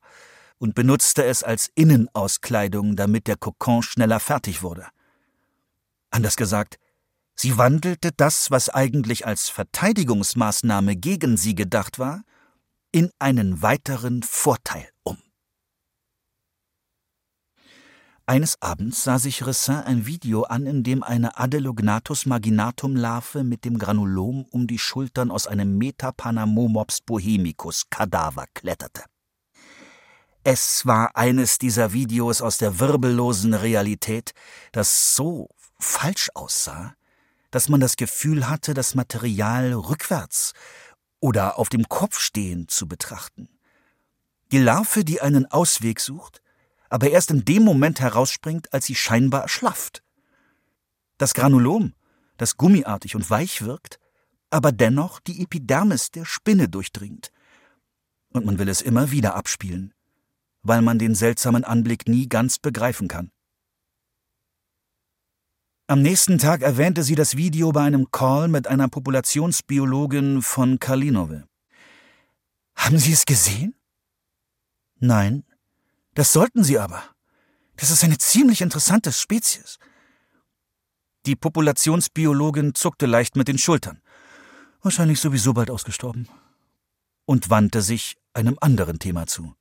und 0.57 0.75
benutzte 0.75 1.23
es 1.25 1.43
als 1.43 1.69
Innenauskleidung, 1.75 2.95
damit 2.95 3.27
der 3.27 3.37
Kokon 3.37 3.83
schneller 3.83 4.19
fertig 4.19 4.63
wurde. 4.63 4.87
Anders 6.11 6.35
gesagt, 6.35 6.77
Sie 7.35 7.57
wandelte 7.57 8.11
das, 8.13 8.49
was 8.49 8.69
eigentlich 8.69 9.27
als 9.27 9.49
Verteidigungsmaßnahme 9.49 10.95
gegen 10.95 11.35
sie 11.35 11.53
gedacht 11.53 11.99
war, 11.99 12.23
in 12.93 13.11
einen 13.19 13.61
weiteren 13.61 14.23
Vorteil 14.23 14.87
um. 15.03 15.17
Eines 18.25 18.59
Abends 18.61 19.03
sah 19.03 19.19
sich 19.19 19.45
Ressin 19.45 19.75
ein 19.75 20.07
Video 20.07 20.43
an, 20.43 20.65
in 20.65 20.83
dem 20.83 21.03
eine 21.03 21.37
Adelognathus 21.37 22.25
maginatum 22.25 22.95
Larve 22.95 23.43
mit 23.43 23.65
dem 23.65 23.77
Granulom 23.77 24.45
um 24.49 24.65
die 24.65 24.79
Schultern 24.79 25.29
aus 25.29 25.45
einem 25.45 25.77
Metapanamomops 25.77 27.01
bohemicus 27.01 27.83
Kadaver 27.89 28.45
kletterte. 28.53 29.03
Es 30.47 30.85
war 30.85 31.15
eines 31.15 31.57
dieser 31.57 31.91
Videos 31.91 32.39
aus 32.39 32.59
der 32.59 32.79
wirbellosen 32.79 33.55
Realität, 33.55 34.33
das 34.73 35.15
so 35.15 35.49
falsch 35.79 36.29
aussah, 36.35 36.93
dass 37.49 37.67
man 37.67 37.79
das 37.79 37.95
Gefühl 37.95 38.47
hatte, 38.47 38.75
das 38.75 38.93
Material 38.93 39.73
rückwärts 39.73 40.53
oder 41.19 41.57
auf 41.57 41.69
dem 41.69 41.89
Kopf 41.89 42.19
stehend 42.19 42.69
zu 42.69 42.87
betrachten. 42.87 43.49
Die 44.51 44.59
Larve, 44.59 45.03
die 45.03 45.19
einen 45.19 45.47
Ausweg 45.47 45.99
sucht, 45.99 46.43
aber 46.89 47.09
erst 47.09 47.31
in 47.31 47.43
dem 47.43 47.63
Moment 47.63 47.99
herausspringt, 47.99 48.71
als 48.71 48.85
sie 48.85 48.93
scheinbar 48.93 49.41
erschlafft. 49.41 50.03
Das 51.17 51.33
Granulom, 51.33 51.95
das 52.37 52.55
gummiartig 52.55 53.15
und 53.15 53.27
weich 53.31 53.63
wirkt, 53.63 53.97
aber 54.51 54.71
dennoch 54.71 55.19
die 55.21 55.41
Epidermis 55.41 56.11
der 56.11 56.25
Spinne 56.25 56.69
durchdringt. 56.69 57.31
Und 58.31 58.45
man 58.45 58.59
will 58.59 58.69
es 58.69 58.83
immer 58.83 59.09
wieder 59.09 59.33
abspielen, 59.33 59.94
weil 60.65 60.81
man 60.81 60.99
den 60.99 61.15
seltsamen 61.15 61.63
Anblick 61.63 62.07
nie 62.07 62.27
ganz 62.27 62.57
begreifen 62.57 63.07
kann. 63.07 63.31
Am 65.87 66.01
nächsten 66.01 66.39
Tag 66.39 66.63
erwähnte 66.63 67.03
sie 67.03 67.13
das 67.13 67.37
Video 67.37 67.71
bei 67.71 67.83
einem 67.83 68.09
Call 68.09 68.47
mit 68.47 68.67
einer 68.67 68.87
Populationsbiologin 68.87 70.41
von 70.41 70.79
Kalinove. 70.79 71.43
Haben 72.75 72.97
Sie 72.97 73.13
es 73.13 73.25
gesehen? 73.25 73.75
Nein. 74.99 75.43
Das 76.15 76.33
sollten 76.33 76.63
Sie 76.63 76.79
aber. 76.79 77.03
Das 77.75 77.91
ist 77.91 78.03
eine 78.03 78.17
ziemlich 78.17 78.61
interessante 78.61 79.11
Spezies. 79.11 79.77
Die 81.27 81.35
Populationsbiologin 81.35 82.73
zuckte 82.73 83.05
leicht 83.05 83.35
mit 83.35 83.47
den 83.47 83.59
Schultern. 83.59 84.01
Wahrscheinlich 84.81 85.19
sowieso 85.19 85.53
bald 85.53 85.69
ausgestorben. 85.69 86.27
Und 87.25 87.51
wandte 87.51 87.83
sich 87.83 88.17
einem 88.33 88.57
anderen 88.59 88.97
Thema 88.97 89.27
zu. 89.27 89.55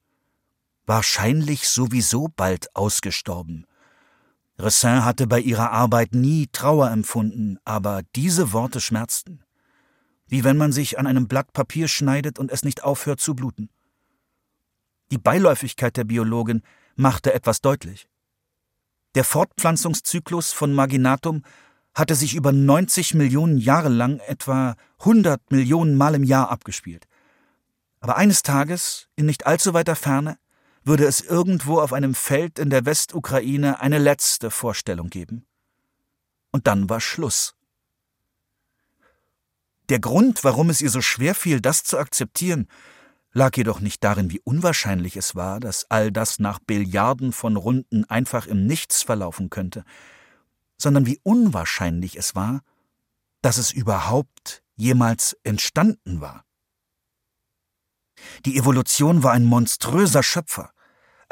Wahrscheinlich 0.87 1.69
sowieso 1.69 2.29
bald 2.29 2.75
ausgestorben. 2.77 3.67
Ressin 4.59 5.05
hatte 5.05 5.27
bei 5.27 5.41
ihrer 5.41 5.73
Arbeit 5.73 6.15
nie 6.15 6.47
Trauer 6.53 6.91
empfunden, 6.91 7.59
aber 7.65 8.03
diese 8.15 8.53
Worte 8.53 8.81
schmerzten. 8.81 9.43
Wie 10.27 10.45
wenn 10.45 10.57
man 10.57 10.73
sich 10.73 10.99
an 10.99 11.07
einem 11.07 11.27
Blatt 11.27 11.53
Papier 11.53 11.89
schneidet 11.89 12.39
und 12.39 12.51
es 12.51 12.65
nicht 12.65 12.85
aufhört 12.85 13.21
zu 13.21 13.35
bluten. 13.35 13.71
Die 15.11 15.19
Beiläufigkeit 15.19 15.97
der 15.97 16.05
Biologin 16.05 16.63
machte 16.97 17.35
etwas 17.35 17.61
deutlich. 17.61 18.09
Der 19.15 19.25
Fortpflanzungszyklus 19.25 20.53
von 20.53 20.73
Maginatum 20.73 21.43
hatte 21.95 22.15
sich 22.15 22.35
über 22.35 22.53
90 22.53 23.15
Millionen 23.15 23.59
Jahre 23.59 23.89
lang 23.89 24.19
etwa 24.27 24.77
100 25.01 25.51
Millionen 25.51 25.97
Mal 25.97 26.15
im 26.15 26.25
Jahr 26.25 26.51
abgespielt. 26.51 27.07
Aber 28.01 28.17
eines 28.17 28.43
Tages, 28.43 29.09
in 29.17 29.27
nicht 29.27 29.47
allzu 29.47 29.73
weiter 29.73 29.95
Ferne, 29.95 30.37
würde 30.85 31.07
es 31.07 31.21
irgendwo 31.21 31.81
auf 31.81 31.93
einem 31.93 32.15
Feld 32.15 32.59
in 32.59 32.71
der 32.71 32.85
Westukraine 32.85 33.81
eine 33.81 33.99
letzte 33.99 34.51
Vorstellung 34.51 35.09
geben. 35.09 35.47
Und 36.53 36.67
dann 36.67 36.89
war 36.89 37.01
Schluss. 37.01 37.57
Der 39.89 39.99
Grund, 39.99 40.45
warum 40.45 40.71
es 40.71 40.81
ihr 40.81 40.91
so 40.91 41.01
schwer 41.01 41.35
fiel, 41.35 41.61
das 41.61 41.85
zu 41.85 41.99
akzeptieren, 41.99 42.69
lag 43.33 43.57
jedoch 43.57 43.81
nicht 43.81 44.03
darin, 44.05 44.31
wie 44.31 44.41
unwahrscheinlich 44.45 45.17
es 45.17 45.35
war, 45.35 45.61
dass 45.61 45.91
all 45.91 46.13
das 46.13 46.39
nach 46.39 46.61
Billiarden 46.61 47.33
von 47.33 47.57
Runden 47.57 48.05
einfach 48.05 48.47
im 48.47 48.67
Nichts 48.67 49.03
verlaufen 49.03 49.51
könnte, 49.51 49.85
sondern 50.79 51.07
wie 51.07 51.21
unwahrscheinlich 51.23 52.17
es 52.17 52.35
war, 52.35 52.61
dass 53.43 53.59
es 53.59 53.73
überhaupt 53.73 54.63
jemals 54.77 55.37
entstanden 55.43 56.21
war. 56.21 56.45
Die 58.47 58.57
Evolution 58.57 59.23
war 59.23 59.33
ein 59.33 59.45
monströser 59.45 60.23
Schöpfer, 60.23 60.71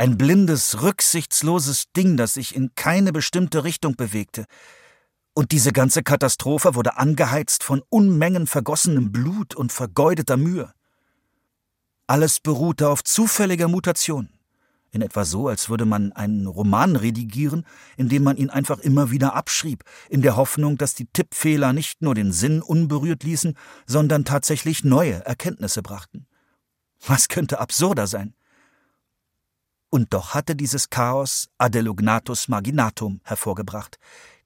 ein 0.03 0.19
blindes, 0.19 0.83
rücksichtsloses 0.83 1.93
Ding, 1.97 2.17
das 2.17 2.35
sich 2.35 2.57
in 2.57 2.75
keine 2.75 3.13
bestimmte 3.13 3.63
Richtung 3.63 3.95
bewegte. 3.95 4.47
Und 5.33 5.53
diese 5.53 5.71
ganze 5.71 6.03
Katastrophe 6.03 6.75
wurde 6.75 6.97
angeheizt 6.97 7.63
von 7.63 7.85
Unmengen 7.89 8.49
vergossenem 8.49 9.13
Blut 9.13 9.55
und 9.55 9.71
vergeudeter 9.71 10.37
Mühe. 10.37 10.75
Alles 12.09 12.41
beruhte 12.41 12.89
auf 12.89 13.05
zufälliger 13.05 13.69
Mutation. 13.69 14.29
In 14.91 15.03
etwa 15.03 15.25
so, 15.25 15.47
als 15.47 15.69
würde 15.69 15.85
man 15.85 16.11
einen 16.11 16.49
Roman 16.49 16.97
redigieren, 16.97 17.65
indem 17.97 18.25
man 18.25 18.37
ihn 18.37 18.51
einfach 18.51 18.81
immer 18.81 19.13
wieder 19.13 19.37
abschrieb, 19.37 19.85
in 20.11 20.21
der 20.21 20.35
Hoffnung, 20.35 20.79
dass 20.79 20.97
die 20.97 21.07
Tippfehler 21.07 21.73
nicht 21.73 22.03
nur 22.03 22.17
den 22.17 22.33
Sinn 22.33 22.61
unberührt 22.61 23.23
ließen, 23.23 23.57
sondern 23.87 24.25
tatsächlich 24.25 24.83
neue 24.83 25.25
Erkenntnisse 25.25 25.81
brachten. 25.81 26.27
Was 27.07 27.29
könnte 27.29 27.61
absurder 27.61 28.09
sein? 28.09 28.35
Und 29.95 30.15
doch 30.15 30.33
hatte 30.33 30.57
dieses 30.57 30.89
Chaos 30.89 31.51
Adelognatus 31.59 32.49
marginatum 32.49 33.21
hervorgebracht, 33.25 33.99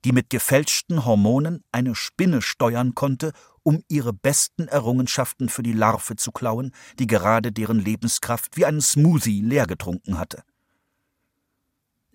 die 0.03 0.11
mit 0.11 0.29
gefälschten 0.29 1.05
Hormonen 1.05 1.63
eine 1.71 1.95
Spinne 1.95 2.41
steuern 2.41 2.95
konnte, 2.95 3.31
um 3.63 3.81
ihre 3.87 4.11
besten 4.11 4.67
Errungenschaften 4.67 5.47
für 5.47 5.63
die 5.63 5.71
Larve 5.71 6.17
zu 6.17 6.33
klauen, 6.33 6.73
die 6.99 7.07
gerade 7.07 7.53
deren 7.53 7.79
Lebenskraft 7.79 8.57
wie 8.57 8.65
einen 8.65 8.81
Smoothie 8.81 9.39
leer 9.41 9.67
getrunken 9.67 10.19
hatte. 10.19 10.43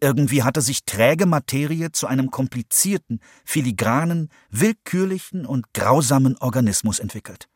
Irgendwie 0.03 0.43
hatte 0.43 0.61
sich 0.61 0.85
träge 0.85 1.25
Materie 1.25 1.91
zu 1.91 2.07
einem 2.09 2.31
komplizierten, 2.31 3.21
filigranen, 3.47 4.29
willkürlichen 4.51 5.47
und 5.47 5.73
grausamen 5.73 6.37
Organismus 6.37 6.99
entwickelt. 6.99 7.49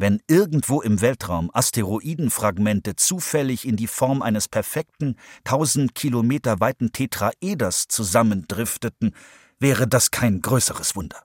Wenn 0.00 0.22
irgendwo 0.28 0.80
im 0.80 1.00
Weltraum 1.00 1.50
Asteroidenfragmente 1.52 2.94
zufällig 2.94 3.66
in 3.66 3.74
die 3.74 3.88
Form 3.88 4.22
eines 4.22 4.46
perfekten, 4.46 5.16
tausend 5.42 5.96
Kilometer 5.96 6.60
weiten 6.60 6.92
Tetraeders 6.92 7.88
zusammendrifteten, 7.88 9.12
wäre 9.58 9.88
das 9.88 10.12
kein 10.12 10.40
größeres 10.40 10.94
Wunder. 10.94 11.24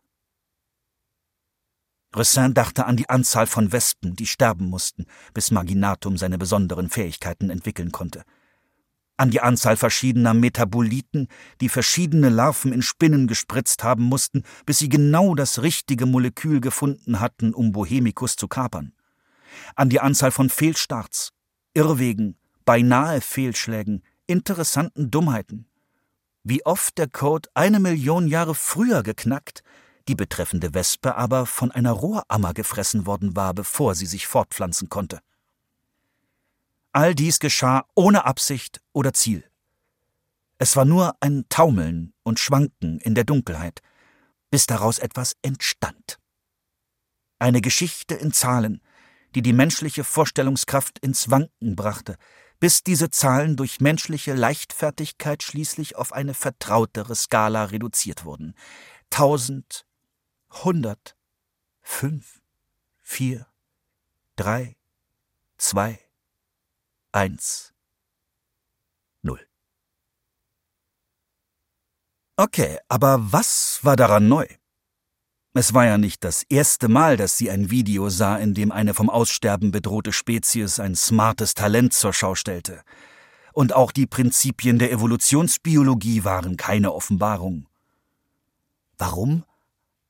Ressin 2.16 2.56
dachte 2.56 2.88
an 2.88 2.98
die 2.98 3.10
Anzahl 3.10 3.46
von 3.46 3.72
Wespen, 3.72 4.16
die 4.16 4.26
sterben 4.26 4.66
mussten, 4.72 5.06
bis 5.36 5.52
Maginatum 5.52 6.18
seine 6.18 6.40
besonderen 6.40 6.90
Fähigkeiten 6.90 7.52
entwickeln 7.52 7.92
konnte 7.92 8.24
an 9.24 9.32
die 9.32 9.40
Anzahl 9.40 9.78
verschiedener 9.78 10.34
Metaboliten, 10.34 11.30
die 11.62 11.70
verschiedene 11.70 12.28
Larven 12.28 12.74
in 12.74 12.82
Spinnen 12.82 13.26
gespritzt 13.26 13.82
haben 13.82 14.04
mussten, 14.04 14.44
bis 14.66 14.80
sie 14.80 14.90
genau 14.90 15.34
das 15.34 15.62
richtige 15.62 16.06
Molekül 16.06 16.60
gefunden 16.60 17.22
hatten, 17.22 17.54
um 17.54 17.72
Bohemicus 17.72 18.36
zu 18.36 18.50
kapern, 18.50 18.92
an 19.78 19.88
die 19.88 20.02
Anzahl 20.02 20.32
von 20.32 20.50
Fehlstarts, 20.50 21.32
Irrwegen, 21.74 22.36
beinahe 22.66 23.22
Fehlschlägen, 23.22 24.04
interessanten 24.28 25.10
Dummheiten. 25.10 25.68
Wie 26.44 26.66
oft 26.66 26.98
der 26.98 27.08
Code 27.08 27.48
eine 27.54 27.80
Million 27.80 28.28
Jahre 28.28 28.56
früher 28.56 29.04
geknackt, 29.04 29.64
die 30.10 30.16
betreffende 30.16 30.74
Wespe 30.74 31.16
aber 31.16 31.46
von 31.46 31.72
einer 31.72 31.94
Rohrammer 31.94 32.54
gefressen 32.54 33.06
worden 33.06 33.38
war, 33.38 33.54
bevor 33.54 33.96
sie 33.96 34.06
sich 34.06 34.28
fortpflanzen 34.28 34.90
konnte. 34.90 35.22
All 36.96 37.16
dies 37.16 37.40
geschah 37.40 37.88
ohne 37.96 38.26
Absicht 38.26 38.80
oder 38.92 39.14
Ziel. 39.14 39.44
Es 40.60 40.76
war 40.76 40.86
nur 40.86 41.18
ein 41.22 41.46
Taumeln 41.50 42.14
und 42.22 42.40
Schwanken 42.40 43.00
in 43.00 43.16
der 43.16 43.24
Dunkelheit, 43.24 43.82
bis 44.52 44.68
daraus 44.68 45.00
etwas 45.00 45.36
entstand. 45.42 46.20
Eine 47.40 47.62
Geschichte 47.62 48.14
in 48.14 48.32
Zahlen, 48.32 48.80
die 49.34 49.42
die 49.42 49.54
menschliche 49.54 50.04
Vorstellungskraft 50.04 51.00
ins 51.00 51.32
Wanken 51.32 51.76
brachte, 51.76 52.16
bis 52.60 52.84
diese 52.84 53.10
Zahlen 53.10 53.58
durch 53.58 53.82
menschliche 53.82 54.36
Leichtfertigkeit 54.36 55.42
schließlich 55.42 55.96
auf 55.96 56.14
eine 56.14 56.36
vertrautere 56.36 57.16
Skala 57.16 57.66
reduziert 57.66 58.24
wurden. 58.24 58.54
Tausend, 59.10 59.88
hundert, 60.64 61.18
fünf, 61.82 62.40
vier, 63.02 63.48
drei, 64.36 64.78
zwei, 65.58 66.00
eins, 67.14 67.74
null. 69.22 69.40
Okay, 72.36 72.80
aber 72.90 73.32
was 73.32 73.80
war 73.84 73.96
daran 73.96 74.28
neu? 74.28 74.48
Es 75.56 75.76
war 75.76 75.86
ja 75.86 76.00
nicht 76.00 76.24
das 76.24 76.42
erste 76.50 76.88
Mal, 76.88 77.16
dass 77.16 77.38
sie 77.38 77.52
ein 77.52 77.70
Video 77.70 78.10
sah, 78.10 78.38
in 78.38 78.56
dem 78.56 78.72
eine 78.72 78.96
vom 78.96 79.10
Aussterben 79.10 79.70
bedrohte 79.70 80.12
Spezies 80.12 80.80
ein 80.80 80.96
smartes 80.96 81.54
Talent 81.54 81.94
zur 81.94 82.12
Schau 82.12 82.34
stellte. 82.34 82.82
Und 83.54 83.74
auch 83.74 83.92
die 83.92 84.08
Prinzipien 84.08 84.80
der 84.80 84.92
Evolutionsbiologie 84.92 86.24
waren 86.24 86.58
keine 86.58 86.92
Offenbarung. 86.92 87.68
Warum? 88.98 89.44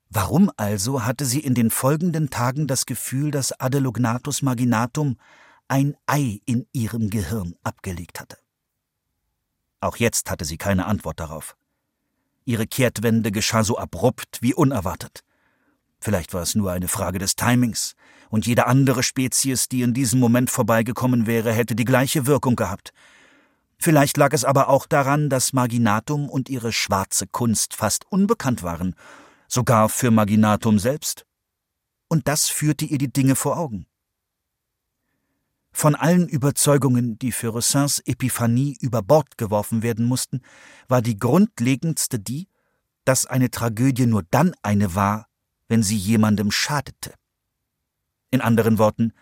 Warum 0.10 0.50
also 0.56 1.04
hatte 1.04 1.26
sie 1.26 1.42
in 1.42 1.56
den 1.56 1.72
folgenden 1.72 2.30
Tagen 2.30 2.68
das 2.68 2.86
Gefühl, 2.86 3.32
dass 3.32 3.60
Adelognathus 3.60 4.44
marginatum 4.44 5.18
ein 5.68 5.96
Ei 6.06 6.42
in 6.46 6.68
ihrem 6.74 7.10
Gehirn 7.10 7.56
abgelegt 7.64 8.20
hatte? 8.20 8.38
Auch 9.80 9.98
jetzt 9.98 10.30
hatte 10.32 10.46
sie 10.46 10.58
keine 10.58 10.86
Antwort 10.86 11.20
darauf. 11.20 11.56
Ihre 12.46 12.68
Kehrtwende 12.68 13.32
geschah 13.32 13.64
so 13.64 13.78
abrupt 13.78 14.42
wie 14.42 14.54
unerwartet. 14.54 15.24
Vielleicht 16.00 16.34
war 16.34 16.42
es 16.42 16.56
nur 16.56 16.72
eine 16.72 16.88
Frage 16.88 17.20
des 17.20 17.36
Timings, 17.36 17.96
und 18.30 18.48
jede 18.48 18.66
andere 18.66 19.04
Spezies, 19.04 19.70
die 19.70 19.84
in 19.84 19.94
diesem 19.94 20.20
Moment 20.20 20.50
vorbeigekommen 20.50 21.28
wäre, 21.28 21.54
hätte 21.54 21.76
die 21.76 21.86
gleiche 21.86 22.26
Wirkung 22.26 22.56
gehabt. 22.56 22.92
Vielleicht 23.78 24.18
lag 24.18 24.34
es 24.34 24.44
aber 24.44 24.70
auch 24.70 24.86
daran, 24.86 25.30
dass 25.30 25.54
Maginatum 25.54 26.30
und 26.30 26.50
ihre 26.50 26.72
schwarze 26.72 27.28
Kunst 27.28 27.76
fast 27.76 28.06
unbekannt 28.12 28.64
waren, 28.64 28.96
sogar 29.48 29.88
für 29.88 30.10
Maginatum 30.10 30.80
selbst. 30.80 31.26
Und 32.08 32.28
das 32.28 32.50
führte 32.50 32.86
ihr 32.86 32.98
die 32.98 33.14
Dinge 33.14 33.36
vor 33.36 33.58
Augen. 33.58 33.86
Von 35.74 35.96
allen 35.96 36.30
Überzeugungen, 36.30 37.18
die 37.18 37.32
für 37.32 37.50
Rossins 37.50 38.00
Epiphanie 38.06 38.78
über 38.80 39.02
Bord 39.02 39.38
geworfen 39.38 39.82
werden 39.82 40.06
mussten, 40.06 40.42
war 40.88 41.02
die 41.02 41.18
grundlegendste 41.18 42.20
die, 42.20 42.48
dass 43.06 43.26
eine 43.26 43.50
Tragödie 43.50 44.06
nur 44.06 44.24
dann 44.30 44.54
eine 44.62 44.94
war, 44.96 45.28
wenn 45.68 45.82
sie 45.82 45.98
jemandem 45.98 46.52
schadete. 46.52 47.14
In 48.30 48.40
anderen 48.40 48.78
Worten, 48.78 49.14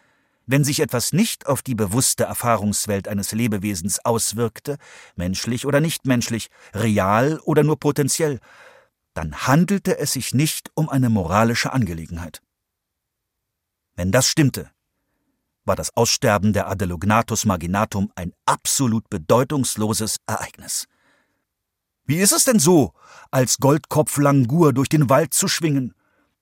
wenn 0.45 0.65
sich 0.65 0.81
etwas 0.81 1.13
nicht 1.13 1.47
auf 1.47 1.61
die 1.61 1.75
bewusste 1.75 2.25
Erfahrungswelt 2.25 3.07
eines 3.07 3.31
Lebewesens 3.31 4.03
auswirkte, 4.03 4.77
menschlich 5.15 5.65
oder 5.65 5.79
nicht 5.79 6.05
menschlich, 6.05 6.49
real 6.73 7.39
oder 7.45 7.63
nur 7.63 7.79
potenziell, 7.79 8.39
dann 9.13 9.47
handelte 9.47 9.97
es 9.97 10.13
sich 10.13 10.33
nicht 10.33 10.69
um 10.75 10.89
eine 10.89 11.09
moralische 11.09 11.71
Angelegenheit. 11.71 12.41
Wenn 13.95 14.11
das 14.11 14.27
stimmte, 14.27 14.71
war 15.66 15.76
das 15.76 15.95
Aussterben 15.95 16.53
der 16.53 16.68
Adelognathus 16.68 17.45
marginatum 17.45 18.12
ein 18.16 18.34
absolut 18.45 19.09
bedeutungsloses 19.09 20.18
Ereignis. 20.28 20.88
Wie 22.05 22.18
ist 22.18 22.32
es 22.32 22.43
denn 22.43 22.59
so, 22.59 22.93
als 23.30 23.57
Goldkopf 23.57 24.18
Langur 24.18 24.74
durch 24.74 24.89
den 24.89 25.09
Wald 25.09 25.34
zu 25.34 25.47
schwingen, 25.47 25.93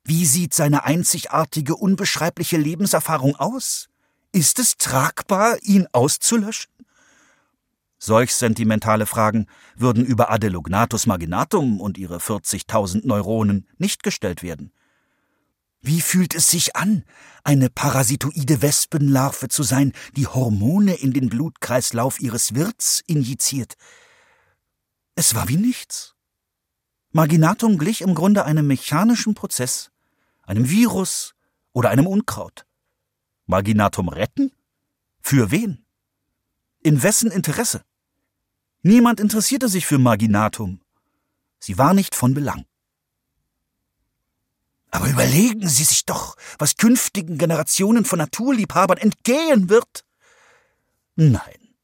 wie 0.03 0.25
sieht 0.25 0.53
seine 0.53 0.85
einzigartige, 0.85 1.75
unbeschreibliche 1.75 2.57
Lebenserfahrung 2.57 3.35
aus? 3.35 3.89
Ist 4.31 4.59
es 4.59 4.77
tragbar, 4.77 5.57
ihn 5.61 5.87
auszulöschen? 5.91 6.71
Solch 7.99 8.33
sentimentale 8.33 9.05
Fragen 9.05 9.47
würden 9.75 10.05
über 10.05 10.31
Adelognatus 10.31 11.05
marginatum 11.05 11.81
und 11.81 11.97
ihre 11.97 12.17
40.000 12.17 13.05
Neuronen 13.05 13.67
nicht 13.77 14.03
gestellt 14.03 14.41
werden. 14.41 14.71
Wie 15.81 16.01
fühlt 16.01 16.35
es 16.35 16.49
sich 16.49 16.75
an, 16.75 17.05
eine 17.43 17.69
parasitoide 17.69 18.61
Wespenlarve 18.61 19.47
zu 19.47 19.63
sein, 19.63 19.93
die 20.15 20.27
Hormone 20.27 20.95
in 20.95 21.13
den 21.13 21.29
Blutkreislauf 21.29 22.19
ihres 22.19 22.53
Wirts 22.53 23.01
injiziert? 23.07 23.75
Es 25.15 25.35
war 25.35 25.47
wie 25.47 25.57
nichts. 25.57 26.15
Marginatum 27.11 27.77
glich 27.77 28.01
im 28.01 28.13
Grunde 28.13 28.45
einem 28.45 28.67
mechanischen 28.67 29.35
Prozess, 29.35 29.89
einem 30.43 30.69
Virus 30.69 31.33
oder 31.71 31.89
einem 31.89 32.07
Unkraut. 32.07 32.65
Marginatum 33.45 34.09
retten? 34.09 34.51
Für 35.21 35.49
wen? 35.49 35.85
In 36.81 37.01
wessen 37.01 37.31
Interesse? 37.31 37.83
Niemand 38.81 39.19
interessierte 39.19 39.69
sich 39.69 39.85
für 39.85 39.97
Marginatum. 39.97 40.81
Sie 41.59 41.77
war 41.77 41.93
nicht 41.93 42.15
von 42.15 42.33
Belang. 42.33 42.65
Aber 44.91 45.07
überlegen 45.07 45.67
Sie 45.67 45.83
sich 45.83 46.05
doch, 46.05 46.35
was 46.57 46.77
künftigen 46.77 47.37
Generationen 47.37 48.05
von 48.05 48.19
Naturliebhabern 48.19 48.97
entgehen 48.97 49.69
wird. 49.69 50.03
Nein. 51.15 51.75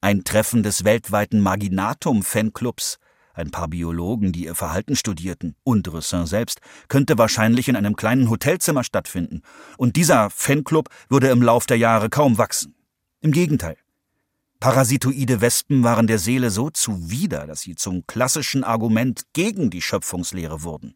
Ein 0.00 0.24
Treffen 0.24 0.62
des 0.62 0.84
weltweiten 0.84 1.40
Maginatum-Fanclubs 1.40 2.98
ein 3.40 3.50
paar 3.50 3.68
Biologen, 3.68 4.32
die 4.32 4.44
ihr 4.44 4.54
Verhalten 4.54 4.96
studierten, 4.96 5.56
und 5.62 5.92
Ressin 5.92 6.26
selbst, 6.26 6.60
könnte 6.88 7.18
wahrscheinlich 7.18 7.68
in 7.68 7.76
einem 7.76 7.96
kleinen 7.96 8.28
Hotelzimmer 8.28 8.84
stattfinden, 8.84 9.42
und 9.78 9.96
dieser 9.96 10.30
Fanclub 10.30 10.88
würde 11.08 11.28
im 11.28 11.42
Lauf 11.42 11.66
der 11.66 11.78
Jahre 11.78 12.10
kaum 12.10 12.38
wachsen. 12.38 12.74
Im 13.20 13.32
Gegenteil. 13.32 13.76
Parasitoide 14.60 15.40
Wespen 15.40 15.82
waren 15.82 16.06
der 16.06 16.18
Seele 16.18 16.50
so 16.50 16.68
zuwider, 16.68 17.46
dass 17.46 17.62
sie 17.62 17.76
zum 17.76 18.06
klassischen 18.06 18.62
Argument 18.62 19.22
gegen 19.32 19.70
die 19.70 19.80
Schöpfungslehre 19.80 20.62
wurden. 20.62 20.94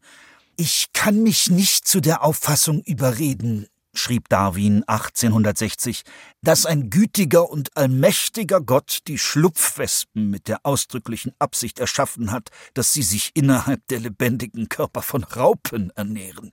Ich 0.57 0.93
kann 0.93 1.23
mich 1.23 1.51
nicht 1.51 1.89
zu 1.89 2.01
der 2.01 2.23
Auffassung 2.23 2.81
überreden, 2.83 3.67
schrieb 3.93 4.29
Darwin 4.29 4.85
1860, 4.87 6.03
dass 6.43 6.65
ein 6.65 6.91
gütiger 6.91 7.51
und 7.51 7.77
allmächtiger 7.77 8.61
Gott 8.61 9.01
die 9.09 9.19
Schlupfwespen 9.19 10.31
mit 10.31 10.47
der 10.47 10.65
ausdrücklichen 10.65 11.33
Absicht 11.41 11.81
erschaffen 11.81 12.31
hat, 12.31 12.51
dass 12.75 12.93
sie 12.93 13.03
sich 13.03 13.33
innerhalb 13.35 13.85
der 13.89 13.99
lebendigen 13.99 14.69
Körper 14.69 15.03
von 15.03 15.25
Raupen 15.25 15.91
ernähren. 15.97 16.53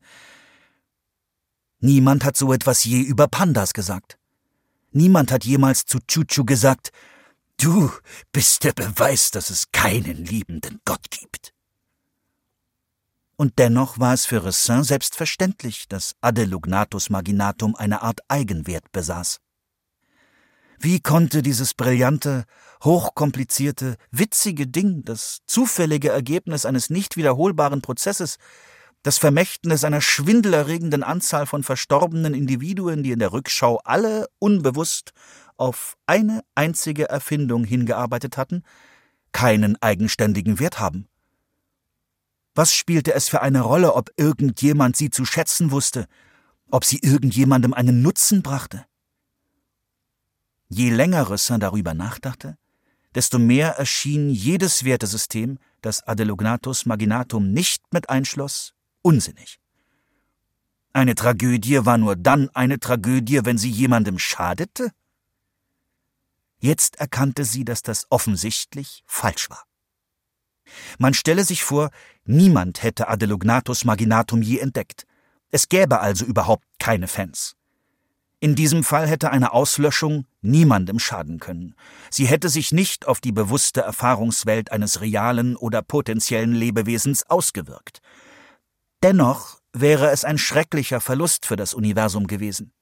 Niemand 1.80 2.24
hat 2.24 2.38
so 2.38 2.54
etwas 2.54 2.84
je 2.84 3.02
über 3.02 3.28
Pandas 3.28 3.74
gesagt. 3.74 4.18
Niemand 4.92 5.32
hat 5.32 5.46
jemals 5.46 5.86
zu 5.86 6.00
Chuchu 6.08 6.44
gesagt, 6.44 6.92
du 7.58 7.92
bist 8.32 8.64
der 8.64 8.74
Beweis, 8.74 9.30
dass 9.30 9.52
es 9.52 9.72
keinen 9.72 10.26
liebenden 10.26 10.80
Gott 10.86 11.12
gibt 11.12 11.54
und 13.42 13.58
dennoch 13.58 13.98
war 13.98 14.14
es 14.14 14.28
für 14.28 14.44
Ressin 14.46 14.84
selbstverständlich, 14.84 15.88
dass 15.90 16.14
Adelugnatus 16.22 17.10
marginatum 17.10 17.76
eine 17.76 18.04
Art 18.04 18.20
Eigenwert 18.28 18.92
besaß. 18.92 19.40
Wie 20.78 21.00
konnte 21.00 21.42
dieses 21.42 21.74
brillante, 21.74 22.44
hochkomplizierte, 22.84 23.96
witzige 24.12 24.68
Ding, 24.68 25.04
das 25.06 25.40
zufällige 25.48 26.10
Ergebnis 26.10 26.68
eines 26.68 26.92
nicht 26.92 27.18
wiederholbaren 27.18 27.82
Prozesses, 27.82 28.38
das 29.02 29.18
Vermächtnis 29.18 29.84
einer 29.86 30.02
schwindelerregenden 30.02 31.02
Anzahl 31.02 31.48
von 31.48 31.64
verstorbenen 31.64 32.36
Individuen, 32.36 33.02
die 33.02 33.12
in 33.12 33.18
der 33.18 33.34
Rückschau 33.34 33.78
alle 33.84 34.28
unbewusst 34.38 35.14
auf 35.58 35.98
eine 36.06 36.44
einzige 36.54 37.10
Erfindung 37.10 37.64
hingearbeitet 37.64 38.38
hatten, 38.38 38.62
keinen 39.32 39.82
eigenständigen 39.82 40.60
Wert 40.60 40.80
haben? 40.80 41.08
Was 42.54 42.74
spielte 42.74 43.14
es 43.14 43.30
für 43.30 43.42
eine 43.42 43.62
Rolle, 43.62 43.94
ob 43.94 44.12
irgendjemand 44.18 44.98
sie 44.98 45.10
zu 45.10 45.26
schätzen 45.26 45.72
wusste, 45.72 46.08
ob 46.70 46.84
sie 46.84 47.00
irgendjemandem 47.00 47.74
einen 47.74 48.02
Nutzen 48.02 48.42
brachte? 48.42 48.86
Je 50.68 50.90
länger 50.90 51.30
Rösser 51.30 51.60
darüber 51.60 51.94
nachdachte, 51.94 52.58
desto 53.16 53.40
mehr 53.40 53.78
erschien 53.78 54.30
jedes 54.30 54.84
Wertesystem, 54.84 55.60
das 55.82 56.04
Adelognatus 56.08 56.86
Maginatum 56.86 57.52
nicht 57.52 57.84
mit 57.92 58.10
einschloss, 58.10 58.74
unsinnig. 59.02 59.60
Eine 60.94 61.16
Tragödie 61.16 61.86
war 61.86 61.98
nur 61.98 62.16
dann 62.16 62.50
eine 62.50 62.80
Tragödie, 62.80 63.46
wenn 63.46 63.58
sie 63.58 63.70
jemandem 63.70 64.20
schadete? 64.20 64.92
Jetzt 66.60 66.98
erkannte 66.98 67.46
sie, 67.46 67.64
dass 67.64 67.82
das 67.82 68.08
offensichtlich 68.10 69.04
falsch 69.08 69.50
war. 69.50 69.64
Man 70.98 71.14
stelle 71.14 71.44
sich 71.44 71.64
vor, 71.64 71.90
niemand 72.26 72.84
hätte 72.84 73.08
Adelognatus 73.08 73.86
marginatum 73.86 74.42
je 74.42 74.60
entdeckt. 74.60 75.06
Es 75.50 75.70
gäbe 75.70 76.00
also 76.00 76.26
überhaupt 76.26 76.66
keine 76.80 77.08
Fans. 77.08 77.56
In 78.40 78.56
diesem 78.56 78.84
Fall 78.84 79.08
hätte 79.08 79.30
eine 79.30 79.54
Auslöschung 79.54 80.26
niemandem 80.42 80.98
schaden 80.98 81.40
können. 81.40 81.76
Sie 82.10 82.26
hätte 82.26 82.50
sich 82.50 82.72
nicht 82.72 83.08
auf 83.08 83.22
die 83.22 83.32
bewusste 83.32 83.82
Erfahrungswelt 83.82 84.72
eines 84.72 85.00
realen 85.00 85.56
oder 85.56 85.84
potenziellen 85.84 86.54
Lebewesens 86.54 87.30
ausgewirkt. 87.30 88.02
Dennoch 89.04 89.60
wäre 89.74 90.10
es 90.10 90.26
ein 90.26 90.40
schrecklicher 90.40 91.02
Verlust 91.02 91.46
für 91.46 91.56
das 91.56 91.76
Universum 91.76 92.26
gewesen. 92.26 92.74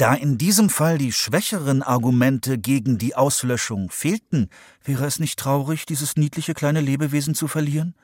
Da 0.00 0.14
in 0.14 0.38
diesem 0.38 0.70
Fall 0.70 0.96
die 0.96 1.12
schwächeren 1.12 1.82
Argumente 1.82 2.56
gegen 2.56 2.96
die 2.96 3.14
Auslöschung 3.14 3.90
fehlten, 3.90 4.48
wäre 4.82 5.04
es 5.04 5.20
nicht 5.20 5.38
traurig, 5.38 5.84
dieses 5.84 6.16
niedliche 6.16 6.54
kleine 6.54 6.80
Lebewesen 6.80 7.34
zu 7.34 7.48
verlieren? 7.48 7.94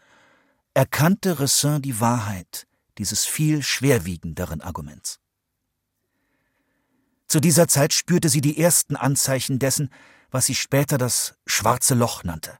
Erkannte 0.74 1.40
Ressin 1.40 1.80
die 1.80 1.98
Wahrheit, 1.98 2.66
dieses 2.98 3.24
viel 3.24 3.62
schwerwiegenderen 3.62 4.60
Arguments. 4.60 5.20
Zu 7.28 7.40
dieser 7.40 7.66
Zeit 7.66 7.94
spürte 7.94 8.28
sie 8.28 8.42
die 8.42 8.60
ersten 8.60 8.94
Anzeichen 8.96 9.58
dessen, 9.58 9.88
was 10.30 10.44
sie 10.44 10.54
später 10.54 10.98
das 10.98 11.38
schwarze 11.46 11.94
Loch 11.94 12.24
nannte. 12.24 12.58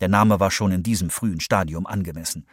Der 0.00 0.08
Name 0.08 0.38
war 0.38 0.50
schon 0.50 0.70
in 0.70 0.82
diesem 0.82 1.08
frühen 1.08 1.40
Stadium 1.40 1.86
angemessen, 1.86 2.46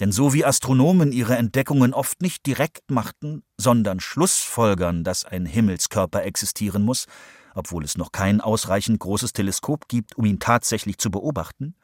denn 0.00 0.12
so 0.12 0.32
wie 0.32 0.44
Astronomen 0.44 1.12
ihre 1.12 1.36
Entdeckungen 1.36 1.92
oft 1.92 2.22
nicht 2.22 2.46
direkt 2.46 2.90
machten, 2.90 3.42
sondern 3.56 4.00
schlussfolgern, 4.00 5.04
dass 5.04 5.24
ein 5.24 5.44
Himmelskörper 5.44 6.22
existieren 6.24 6.82
muss, 6.82 7.06
obwohl 7.54 7.84
es 7.84 7.96
noch 7.96 8.12
kein 8.12 8.40
ausreichend 8.40 9.00
großes 9.00 9.32
Teleskop 9.32 9.88
gibt, 9.88 10.16
um 10.16 10.24
ihn 10.24 10.38
tatsächlich 10.38 10.98
zu 10.98 11.10
beobachten, 11.10 11.74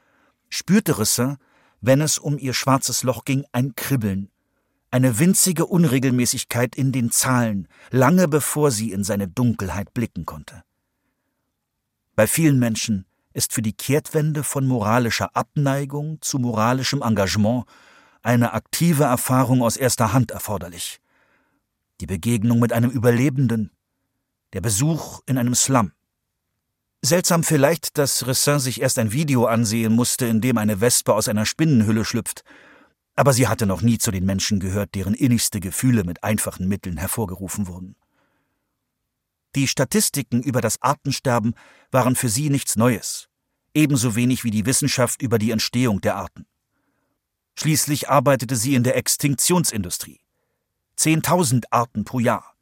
spürte 0.48 0.98
Rissin, 0.98 1.36
wenn 1.80 2.00
es 2.00 2.18
um 2.18 2.38
ihr 2.38 2.54
schwarzes 2.54 3.02
Loch 3.02 3.24
ging, 3.24 3.44
ein 3.52 3.74
Kribbeln, 3.74 4.30
eine 4.90 5.18
winzige 5.18 5.66
Unregelmäßigkeit 5.66 6.76
in 6.76 6.92
den 6.92 7.10
Zahlen, 7.10 7.66
lange 7.90 8.28
bevor 8.28 8.70
sie 8.70 8.92
in 8.92 9.02
seine 9.02 9.26
Dunkelheit 9.26 9.92
blicken 9.92 10.24
konnte. 10.24 10.62
Bei 12.14 12.28
vielen 12.28 12.60
Menschen 12.60 13.06
ist 13.32 13.52
für 13.52 13.62
die 13.62 13.72
Kehrtwende 13.72 14.44
von 14.44 14.68
moralischer 14.68 15.34
Abneigung 15.34 16.18
zu 16.20 16.38
moralischem 16.38 17.02
Engagement 17.02 17.64
eine 18.24 18.54
aktive 18.54 19.04
Erfahrung 19.04 19.62
aus 19.62 19.76
erster 19.76 20.12
Hand 20.12 20.30
erforderlich. 20.30 21.00
Die 22.00 22.06
Begegnung 22.06 22.58
mit 22.58 22.72
einem 22.72 22.90
Überlebenden, 22.90 23.70
der 24.54 24.60
Besuch 24.60 25.20
in 25.26 25.38
einem 25.38 25.54
Slum. 25.54 25.92
Seltsam 27.02 27.44
vielleicht, 27.44 27.98
dass 27.98 28.26
Ressin 28.26 28.58
sich 28.58 28.80
erst 28.80 28.98
ein 28.98 29.12
Video 29.12 29.44
ansehen 29.44 29.92
musste, 29.92 30.26
in 30.26 30.40
dem 30.40 30.56
eine 30.56 30.80
Wespe 30.80 31.12
aus 31.14 31.28
einer 31.28 31.44
Spinnenhülle 31.44 32.04
schlüpft, 32.04 32.44
aber 33.14 33.32
sie 33.32 33.46
hatte 33.46 33.66
noch 33.66 33.82
nie 33.82 33.98
zu 33.98 34.10
den 34.10 34.24
Menschen 34.24 34.58
gehört, 34.58 34.94
deren 34.94 35.14
innigste 35.14 35.60
Gefühle 35.60 36.02
mit 36.02 36.24
einfachen 36.24 36.66
Mitteln 36.66 36.96
hervorgerufen 36.96 37.68
wurden. 37.68 37.94
Die 39.54 39.68
Statistiken 39.68 40.42
über 40.42 40.60
das 40.60 40.80
Artensterben 40.82 41.54
waren 41.92 42.16
für 42.16 42.28
sie 42.28 42.48
nichts 42.48 42.74
Neues, 42.76 43.28
ebenso 43.74 44.16
wenig 44.16 44.42
wie 44.42 44.50
die 44.50 44.66
Wissenschaft 44.66 45.20
über 45.20 45.38
die 45.38 45.50
Entstehung 45.50 46.00
der 46.00 46.16
Arten. 46.16 46.46
Schließlich 47.56 48.08
arbeitete 48.08 48.56
sie 48.56 48.74
in 48.74 48.82
der 48.82 48.96
Extinktionsindustrie. 48.96 50.20
Zehntausend 50.96 51.72
Arten 51.72 52.04
pro 52.04 52.18
Jahr. 52.18 52.54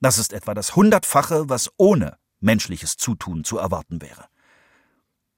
Das 0.00 0.18
ist 0.18 0.32
etwa 0.32 0.54
das 0.54 0.76
Hundertfache, 0.76 1.48
was 1.48 1.70
ohne 1.76 2.16
menschliches 2.40 2.96
Zutun 2.96 3.44
zu 3.44 3.58
erwarten 3.58 4.00
wäre. 4.00 4.26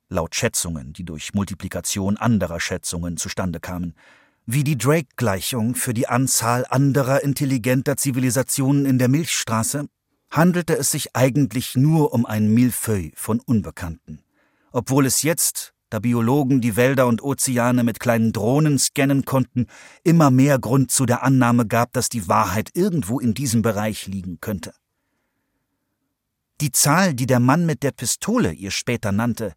Laut 0.09 0.35
Schätzungen, 0.35 0.93
die 0.93 1.05
durch 1.05 1.35
Multiplikation 1.35 2.17
anderer 2.17 2.61
Schätzungen 2.61 3.17
zustande 3.17 3.61
kamen, 3.61 3.95
wie 4.45 4.65
die 4.65 4.77
Drake-Gleichung 4.77 5.75
für 5.75 5.95
die 5.95 6.09
Anzahl 6.09 6.67
anderer 6.69 7.23
intelligenter 7.23 7.97
Zivilisationen 7.97 8.87
in 8.87 8.99
der 8.99 9.09
Milchstraße, 9.09 9.89
handelte 10.31 10.77
es 10.77 10.91
sich 10.91 11.15
eigentlich 11.15 11.77
nur 11.77 12.13
um 12.13 12.27
ein 12.27 12.53
Millefeuille 12.53 13.13
von 13.15 13.41
Unbekannten. 13.41 14.23
Obwohl 14.73 15.07
es 15.07 15.23
jetzt, 15.23 15.72
da 15.93 15.99
Biologen 15.99 16.63
die 16.63 16.77
Wälder 16.77 17.07
und 17.07 17.23
Ozeane 17.23 17.85
mit 17.85 18.01
kleinen 18.01 18.33
Drohnen 18.33 18.79
scannen 18.79 19.25
konnten, 19.25 19.67
immer 20.05 20.31
mehr 20.31 20.59
Grund 20.59 20.91
zu 20.91 21.05
der 21.05 21.23
Annahme 21.23 21.67
gab, 21.67 21.93
dass 21.93 22.09
die 22.09 22.29
Wahrheit 22.29 22.71
irgendwo 22.75 23.21
in 23.21 23.35
diesem 23.35 23.61
Bereich 23.61 24.07
liegen 24.07 24.41
könnte. 24.41 24.73
Die 26.63 26.73
Zahl, 26.73 27.13
die 27.13 27.27
der 27.27 27.41
Mann 27.41 27.67
mit 27.67 27.83
der 27.83 27.91
Pistole 27.91 28.53
ihr 28.53 28.71
später 28.71 29.13
nannte, 29.13 29.53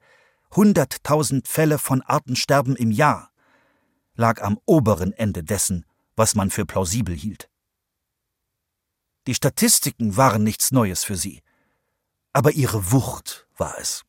hunderttausend 0.54 1.48
Fälle 1.48 1.78
von 1.78 2.02
Artensterben 2.02 2.76
im 2.76 2.92
Jahr, 2.92 3.32
lag 4.16 4.42
am 4.42 4.60
oberen 4.66 5.14
Ende 5.14 5.44
dessen, 5.44 5.86
was 6.18 6.36
man 6.36 6.50
für 6.50 6.66
plausibel 6.66 7.16
hielt. 7.16 7.50
Die 9.28 9.36
Statistiken 9.36 10.18
waren 10.18 10.44
nichts 10.44 10.72
Neues 10.72 11.04
für 11.06 11.16
sie, 11.16 11.42
aber 12.34 12.52
ihre 12.52 12.92
Wucht 12.92 13.48
war 13.56 13.76
es. 13.80 14.04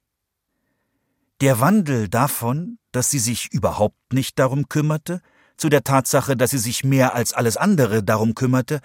Der 1.43 1.61
Wandel 1.61 2.09
davon, 2.09 2.79
dass 2.93 3.11
sie 3.11 3.19
sich 3.19 3.53
überhaupt 3.53 4.13
nicht 4.13 4.39
darum 4.39 4.69
kümmerte, 4.69 5.21
zu 5.59 5.69
der 5.69 5.85
Tatsache, 5.85 6.37
dass 6.37 6.51
sie 6.51 6.59
sich 6.59 6.83
mehr 6.83 7.15
als 7.15 7.35
alles 7.35 7.57
andere 7.59 8.03
darum 8.03 8.35
kümmerte, 8.35 8.81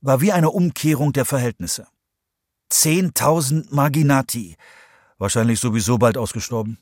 war 0.00 0.20
wie 0.20 0.32
eine 0.32 0.50
Umkehrung 0.50 1.12
der 1.12 1.24
Verhältnisse. 1.24 1.86
Zehntausend 2.68 3.72
Marginati, 3.72 4.56
wahrscheinlich 5.18 5.60
sowieso 5.60 5.98
bald 5.98 6.18
ausgestorben. 6.18 6.78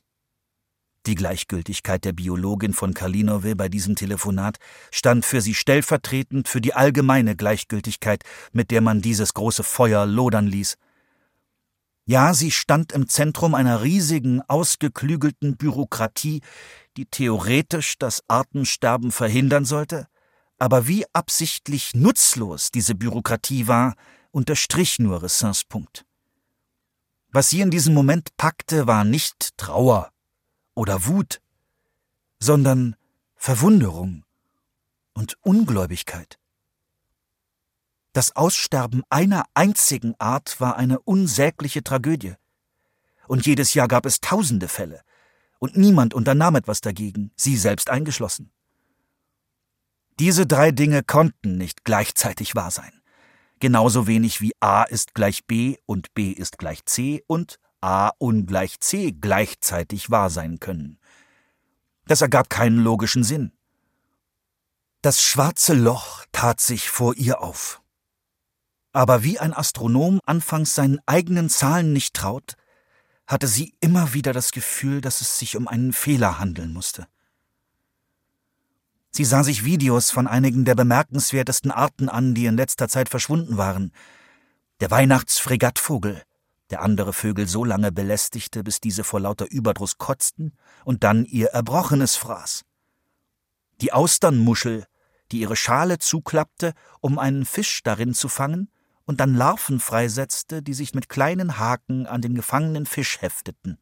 Die 1.06 1.14
Gleichgültigkeit 1.14 2.04
der 2.04 2.12
Biologin 2.12 2.72
von 2.72 2.94
Kalinove 2.94 3.56
bei 3.56 3.68
diesem 3.68 3.96
Telefonat 3.96 4.58
stand 4.92 5.26
für 5.26 5.40
sie 5.40 5.54
stellvertretend 5.54 6.48
für 6.48 6.60
die 6.60 6.74
allgemeine 6.74 7.36
Gleichgültigkeit, 7.36 8.22
mit 8.52 8.70
der 8.70 8.80
man 8.80 9.02
dieses 9.02 9.34
große 9.34 9.64
Feuer 9.64 10.06
lodern 10.06 10.46
ließ. 10.46 10.78
Ja, 12.04 12.34
sie 12.34 12.50
stand 12.50 12.92
im 12.92 13.08
Zentrum 13.08 13.54
einer 13.54 13.82
riesigen, 13.82 14.42
ausgeklügelten 14.42 15.56
Bürokratie, 15.56 16.42
die 16.96 17.06
theoretisch 17.06 17.96
das 17.98 18.22
Artensterben 18.28 19.12
verhindern 19.12 19.64
sollte, 19.64 20.08
aber 20.58 20.86
wie 20.88 21.04
absichtlich 21.12 21.94
nutzlos 21.94 22.70
diese 22.70 22.94
Bürokratie 22.94 23.68
war, 23.68 23.94
unterstrich 24.32 24.98
nur 24.98 25.22
Ressins 25.22 25.64
Punkt. 25.64 26.04
Was 27.28 27.50
sie 27.50 27.60
in 27.60 27.70
diesem 27.70 27.94
Moment 27.94 28.36
packte, 28.36 28.86
war 28.86 29.04
nicht 29.04 29.56
Trauer 29.56 30.12
oder 30.74 31.06
Wut, 31.06 31.40
sondern 32.40 32.96
Verwunderung 33.36 34.24
und 35.14 35.36
Ungläubigkeit. 35.40 36.38
Das 38.12 38.36
Aussterben 38.36 39.02
einer 39.08 39.44
einzigen 39.54 40.14
Art 40.18 40.60
war 40.60 40.76
eine 40.76 41.00
unsägliche 41.00 41.82
Tragödie. 41.82 42.34
Und 43.26 43.46
jedes 43.46 43.72
Jahr 43.72 43.88
gab 43.88 44.04
es 44.04 44.20
tausende 44.20 44.68
Fälle, 44.68 45.02
und 45.58 45.76
niemand 45.76 46.12
unternahm 46.12 46.56
etwas 46.56 46.80
dagegen, 46.80 47.30
sie 47.36 47.56
selbst 47.56 47.88
eingeschlossen. 47.88 48.52
Diese 50.18 50.46
drei 50.46 50.72
Dinge 50.72 51.02
konnten 51.02 51.56
nicht 51.56 51.84
gleichzeitig 51.84 52.54
wahr 52.54 52.70
sein. 52.70 52.92
Genauso 53.60 54.06
wenig 54.06 54.40
wie 54.40 54.52
A 54.60 54.82
ist 54.82 55.14
gleich 55.14 55.46
B 55.46 55.76
und 55.86 56.12
B 56.14 56.32
ist 56.32 56.58
gleich 56.58 56.84
C 56.84 57.22
und 57.28 57.60
A 57.80 58.10
ungleich 58.18 58.80
C 58.80 59.12
gleichzeitig 59.12 60.10
wahr 60.10 60.30
sein 60.30 60.60
können. 60.60 60.98
Das 62.06 62.20
ergab 62.20 62.50
keinen 62.50 62.78
logischen 62.78 63.24
Sinn. 63.24 63.52
Das 65.00 65.22
schwarze 65.22 65.74
Loch 65.74 66.24
tat 66.32 66.60
sich 66.60 66.90
vor 66.90 67.14
ihr 67.16 67.40
auf. 67.40 67.81
Aber 68.92 69.24
wie 69.24 69.38
ein 69.38 69.54
Astronom 69.54 70.20
anfangs 70.26 70.74
seinen 70.74 71.00
eigenen 71.06 71.48
Zahlen 71.48 71.92
nicht 71.92 72.14
traut, 72.14 72.56
hatte 73.26 73.46
sie 73.46 73.74
immer 73.80 74.12
wieder 74.12 74.32
das 74.32 74.52
Gefühl, 74.52 75.00
dass 75.00 75.20
es 75.20 75.38
sich 75.38 75.56
um 75.56 75.66
einen 75.66 75.92
Fehler 75.92 76.38
handeln 76.38 76.72
musste. 76.72 77.06
Sie 79.10 79.24
sah 79.24 79.44
sich 79.44 79.64
Videos 79.64 80.10
von 80.10 80.26
einigen 80.26 80.64
der 80.64 80.74
bemerkenswertesten 80.74 81.70
Arten 81.70 82.08
an, 82.08 82.34
die 82.34 82.46
in 82.46 82.56
letzter 82.56 82.88
Zeit 82.88 83.08
verschwunden 83.08 83.56
waren. 83.56 83.92
Der 84.80 84.90
Weihnachtsfregattvogel, 84.90 86.22
der 86.70 86.80
andere 86.80 87.12
Vögel 87.12 87.46
so 87.46 87.64
lange 87.64 87.92
belästigte, 87.92 88.64
bis 88.64 88.80
diese 88.80 89.04
vor 89.04 89.20
lauter 89.20 89.50
Überdruss 89.50 89.98
kotzten 89.98 90.52
und 90.84 91.04
dann 91.04 91.26
ihr 91.26 91.48
Erbrochenes 91.48 92.16
fraß. 92.16 92.64
Die 93.82 93.92
Austernmuschel, 93.92 94.86
die 95.30 95.40
ihre 95.40 95.56
Schale 95.56 95.98
zuklappte, 95.98 96.72
um 97.00 97.18
einen 97.18 97.44
Fisch 97.44 97.82
darin 97.82 98.14
zu 98.14 98.28
fangen, 98.28 98.70
und 99.04 99.20
dann 99.20 99.34
Larven 99.34 99.80
freisetzte, 99.80 100.62
die 100.62 100.74
sich 100.74 100.94
mit 100.94 101.08
kleinen 101.08 101.58
Haken 101.58 102.06
an 102.06 102.22
den 102.22 102.34
gefangenen 102.34 102.86
Fisch 102.86 103.20
hefteten. 103.20 103.78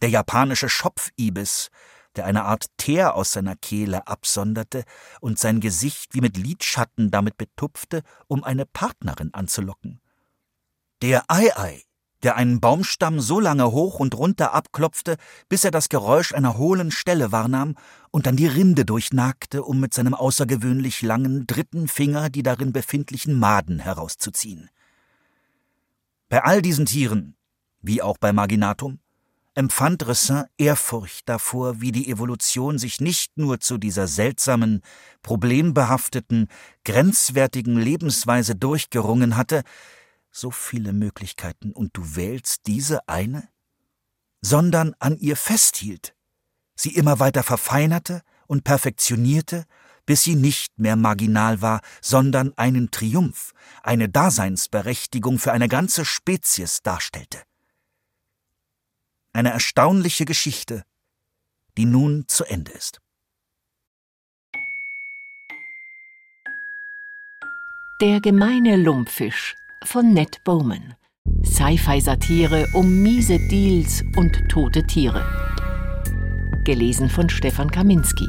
Der 0.00 0.10
japanische 0.10 0.68
Schopfibis, 0.68 1.70
der 2.16 2.26
eine 2.26 2.44
Art 2.44 2.66
Teer 2.76 3.14
aus 3.14 3.32
seiner 3.32 3.56
Kehle 3.56 4.06
absonderte 4.06 4.84
und 5.20 5.38
sein 5.38 5.60
Gesicht 5.60 6.14
wie 6.14 6.20
mit 6.20 6.36
Lidschatten 6.36 7.10
damit 7.10 7.36
betupfte, 7.36 8.02
um 8.26 8.44
eine 8.44 8.66
Partnerin 8.66 9.32
anzulocken. 9.32 10.00
Der 11.00 11.24
Ei-Ei, 11.28 11.82
der 12.22 12.36
einen 12.36 12.60
Baumstamm 12.60 13.20
so 13.20 13.40
lange 13.40 13.72
hoch 13.72 13.98
und 13.98 14.16
runter 14.16 14.54
abklopfte, 14.54 15.16
bis 15.48 15.64
er 15.64 15.70
das 15.70 15.88
Geräusch 15.88 16.32
einer 16.32 16.56
hohlen 16.56 16.90
Stelle 16.90 17.32
wahrnahm 17.32 17.74
und 18.10 18.26
dann 18.26 18.36
die 18.36 18.46
Rinde 18.46 18.84
durchnagte, 18.84 19.62
um 19.62 19.80
mit 19.80 19.94
seinem 19.94 20.14
außergewöhnlich 20.14 21.02
langen 21.02 21.46
dritten 21.46 21.88
Finger 21.88 22.30
die 22.30 22.42
darin 22.42 22.72
befindlichen 22.72 23.38
Maden 23.38 23.78
herauszuziehen. 23.78 24.70
Bei 26.28 26.44
all 26.44 26.62
diesen 26.62 26.86
Tieren, 26.86 27.34
wie 27.80 28.00
auch 28.00 28.18
bei 28.18 28.32
Maginatum, 28.32 29.00
empfand 29.54 30.06
Ressin 30.06 30.44
Ehrfurcht 30.56 31.28
davor, 31.28 31.80
wie 31.80 31.92
die 31.92 32.08
Evolution 32.08 32.78
sich 32.78 33.00
nicht 33.00 33.36
nur 33.36 33.60
zu 33.60 33.76
dieser 33.76 34.06
seltsamen, 34.06 34.80
problembehafteten, 35.22 36.48
grenzwertigen 36.84 37.78
Lebensweise 37.78 38.54
durchgerungen 38.56 39.36
hatte, 39.36 39.62
so 40.32 40.50
viele 40.50 40.92
Möglichkeiten 40.92 41.72
und 41.72 41.96
du 41.96 42.16
wählst 42.16 42.66
diese 42.66 43.08
eine? 43.08 43.48
Sondern 44.40 44.94
an 44.98 45.16
ihr 45.18 45.36
festhielt, 45.36 46.16
sie 46.74 46.96
immer 46.96 47.20
weiter 47.20 47.44
verfeinerte 47.44 48.22
und 48.48 48.64
perfektionierte, 48.64 49.66
bis 50.04 50.24
sie 50.24 50.34
nicht 50.34 50.78
mehr 50.78 50.96
marginal 50.96 51.62
war, 51.62 51.80
sondern 52.00 52.52
einen 52.58 52.90
Triumph, 52.90 53.52
eine 53.82 54.08
Daseinsberechtigung 54.08 55.38
für 55.38 55.52
eine 55.52 55.68
ganze 55.68 56.04
Spezies 56.04 56.82
darstellte. 56.82 57.40
Eine 59.32 59.50
erstaunliche 59.50 60.24
Geschichte, 60.24 60.82
die 61.76 61.84
nun 61.84 62.24
zu 62.26 62.44
Ende 62.44 62.72
ist. 62.72 63.00
Der 68.00 68.20
gemeine 68.20 68.76
Lumpfisch 68.76 69.54
von 69.84 70.12
Ned 70.12 70.42
Bowman. 70.44 70.94
Sci-Fi-Satire 71.44 72.66
um 72.74 73.02
miese 73.02 73.38
Deals 73.48 74.02
und 74.16 74.48
tote 74.48 74.82
Tiere. 74.86 75.24
Gelesen 76.64 77.08
von 77.08 77.28
Stefan 77.28 77.70
Kaminski. 77.70 78.28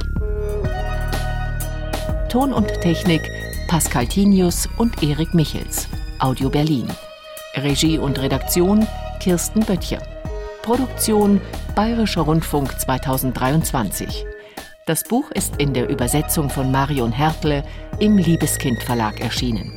Ton 2.30 2.54
und 2.54 2.68
Technik 2.82 3.22
Pascal 3.68 4.08
Tinius 4.08 4.68
und 4.78 5.04
Erik 5.04 5.34
Michels. 5.34 5.88
Audio 6.20 6.50
Berlin. 6.50 6.88
Regie 7.56 7.98
und 7.98 8.20
Redaktion 8.20 8.88
Kirsten 9.20 9.62
Böttcher. 9.62 10.02
Produktion 10.62 11.40
Bayerischer 11.76 12.22
Rundfunk 12.22 12.80
2023. 12.80 14.26
Das 14.86 15.04
Buch 15.04 15.32
ist 15.32 15.58
in 15.58 15.74
der 15.74 15.90
Übersetzung 15.90 16.50
von 16.50 16.72
Marion 16.72 17.12
Hertle 17.12 17.64
im 18.00 18.18
Liebeskind 18.18 18.82
Verlag 18.84 19.20
erschienen. 19.20 19.72